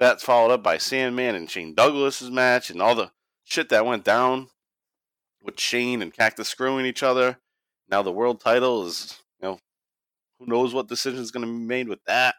[0.00, 3.12] That's followed up by Sandman and Shane Douglas's match and all the
[3.44, 4.48] shit that went down
[5.48, 7.38] with Shane and Cactus screwing each other.
[7.88, 9.58] Now the world title is, you know,
[10.38, 12.34] who knows what decision is going to be made with that.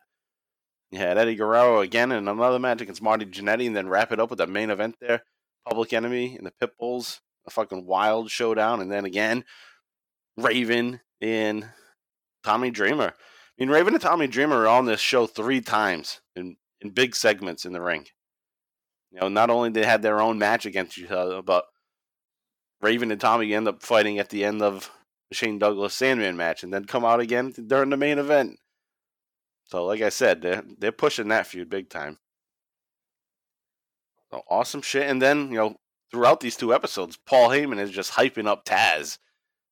[0.91, 4.19] You had Eddie Guerrero again in another match against Marty Jannetty, and then wrap it
[4.19, 5.23] up with the main event there.
[5.67, 9.43] Public Enemy and the Pitbulls, a fucking wild showdown, and then again,
[10.37, 11.67] Raven and
[12.43, 13.07] Tommy Dreamer.
[13.07, 13.13] I
[13.57, 17.65] mean, Raven and Tommy Dreamer are on this show three times in, in big segments
[17.65, 18.05] in the ring.
[19.11, 21.65] You know, not only they had their own match against each other, but
[22.81, 24.91] Raven and Tommy end up fighting at the end of
[25.29, 28.59] the Shane Douglas Sandman match, and then come out again during the main event.
[29.65, 32.17] So, like I said, they're they're pushing that feud big time.
[34.31, 35.09] So awesome shit.
[35.09, 35.75] And then you know,
[36.11, 39.17] throughout these two episodes, Paul Heyman is just hyping up Taz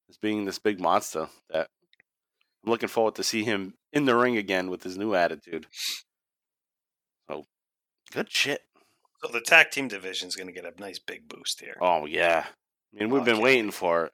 [0.09, 1.29] as being this big monster.
[1.49, 1.69] That
[2.63, 5.67] I'm looking forward to see him in the ring again with his new attitude.
[7.29, 7.45] So
[8.11, 8.63] good shit.
[9.23, 11.75] So the tag team division is going to get a nice big boost here.
[11.81, 12.45] Oh yeah.
[12.93, 13.43] I mean, we've been Okay.
[13.43, 14.14] waiting for it.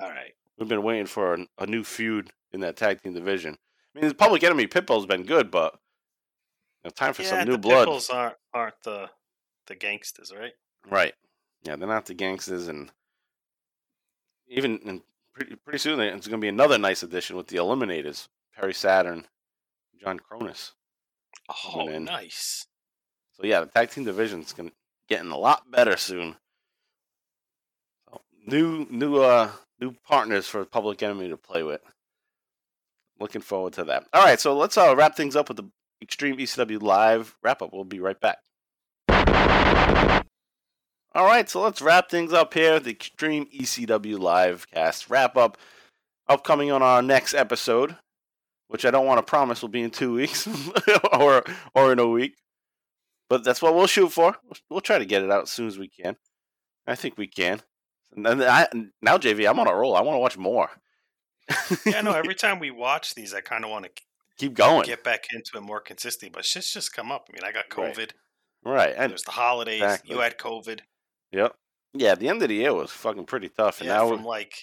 [0.00, 0.32] All right.
[0.58, 3.58] We've been waiting for a, a new feud in that tag team division.
[3.94, 5.74] I mean, the Public Enemy Pitbull's been good, but
[6.82, 7.84] you know, time for yeah, some new the blood.
[7.86, 9.10] Pickles aren't aren't the
[9.66, 10.52] the gangsters, right?
[10.88, 11.14] Right.
[11.62, 12.90] Yeah, they're not the gangsters, and
[14.48, 15.02] even and
[15.34, 19.26] pretty pretty soon it's going to be another nice addition with the Eliminators, Perry Saturn,
[20.00, 20.72] John Kronus.
[21.74, 22.66] Oh, nice.
[23.32, 24.74] So yeah, the tag team division's going to
[25.08, 26.36] getting a lot better soon.
[28.44, 29.50] New new uh
[29.80, 31.80] new partners for Public Enemy to play with.
[33.20, 34.04] Looking forward to that.
[34.12, 35.70] All right, so let's uh, wrap things up with the
[36.00, 37.70] Extreme ECW Live wrap up.
[37.72, 38.38] We'll be right back.
[41.14, 42.80] All right, so let's wrap things up here.
[42.80, 45.58] The Extreme ECW Live cast wrap up.
[46.28, 47.96] Upcoming on our next episode,
[48.68, 50.48] which I don't want to promise will be in two weeks
[51.12, 51.44] or
[51.74, 52.36] or in a week,
[53.28, 54.36] but that's what we'll shoot for.
[54.70, 56.16] We'll try to get it out as soon as we can.
[56.86, 57.60] I think we can.
[58.14, 58.68] And I,
[59.00, 59.96] now, JV, I'm on a roll.
[59.96, 60.68] I want to watch more.
[61.86, 62.12] Yeah, no.
[62.12, 63.90] Every time we watch these, I kind of want to
[64.38, 64.84] Keep going.
[64.86, 67.26] get back into it more consistently, but shit's just come up.
[67.28, 68.10] I mean, I got COVID.
[68.64, 68.94] Right.
[68.96, 69.82] And There's the holidays.
[69.82, 70.14] Exactly.
[70.14, 70.80] You had COVID.
[71.32, 71.54] Yep.
[71.94, 74.54] Yeah, the end of the year was fucking pretty tough, and Yeah, now from like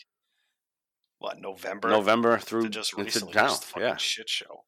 [1.20, 4.64] what November, November through to just recently, just fucking Yeah, shit show.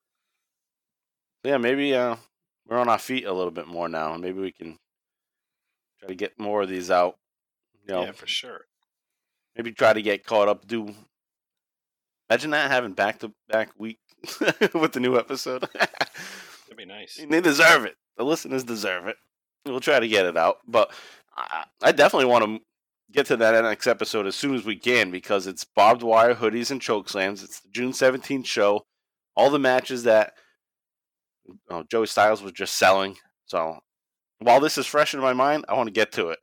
[1.43, 1.57] yeah.
[1.57, 2.17] Maybe uh,
[2.67, 4.77] we're on our feet a little bit more now, and maybe we can
[5.99, 7.15] try to get more of these out.
[7.87, 8.65] You know, Yeah, for sure.
[9.55, 10.67] Maybe try to get caught up.
[10.67, 10.93] Do
[12.29, 13.99] imagine that having back to back week
[14.73, 15.61] with the new episode.
[15.73, 17.19] That'd be nice.
[17.19, 17.95] And they deserve it.
[18.17, 19.17] The listeners deserve it.
[19.65, 20.91] We'll try to get it out, but
[21.35, 22.59] I, I definitely want to
[23.11, 26.71] get to that next episode as soon as we can because it's barbed wire hoodies
[26.71, 27.43] and choke slams.
[27.43, 28.85] It's the June seventeenth show.
[29.35, 30.33] All the matches that
[31.69, 33.17] uh, Joey Styles was just selling.
[33.45, 33.79] So
[34.39, 36.39] while this is fresh in my mind, I want to get to it.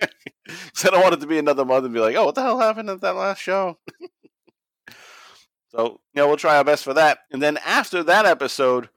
[0.46, 2.42] 'Cause I don't want it to be another month and be like, oh, what the
[2.42, 3.78] hell happened at that last show?
[5.70, 7.18] so, you know, we'll try our best for that.
[7.30, 8.88] And then after that episode,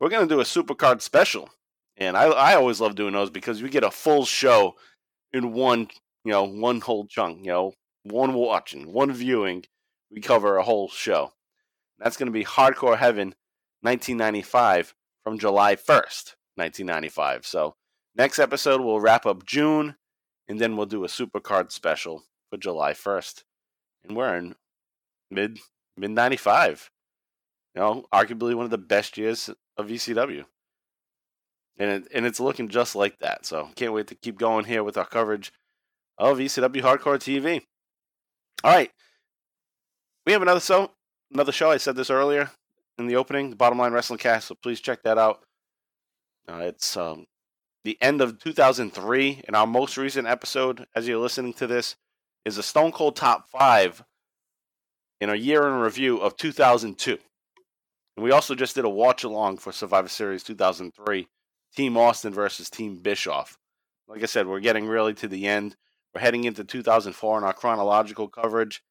[0.00, 1.50] we're going to do a supercard special.
[1.96, 4.76] And I, I always love doing those because we get a full show
[5.32, 5.88] in one,
[6.24, 7.72] you know, one whole chunk, you know,
[8.04, 9.64] one watching, one viewing.
[10.10, 11.32] We cover a whole show.
[11.98, 13.34] That's going to be Hardcore Heaven
[13.80, 14.94] 1995
[15.24, 17.46] from July 1st, 1995.
[17.46, 17.76] So
[18.14, 19.96] next episode, we'll wrap up June
[20.48, 23.44] and then we'll do a supercard special for July 1st.
[24.04, 24.54] And we're in
[25.30, 25.58] mid
[25.96, 26.90] mid 95.
[27.74, 30.44] You know, arguably one of the best years of ECW.
[31.78, 33.44] And it, and it's looking just like that.
[33.44, 35.52] So can't wait to keep going here with our coverage
[36.16, 37.62] of ECW Hardcore TV.
[38.64, 38.90] All right.
[40.24, 40.90] We have another show,
[41.32, 41.70] another show.
[41.70, 42.50] I said this earlier
[42.98, 44.48] in the opening, the Bottom Line Wrestling Cast.
[44.48, 45.40] So please check that out.
[46.48, 47.26] Uh, it's um,
[47.86, 51.94] the end of 2003, and our most recent episode, as you're listening to this,
[52.44, 54.02] is a Stone Cold Top 5
[55.20, 57.16] in a year in review of 2002.
[58.16, 61.28] And we also just did a watch along for Survivor Series 2003,
[61.76, 63.56] Team Austin versus Team Bischoff.
[64.08, 65.76] Like I said, we're getting really to the end.
[66.12, 68.82] We're heading into 2004 in our chronological coverage.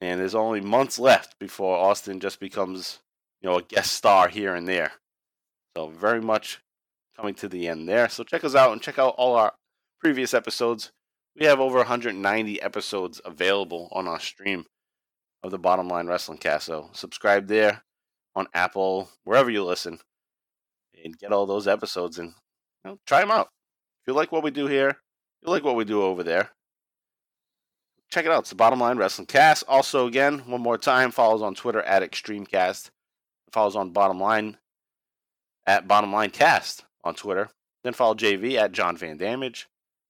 [0.00, 3.00] And there's only months left before Austin just becomes,
[3.40, 4.92] you know, a guest star here and there.
[5.76, 6.60] So very much
[7.18, 8.08] coming to the end there.
[8.08, 9.52] So check us out and check out all our
[10.00, 10.92] previous episodes.
[11.38, 14.64] We have over 190 episodes available on our stream
[15.42, 16.66] of the Bottom Line Wrestling Cast.
[16.66, 17.82] So subscribe there
[18.36, 19.98] on Apple, wherever you listen,
[21.04, 22.28] and get all those episodes and
[22.84, 23.48] you know, try them out.
[24.02, 24.96] If you like what we do here,
[25.42, 26.50] you like what we do over there.
[28.10, 28.40] Check it out.
[28.40, 29.64] It's the Bottom Line Wrestling Cast.
[29.68, 32.90] Also, again, one more time, follows on Twitter at Extremecast.
[33.52, 34.56] Follows on Bottom Line
[35.66, 37.50] at Bottom Line Cast on Twitter.
[37.84, 39.68] Then follow JV at John Van Damage.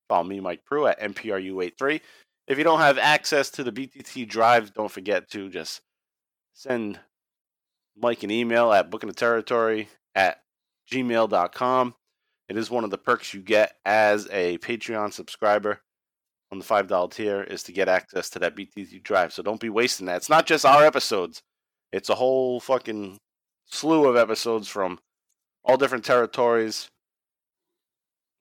[0.09, 2.01] Follow me, Mike Pru, at MPRU83.
[2.47, 5.83] If you don't have access to the BTT Drive, don't forget to just
[6.55, 6.99] send
[7.97, 10.41] Mike an email at bookingtheterritory at
[10.91, 11.95] gmail.com.
[12.49, 15.81] It is one of the perks you get as a Patreon subscriber
[16.51, 19.35] on the $5 tier is to get access to that BTT Drive.
[19.35, 20.17] So don't be wasting that.
[20.17, 21.43] It's not just our episodes.
[21.93, 23.19] It's a whole fucking
[23.67, 24.99] slew of episodes from
[25.69, 26.89] all different territories.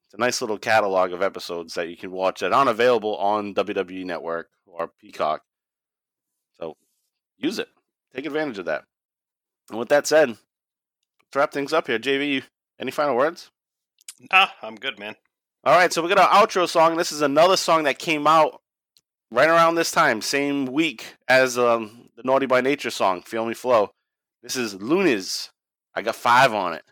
[0.07, 3.53] It's a nice little catalog of episodes that you can watch that aren't available on
[3.53, 5.41] WWE Network or Peacock.
[6.57, 6.77] So
[7.37, 7.67] use it.
[8.15, 8.85] Take advantage of that.
[9.69, 11.99] And with that said, let's wrap things up here.
[11.99, 12.43] JV,
[12.79, 13.51] any final words?
[14.31, 15.15] Nah, I'm good, man.
[15.65, 16.95] All right, so we got our outro song.
[16.95, 18.61] This is another song that came out
[19.29, 23.53] right around this time, same week as um, the Naughty by Nature song, Feel Me
[23.53, 23.91] Flow.
[24.41, 25.49] This is Luniz.
[25.93, 26.83] I got five on it.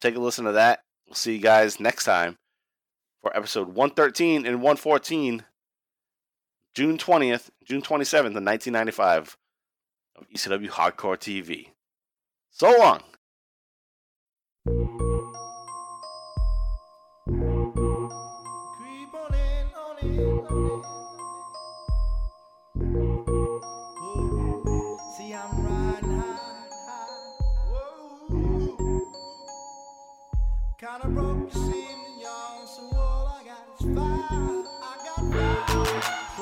[0.00, 0.80] Take a listen to that.
[1.06, 2.36] We'll see you guys next time
[3.22, 5.44] for episode 113 and 114,
[6.74, 9.36] June 20th, June 27th of 1995
[10.16, 11.68] of ECW Hardcore TV.
[12.50, 13.02] So long.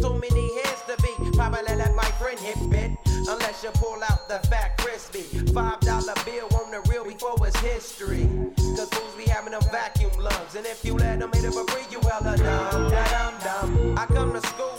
[0.00, 1.12] too many heads to be.
[1.36, 2.90] Probably let my friend hit bit.
[3.28, 5.22] Unless you pull out the fat crispy.
[5.52, 8.28] Five dollar bill on the real before it's history.
[8.76, 10.54] Cause fools be having them vacuum lungs.
[10.56, 12.90] And if you let them hit it for free, you hella dumb.
[12.90, 13.98] Da-dum dum.
[13.98, 14.77] I come to school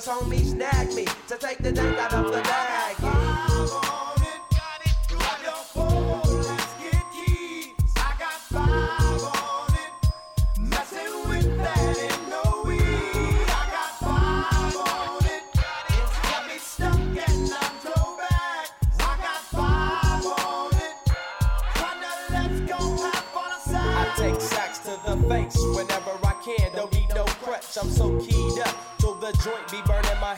[0.00, 3.19] Cause homie snagged me to take the dank out of the bag.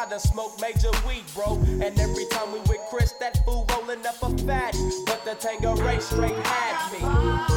[0.00, 1.58] I done smoked major weed, bro.
[1.84, 4.78] And every time we with Chris, that fool rolling up a fatty.
[5.04, 7.49] But the Tanqueray straight had me.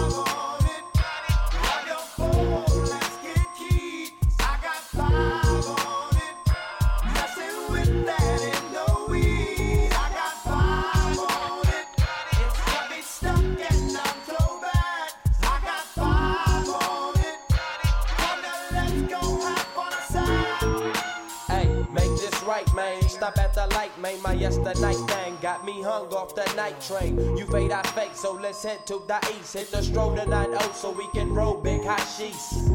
[24.03, 24.21] Man.
[24.21, 25.22] My yesterday me
[25.93, 27.37] hung off the night train.
[27.37, 29.53] You fade, I fake, so let's head to the east.
[29.53, 32.73] Hit the stroll to 9 so we can roll big hot sheets.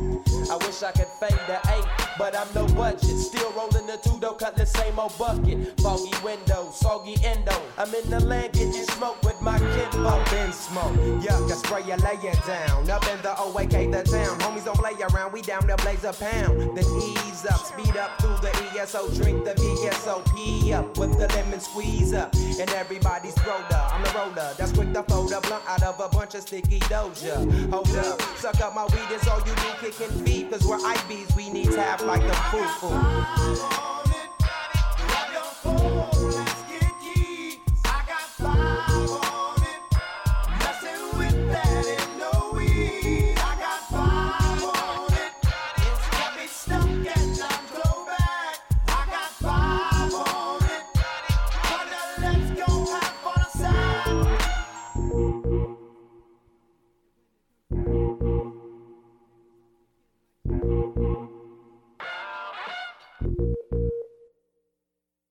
[0.50, 1.84] I wish I could fade the eight,
[2.16, 3.02] but I'm no budget.
[3.18, 5.78] Still rolling the two though, cut the same old bucket.
[5.80, 7.60] Foggy window, soggy endo.
[7.76, 10.32] I'm in the land getting smoke with my kinfolk.
[10.32, 12.88] In smoke, yuck, I spray you, lay it down.
[12.88, 14.38] Up in the OAK, the town.
[14.38, 16.76] Homies don't play around, we down there blaze a pound.
[16.76, 21.60] Then ease up, speed up through the ESO, drink the VSOP up with the lemon
[21.60, 22.34] squeeze up.
[22.34, 22.70] And
[23.08, 24.54] Everybody's roller, I'm the roller.
[24.58, 27.70] That's quick to fold a blunt out of a bunch of sticky doja.
[27.70, 30.50] Hold up, suck up my weed, it's all you need kicking feet.
[30.50, 33.78] Cause we're IBs, we need to have like the foo-foo.